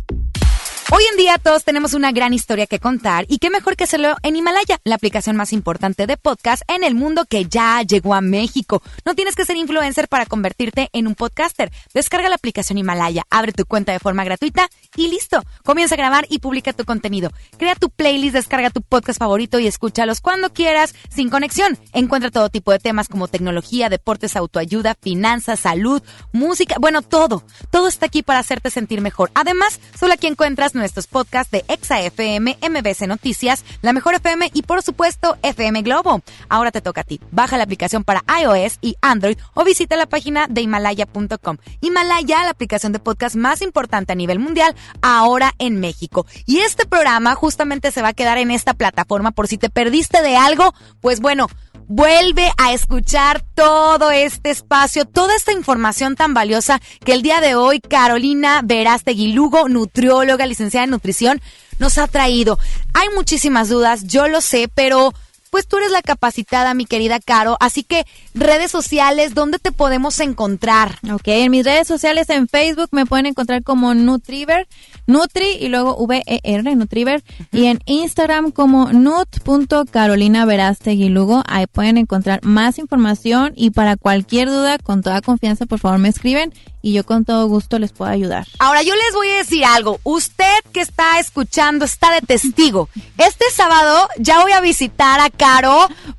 En 1.16 1.20
día 1.20 1.38
todos 1.38 1.64
tenemos 1.64 1.94
una 1.94 2.12
gran 2.12 2.34
historia 2.34 2.68
que 2.68 2.82
contar 2.82 3.24
y 3.30 3.38
qué 3.38 3.50
mejor 3.50 3.78
que 3.78 3.86
hacerlo 3.86 4.18
en 4.22 4.36
Himalaya, 4.36 4.82
la 4.84 4.96
aplicación 4.96 5.38
más 5.38 5.54
importante 5.54 6.08
de 6.08 6.18
podcast 6.18 6.64
en 6.68 6.84
el 6.84 6.94
mundo 6.94 7.24
que 7.24 7.46
ya 7.46 7.82
llegó 7.84 8.16
a 8.16 8.20
México. 8.20 8.84
No 9.06 9.16
tienes 9.16 9.34
que 9.34 9.46
ser 9.46 9.56
influencer 9.56 10.10
para 10.10 10.26
convertirte 10.26 10.90
en 10.92 11.08
un 11.08 11.16
podcaster. 11.16 11.72
Descarga 11.94 12.28
la 12.28 12.36
aplicación 12.36 12.78
Himalaya, 12.78 13.24
abre 13.30 13.54
tu 13.54 13.66
cuenta 13.66 13.94
de 13.94 14.00
forma 14.00 14.26
gratuita 14.26 14.68
y 14.98 15.08
listo. 15.08 15.42
Comienza 15.64 15.96
a 15.96 15.98
grabar 15.98 16.26
y 16.30 16.40
publica 16.40 16.74
tu 16.74 16.84
contenido. 16.84 17.32
Crea 17.58 17.76
tu 17.76 17.90
playlist, 17.90 18.36
descarga 18.36 18.70
tu 18.70 18.82
podcast 18.82 19.18
favorito 19.18 19.58
y 19.58 19.68
escúchalos 19.68 20.20
cuando 20.20 20.52
quieras, 20.52 20.96
sin 21.08 21.30
conexión. 21.30 21.80
Encuentra 21.94 22.30
todo 22.30 22.50
tipo 22.50 22.74
de 22.74 22.80
temas 22.80 23.08
como 23.08 23.30
tecnología, 23.30 23.88
deportes, 23.88 24.36
autoayuda, 24.36 24.98
finanzas, 25.02 25.62
salud, 25.62 26.04
música, 26.34 26.76
bueno, 26.78 27.02
todo. 27.04 27.42
Todo 27.72 27.88
está 27.88 28.08
aquí 28.08 28.22
para 28.22 28.40
hacerte 28.40 28.70
sentir 28.70 29.00
mejor. 29.00 29.32
Además, 29.34 29.80
solo 29.98 30.12
aquí 30.12 30.28
encuentras 30.28 30.76
nuestros 30.76 31.05
podcasts 31.08 31.52
de 31.52 31.66
Exa 31.68 32.02
FM, 32.02 32.58
MBC 32.62 33.08
Noticias, 33.08 33.64
La 33.82 33.94
Mejor 33.94 34.16
FM 34.16 34.52
y 34.54 34.64
por 34.64 34.82
supuesto 34.82 35.38
FM 35.42 35.82
Globo. 35.82 36.22
Ahora 36.50 36.72
te 36.72 36.82
toca 36.82 37.02
a 37.02 37.04
ti. 37.04 37.20
Baja 37.32 37.58
la 37.58 37.64
aplicación 37.64 38.04
para 38.04 38.24
iOS 38.42 38.80
y 38.82 38.96
Android 39.02 39.38
o 39.54 39.64
visita 39.64 39.96
la 39.96 40.06
página 40.06 40.48
de 40.48 40.62
Himalaya.com. 40.62 41.58
Himalaya, 41.82 42.44
la 42.44 42.52
aplicación 42.52 42.92
de 42.92 43.00
podcast 43.00 43.36
más 43.36 43.62
importante 43.62 44.14
a 44.14 44.16
nivel 44.16 44.40
mundial, 44.40 44.76
ahora 45.02 45.54
en 45.60 45.80
México. 45.80 46.26
Y 46.46 46.60
este 46.60 46.86
programa 46.86 47.36
justamente 47.36 47.92
se 47.92 48.02
va 48.02 48.10
a 48.10 48.14
quedar 48.14 48.38
en 48.38 48.52
esta 48.52 48.74
plataforma 48.74 49.32
por 49.32 49.48
si 49.48 49.58
te 49.58 49.70
perdiste 49.70 50.22
de 50.22 50.36
algo, 50.36 50.74
pues 51.02 51.20
bueno, 51.20 51.48
Vuelve 51.88 52.52
a 52.58 52.74
escuchar 52.74 53.44
todo 53.54 54.10
este 54.10 54.50
espacio, 54.50 55.06
toda 55.06 55.36
esta 55.36 55.52
información 55.52 56.16
tan 56.16 56.34
valiosa 56.34 56.82
que 57.04 57.14
el 57.14 57.22
día 57.22 57.42
de 57.42 57.54
hoy 57.54 57.80
Carolina 57.80 58.62
Verástegui 58.64 59.34
Lugo, 59.34 59.70
nutrióloga, 59.70 60.48
licenciada 60.48 60.86
en 60.86 60.90
nutrición, 60.90 61.42
nos 61.78 62.00
ha 62.00 62.08
traído. 62.08 62.58
Hay 62.96 63.10
muchísimas 63.14 63.70
dudas, 63.70 64.06
yo 64.08 64.28
lo 64.28 64.42
sé, 64.42 64.68
pero 64.74 65.14
pues 65.50 65.68
tú 65.68 65.78
eres 65.78 65.92
la 65.92 66.02
capacitada, 66.02 66.74
mi 66.74 66.86
querida 66.86 67.20
Caro. 67.20 67.58
Así 67.60 67.84
que 67.84 68.06
redes 68.34 68.72
sociales, 68.72 69.34
¿dónde 69.34 69.60
te 69.60 69.72
podemos 69.72 70.20
encontrar? 70.20 71.00
Ok, 71.12 71.28
en 71.28 71.52
mis 71.52 71.64
redes 71.64 71.88
sociales, 71.88 72.30
en 72.30 72.48
Facebook 72.48 72.90
me 72.92 73.06
pueden 73.06 73.26
encontrar 73.26 73.64
como 73.64 73.94
Nutriver, 73.94 74.68
Nutri 75.08 75.52
y 75.60 75.70
luego 75.70 75.96
V-E-R, 75.98 76.76
Nutriver. 76.76 77.24
Y 77.52 77.66
en 77.66 77.80
Instagram 77.86 78.52
como 78.52 78.92
nut.carolina 78.92 80.46
Lugo. 81.10 81.44
Ahí 81.48 81.68
pueden 81.68 81.98
encontrar 81.98 82.44
más 82.44 82.78
información 82.78 83.54
y 83.56 83.72
para 83.72 83.96
cualquier 83.96 84.50
duda, 84.50 84.78
con 84.78 85.02
toda 85.02 85.22
confianza, 85.22 85.66
por 85.66 85.80
favor 85.80 86.00
me 86.00 86.10
escriben 86.10 86.54
y 86.82 86.94
yo 86.94 87.04
con 87.04 87.26
todo 87.26 87.48
gusto 87.48 87.80
les 87.80 87.92
puedo 87.92 88.12
ayudar. 88.12 88.46
Ahora 88.60 88.84
yo 88.84 88.94
les 88.94 89.14
voy 89.16 89.28
a 89.30 89.38
decir 89.38 89.66
algo. 89.66 90.00
Usted 90.04 90.54
que 90.72 90.82
está 90.82 91.20
escuchando 91.20 91.86
está 91.86 92.12
de 92.12 92.22
testigo. 92.22 92.90
Este 93.18 93.46
sábado 93.52 94.08
ya 94.20 94.42
voy 94.42 94.52
a 94.52 94.62
visitar 94.62 95.20
a 95.20 95.30
Caro 95.30 95.45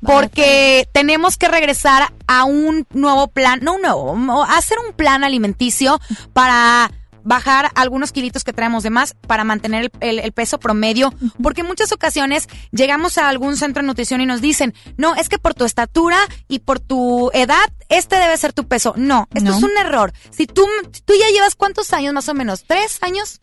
porque 0.01 0.87
tenemos 0.93 1.37
que 1.37 1.47
regresar 1.47 2.13
a 2.27 2.45
un 2.45 2.85
nuevo 2.91 3.27
plan, 3.27 3.59
no 3.61 3.75
un 3.75 3.81
nuevo, 3.81 4.43
hacer 4.43 4.77
un 4.85 4.93
plan 4.93 5.23
alimenticio 5.23 5.99
para 6.33 6.91
bajar 7.23 7.71
algunos 7.75 8.13
kilitos 8.13 8.45
que 8.45 8.53
traemos 8.53 8.83
de 8.83 8.89
más 8.89 9.13
para 9.13 9.43
mantener 9.43 9.91
el, 9.99 10.19
el, 10.19 10.31
peso 10.31 10.59
promedio, 10.59 11.13
porque 11.43 11.59
en 11.59 11.67
muchas 11.67 11.91
ocasiones 11.91 12.47
llegamos 12.71 13.17
a 13.17 13.27
algún 13.27 13.57
centro 13.57 13.83
de 13.83 13.87
nutrición 13.87 14.21
y 14.21 14.25
nos 14.25 14.39
dicen, 14.39 14.73
no, 14.95 15.13
es 15.15 15.27
que 15.27 15.37
por 15.37 15.53
tu 15.53 15.65
estatura 15.65 16.17
y 16.47 16.59
por 16.59 16.79
tu 16.79 17.29
edad, 17.33 17.65
este 17.89 18.15
debe 18.15 18.37
ser 18.37 18.53
tu 18.53 18.65
peso. 18.65 18.93
No, 18.95 19.27
esto 19.33 19.49
No. 19.51 19.57
es 19.57 19.63
un 19.63 19.77
error. 19.77 20.13
Si 20.29 20.47
tú, 20.47 20.65
tú 21.03 21.13
ya 21.19 21.27
llevas 21.33 21.55
cuántos 21.55 21.91
años 21.91 22.13
más 22.13 22.29
o 22.29 22.33
menos, 22.33 22.63
tres 22.65 22.97
años 23.01 23.41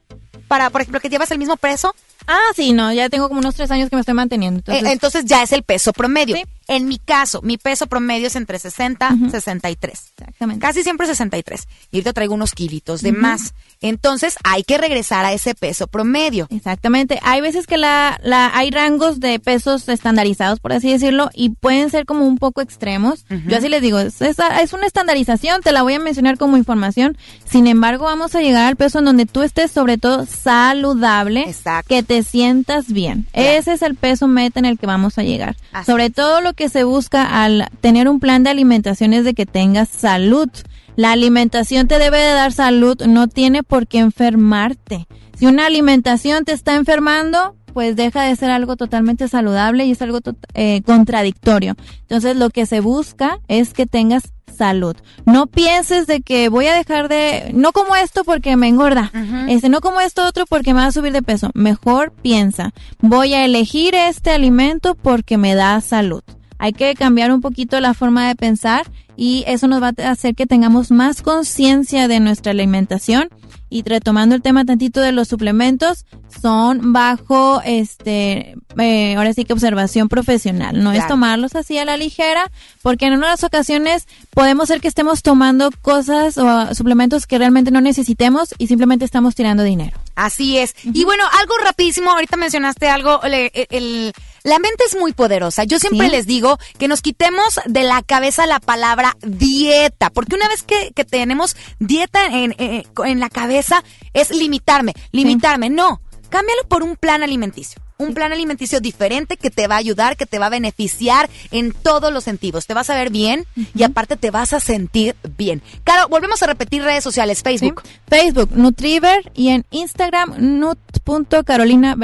para, 0.49 0.71
por 0.71 0.81
ejemplo, 0.81 1.01
que 1.01 1.11
llevas 1.11 1.31
el 1.31 1.39
mismo 1.39 1.57
peso, 1.59 1.95
Ah, 2.27 2.53
sí, 2.55 2.73
no, 2.73 2.93
ya 2.93 3.09
tengo 3.09 3.29
como 3.29 3.41
unos 3.41 3.55
tres 3.55 3.71
años 3.71 3.91
que 3.91 3.97
me 3.97 4.01
estoy 4.01 4.15
manteniendo. 4.15 4.59
Entonces, 4.59 4.85
eh, 4.85 4.93
entonces 4.93 5.25
ya 5.27 5.43
es 5.43 5.53
el 5.53 5.63
peso 5.63 5.93
promedio. 5.93 6.37
En 6.67 6.87
mi 6.89 6.99
caso, 6.99 7.41
mi 7.43 7.59
peso 7.59 7.87
promedio 7.87 8.27
es 8.29 8.37
entre 8.37 8.59
60 8.59 9.11
y 9.27 9.31
63. 9.31 10.13
Exactamente. 10.19 10.61
Casi 10.61 10.83
siempre 10.83 11.07
63. 11.07 11.67
Y 11.91 11.97
ahorita 11.99 12.13
traigo 12.13 12.35
unos 12.35 12.53
kilitos 12.53 13.03
de 13.03 13.13
más. 13.13 13.55
Entonces 13.81 14.37
hay 14.45 14.63
que 14.65 14.79
regresar 14.79 15.25
a 15.27 15.33
ese 15.33 15.55
peso 15.55 15.87
promedio. 15.87 16.47
Exactamente. 16.51 17.19
Hay 17.23 17.41
veces 17.43 17.67
que 17.67 17.77
la, 17.77 18.19
la, 18.23 18.51
hay 18.57 18.71
rangos 18.71 19.21
de 19.21 19.39
pesos 19.41 19.89
estandarizados, 19.89 20.61
por 20.61 20.73
así 20.73 20.91
decirlo, 20.91 21.29
y 21.35 21.51
pueden 21.51 21.91
ser 21.91 22.07
como 22.07 22.27
un 22.27 22.39
poco 22.39 22.63
extremos. 22.63 23.27
Yo 23.47 23.59
así 23.59 23.69
les 23.69 23.83
digo, 23.83 23.99
es, 23.99 24.21
es- 24.23 24.37
es 24.63 24.73
una 24.73 24.87
estandarización, 24.87 25.61
te 25.61 25.73
la 25.73 25.83
voy 25.83 25.95
a 25.95 25.99
mencionar 25.99 26.39
como 26.39 26.57
información. 26.57 27.19
Sin 27.45 27.67
embargo, 27.67 28.05
vamos 28.05 28.35
a 28.35 28.41
llegar 28.41 28.65
al 28.67 28.77
peso 28.77 29.01
en 29.01 29.05
donde 29.05 29.27
tú 29.27 29.43
estés 29.43 29.71
sobre 29.71 29.99
todo 29.99 30.25
saludable, 30.27 31.45
que 31.89 32.03
te 32.03 32.23
sientas 32.23 32.87
bien. 32.93 33.27
Ese 33.33 33.73
es 33.75 33.83
el 33.83 33.97
peso 33.97 34.29
meta 34.29 34.59
en 34.61 34.65
el 34.65 34.79
que 34.79 34.87
vamos 34.87 35.19
a 35.19 35.23
llegar. 35.23 35.57
Así 35.73 35.91
sobre 35.91 36.09
todo 36.11 36.41
lo 36.41 36.54
que 36.55 36.69
se 36.69 36.85
busca 36.85 37.43
al 37.43 37.69
tener 37.81 38.09
un 38.09 38.21
plan 38.21 38.43
de 38.43 38.51
alimentación 38.51 39.13
es 39.13 39.25
de 39.25 39.35
que 39.35 39.47
tengas 39.47 39.89
salud. 39.89 40.49
La 40.97 41.13
alimentación 41.13 41.89
te 41.89 41.99
debe 41.99 42.19
de 42.19 42.33
dar 42.33 42.53
salud, 42.53 43.03
no 43.07 43.29
tiene 43.29 43.63
por 43.63 43.87
qué 43.87 43.99
enfermarte. 43.99 45.07
Si 45.37 45.47
una 45.47 45.67
alimentación 45.67 46.45
te 46.45 46.53
está 46.53 46.77
enfermando, 46.77 47.57
pues 47.73 47.97
deja 47.97 48.23
de 48.23 48.37
ser 48.37 48.51
algo 48.51 48.77
totalmente 48.77 49.29
saludable 49.29 49.85
y 49.85 49.91
es 49.91 50.01
algo 50.01 50.21
eh, 50.55 50.83
contradictorio. 50.87 51.75
Entonces 52.03 52.37
lo 52.37 52.51
que 52.51 52.67
se 52.67 52.81
busca 52.81 53.41
es 53.49 53.75
que 53.75 53.87
tengas 53.87 54.33
salud. 54.57 54.97
No 55.27 55.47
pienses 55.49 56.07
de 56.07 56.23
que 56.23 56.49
voy 56.49 56.67
a 56.67 56.75
dejar 56.75 57.09
de, 57.09 57.51
no 57.53 57.73
como 57.73 57.97
esto 57.97 58.25
porque 58.25 58.57
me 58.57 58.69
engorda, 58.69 59.11
este, 59.49 59.69
no 59.69 59.81
como 59.81 60.01
esto 60.01 60.25
otro 60.25 60.47
porque 60.47 60.73
me 60.73 60.81
va 60.81 60.87
a 60.87 60.93
subir 60.93 61.13
de 61.13 61.23
peso. 61.23 61.51
Mejor 61.55 62.13
piensa, 62.13 62.73
voy 63.01 63.35
a 63.35 63.45
elegir 63.45 63.95
este 63.95 64.31
alimento 64.31 64.95
porque 64.95 65.37
me 65.37 65.55
da 65.55 65.81
salud. 65.81 66.23
Hay 66.65 66.73
que 66.73 66.95
cambiar 66.95 67.31
un 67.31 67.43
poquito 67.43 67.79
la 67.79 67.93
forma 67.93 68.27
de 68.27 68.35
pensar 68.37 68.91
y 69.19 69.45
eso 69.47 69.67
nos 69.69 69.83
va 69.83 69.93
a 70.03 70.11
hacer 70.11 70.35
que 70.35 70.47
tengamos 70.47 70.91
más 70.91 71.21
conciencia 71.21 72.09
de 72.09 72.21
nuestra 72.21 72.53
alimentación. 72.53 73.29
Y 73.69 73.83
retomando 73.83 74.35
el 74.37 74.41
tema 74.43 74.65
tantito 74.65 75.01
de 75.01 75.11
los 75.13 75.27
suplementos, 75.29 76.07
son 76.41 76.93
bajo, 76.93 77.61
este, 77.65 78.55
eh, 78.79 79.15
ahora 79.17 79.33
sí 79.35 79.45
que 79.45 79.53
observación 79.53 80.09
profesional. 80.09 80.83
No 80.83 80.93
es 80.93 81.07
tomarlos 81.09 81.55
así 81.55 81.77
a 81.77 81.85
la 81.85 81.97
ligera, 81.97 82.51
porque 82.83 83.07
en 83.07 83.15
unas 83.15 83.43
ocasiones 83.45 84.07
podemos 84.31 84.69
ser 84.69 84.81
que 84.81 84.89
estemos 84.89 85.23
tomando 85.23 85.71
cosas 85.83 86.39
o 86.39 86.75
suplementos 86.75 87.27
que 87.27 87.37
realmente 87.37 87.71
no 87.73 87.81
necesitemos 87.81 88.55
y 88.59 88.69
simplemente 88.69 89.05
estamos 89.05 89.35
tirando 89.35 89.63
dinero. 89.65 89.99
Así 90.15 90.57
es. 90.57 90.75
Y 90.85 91.05
bueno, 91.05 91.25
algo 91.41 91.55
rapidísimo, 91.65 92.11
ahorita 92.11 92.37
mencionaste 92.37 92.89
algo, 92.89 93.21
le- 93.29 93.51
el- 93.71 94.13
la 94.45 94.59
mente 94.59 94.85
es 94.87 94.95
muy 94.97 95.13
poderosa. 95.15 95.65
Yo 95.65 95.79
siempre 95.79 96.07
Sí. 96.07 96.13
les 96.13 96.27
digo 96.27 96.59
que 96.79 96.87
nos 96.87 97.01
quitemos 97.03 97.61
de 97.67 97.83
la 97.83 98.03
cabeza 98.03 98.47
la 98.47 98.61
palabra 98.61 99.17
dieta, 99.23 100.11
porque 100.11 100.37
una 100.37 100.49
vez 100.49 100.63
que, 100.63 100.93
que 100.95 101.05
tenemos 101.05 101.57
dieta 101.81 102.27
en, 102.27 102.55
eh, 102.59 102.85
en 103.05 103.21
la 103.21 103.31
cabeza 103.31 103.83
es 104.13 104.31
limitarme, 104.31 104.93
limitarme. 105.13 105.71
No, 105.71 106.01
cámbialo 106.29 106.65
por 106.69 106.83
un 106.83 106.97
plan 106.97 107.23
alimenticio. 107.23 107.83
Un 107.99 108.15
plan 108.15 108.33
alimenticio 108.33 108.81
diferente 108.81 109.37
que 109.37 109.51
te 109.51 109.67
va 109.67 109.77
a 109.77 109.79
ayudar, 109.79 110.17
que 110.17 110.27
te 110.27 110.39
va 110.39 110.47
a 110.47 110.51
beneficiar 110.51 111.31
en 111.51 111.73
todos 111.73 112.13
los 112.13 112.25
sentidos. 112.25 112.67
Te 112.67 112.75
vas 112.75 112.91
a 112.91 112.97
ver 112.97 113.11
bien 113.11 113.47
y 113.75 113.83
aparte 113.83 114.17
te 114.17 114.31
vas 114.31 114.53
a 114.53 114.61
sentir 114.61 115.17
bien. 115.37 115.63
Claro, 115.85 116.09
volvemos 116.09 116.43
a 116.43 116.47
repetir 116.47 116.83
redes 116.83 117.05
sociales, 117.05 117.43
Facebook. 117.43 117.83
Facebook, 118.09 118.51
Nutriver 118.53 119.31
y 119.35 119.49
en 119.49 119.65
Instagram, 119.71 120.35
nut.carolina. 120.39 121.97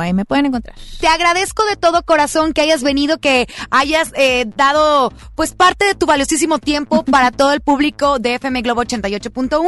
Ahí 0.00 0.12
me 0.12 0.24
pueden 0.24 0.46
encontrar. 0.46 0.76
Te 1.00 1.06
agradezco 1.06 1.64
de 1.66 1.76
todo 1.76 2.02
corazón 2.02 2.52
que 2.52 2.60
hayas 2.60 2.82
venido, 2.82 3.18
que 3.18 3.48
hayas 3.70 4.12
eh, 4.16 4.46
dado 4.56 5.12
pues 5.34 5.54
parte 5.54 5.84
de 5.84 5.94
tu 5.94 6.06
valiosísimo 6.06 6.58
tiempo 6.58 7.04
para 7.10 7.30
todo 7.30 7.52
el 7.52 7.60
público 7.60 8.18
de 8.18 8.34
FM 8.36 8.62
Globo 8.62 8.82
88.1. 8.82 9.60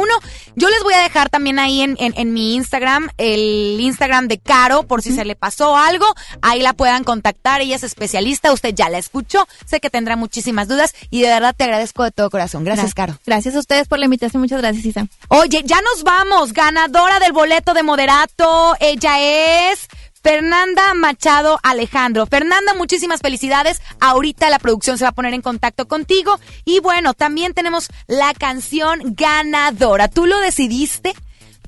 Yo 0.55 0.69
les 0.69 0.83
voy 0.83 0.93
a 0.93 1.01
dejar 1.01 1.29
también 1.29 1.59
ahí 1.59 1.81
en, 1.81 1.95
en, 1.99 2.13
en 2.17 2.33
mi 2.33 2.55
Instagram, 2.55 3.09
el 3.17 3.77
Instagram 3.79 4.27
de 4.27 4.37
Caro, 4.37 4.83
por 4.83 5.01
si 5.01 5.13
se 5.13 5.25
le 5.25 5.35
pasó 5.47 5.77
algo, 5.77 6.05
ahí 6.41 6.61
la 6.61 6.73
puedan 6.73 7.05
contactar, 7.05 7.61
ella 7.61 7.77
es 7.77 7.83
especialista, 7.83 8.51
usted 8.51 8.75
ya 8.75 8.89
la 8.89 8.97
escuchó, 8.97 9.47
sé 9.65 9.79
que 9.79 9.89
tendrá 9.89 10.17
muchísimas 10.17 10.67
dudas 10.67 10.93
y 11.09 11.21
de 11.21 11.29
verdad 11.29 11.55
te 11.55 11.63
agradezco 11.63 12.03
de 12.03 12.11
todo 12.11 12.29
corazón. 12.29 12.65
Gracias, 12.65 12.93
Caro. 12.93 13.17
Gracias 13.25 13.55
a 13.55 13.59
ustedes 13.59 13.87
por 13.87 13.97
la 13.97 14.03
invitación. 14.03 14.41
Muchas 14.41 14.59
gracias, 14.59 14.83
Isa. 14.83 15.07
Oye, 15.29 15.63
ya 15.63 15.79
nos 15.79 16.03
vamos. 16.03 16.51
Ganadora 16.51 17.19
del 17.19 17.31
boleto 17.31 17.73
de 17.73 17.83
moderato. 17.83 18.75
Ella 18.81 19.71
es 19.71 19.87
Fernanda 20.21 20.93
Machado 20.95 21.61
Alejandro. 21.63 22.25
Fernanda, 22.25 22.73
muchísimas 22.73 23.21
felicidades. 23.21 23.81
Ahorita 24.01 24.49
la 24.49 24.59
producción 24.59 24.97
se 24.97 25.05
va 25.05 25.11
a 25.11 25.13
poner 25.13 25.33
en 25.33 25.41
contacto 25.41 25.87
contigo. 25.87 26.37
Y 26.65 26.81
bueno, 26.81 27.13
también 27.13 27.53
tenemos 27.53 27.87
la 28.07 28.33
canción 28.33 29.15
ganadora. 29.15 30.09
¿Tú 30.09 30.25
lo 30.25 30.41
decidiste? 30.41 31.15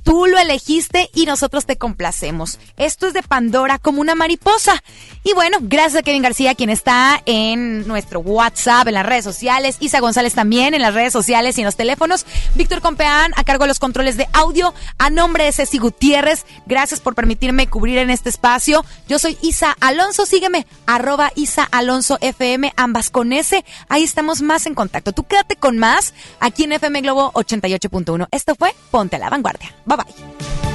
Tú 0.10 0.26
lo 0.26 0.40
elegiste 0.40 1.12
y 1.14 1.28
nosotros 1.28 1.68
te 1.68 1.78
complacemos. 1.78 2.58
Esto 2.78 3.06
es 3.06 3.14
de 3.14 3.22
Pandora 3.22 3.78
como 3.78 4.02
una 4.02 4.16
mariposa. 4.16 4.82
Y 5.24 5.34
bueno, 5.34 5.60
gracias 5.62 5.98
a 5.98 6.02
Kevin 6.02 6.24
García, 6.24 6.56
quien 6.56 6.72
está 6.72 7.22
en 7.28 7.88
nuestro 7.88 8.20
WhatsApp, 8.20 8.88
en 8.88 8.96
las 8.96 9.06
redes 9.06 9.24
sociales. 9.24 9.78
Isa 9.80 10.00
González 10.00 10.34
también 10.34 10.74
en 10.74 10.82
las 10.82 10.96
redes 10.96 11.14
sociales 11.14 11.56
y 11.56 11.62
en 11.62 11.66
los 11.66 11.76
teléfonos. 11.76 12.26
Víctor 12.56 12.82
Compeán 12.82 13.34
a 13.36 13.44
cargo 13.44 13.66
de 13.66 13.68
los 13.68 13.78
controles 13.78 14.18
de 14.18 14.28
audio. 14.34 14.74
A 14.98 15.12
nombre 15.12 15.44
de 15.44 15.52
Ceci 15.52 15.78
Gutiérrez, 15.78 16.44
gracias 16.66 17.02
por 17.02 17.14
permitirme 17.14 17.68
cubrir 17.68 18.00
en 18.00 18.10
este 18.10 18.30
espacio. 18.30 18.84
Yo 19.08 19.20
soy 19.20 19.38
Isa 19.44 19.78
Alonso. 19.80 20.26
Sígueme, 20.26 20.66
arroba 20.88 21.32
Isa 21.36 21.68
Alonso 21.72 22.18
FM, 22.20 22.74
ambas 22.78 23.12
con 23.12 23.32
S. 23.32 23.64
Ahí 23.90 24.06
estamos 24.06 24.42
más 24.42 24.66
en 24.66 24.74
contacto. 24.74 25.12
Tú 25.12 25.26
quédate 25.26 25.56
con 25.56 25.78
más 25.78 26.16
aquí 26.40 26.64
en 26.64 26.72
FM 26.72 27.02
Globo 27.02 27.32
88.1. 27.34 28.28
Esto 28.32 28.56
fue 28.56 28.74
Ponte 28.90 29.18
a 29.18 29.20
la 29.20 29.30
Vanguardia. 29.30 29.72
Bye. 29.86 29.99
Antes 30.00 30.69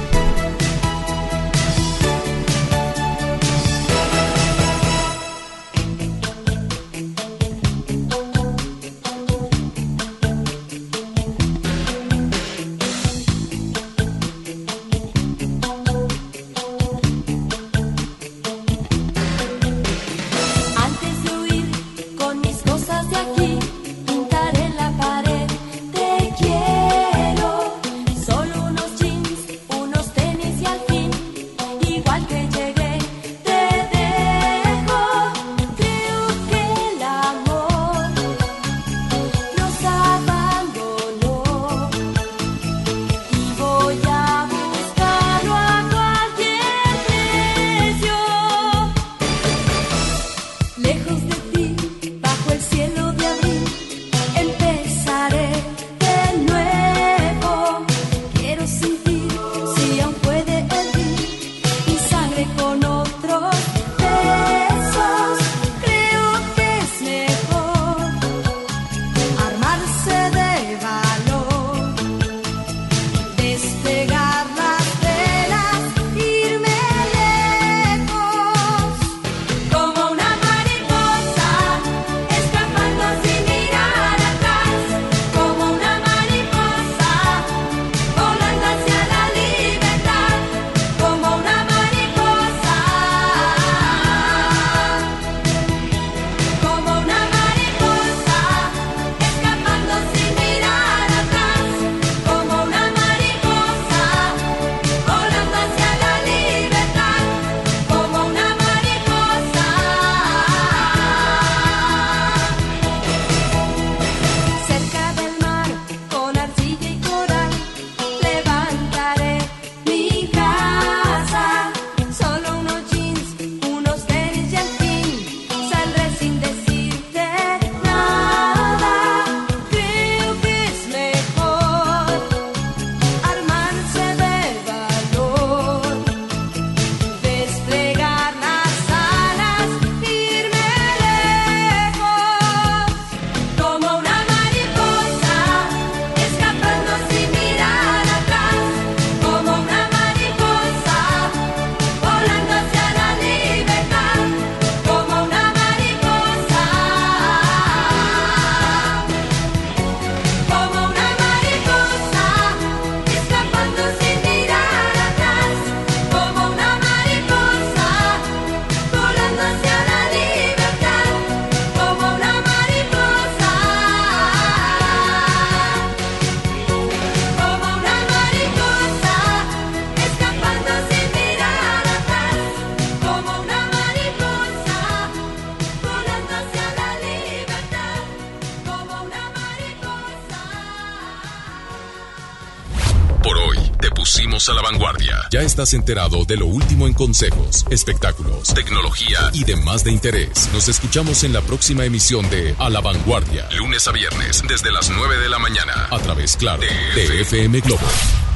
estás 195.55 195.73
enterado 195.73 196.25
de 196.25 196.35
lo 196.35 196.47
último 196.47 196.85
en 196.85 196.93
consejos, 196.93 197.65
espectáculos, 197.69 198.53
tecnología 198.53 199.19
y 199.31 199.45
demás 199.45 199.85
de 199.85 199.91
interés. 199.93 200.49
Nos 200.51 200.67
escuchamos 200.67 201.23
en 201.23 201.31
la 201.31 201.39
próxima 201.39 201.85
emisión 201.85 202.29
de 202.29 202.53
A 202.59 202.69
la 202.69 202.81
Vanguardia, 202.81 203.47
lunes 203.57 203.87
a 203.87 203.93
viernes 203.93 204.43
desde 204.49 204.69
las 204.69 204.89
9 204.89 205.17
de 205.17 205.29
la 205.29 205.39
mañana 205.39 205.87
a 205.89 205.97
través, 205.99 206.35
claro, 206.35 206.61
de 206.61 207.21
FM 207.21 207.61
Globo 207.61 207.87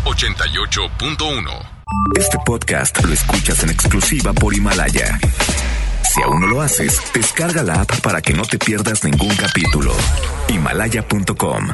88.1. 0.06 1.70
Este 2.18 2.38
podcast 2.46 3.04
lo 3.04 3.12
escuchas 3.12 3.64
en 3.64 3.72
exclusiva 3.72 4.32
por 4.32 4.54
Himalaya. 4.54 5.20
Si 6.14 6.22
aún 6.22 6.40
no 6.40 6.48
lo 6.48 6.62
haces, 6.62 7.02
descarga 7.14 7.64
la 7.64 7.82
app 7.82 8.00
para 8.00 8.22
que 8.22 8.32
no 8.32 8.44
te 8.44 8.58
pierdas 8.58 9.04
ningún 9.04 9.36
capítulo. 9.36 9.94
Himalaya.com 10.48 11.68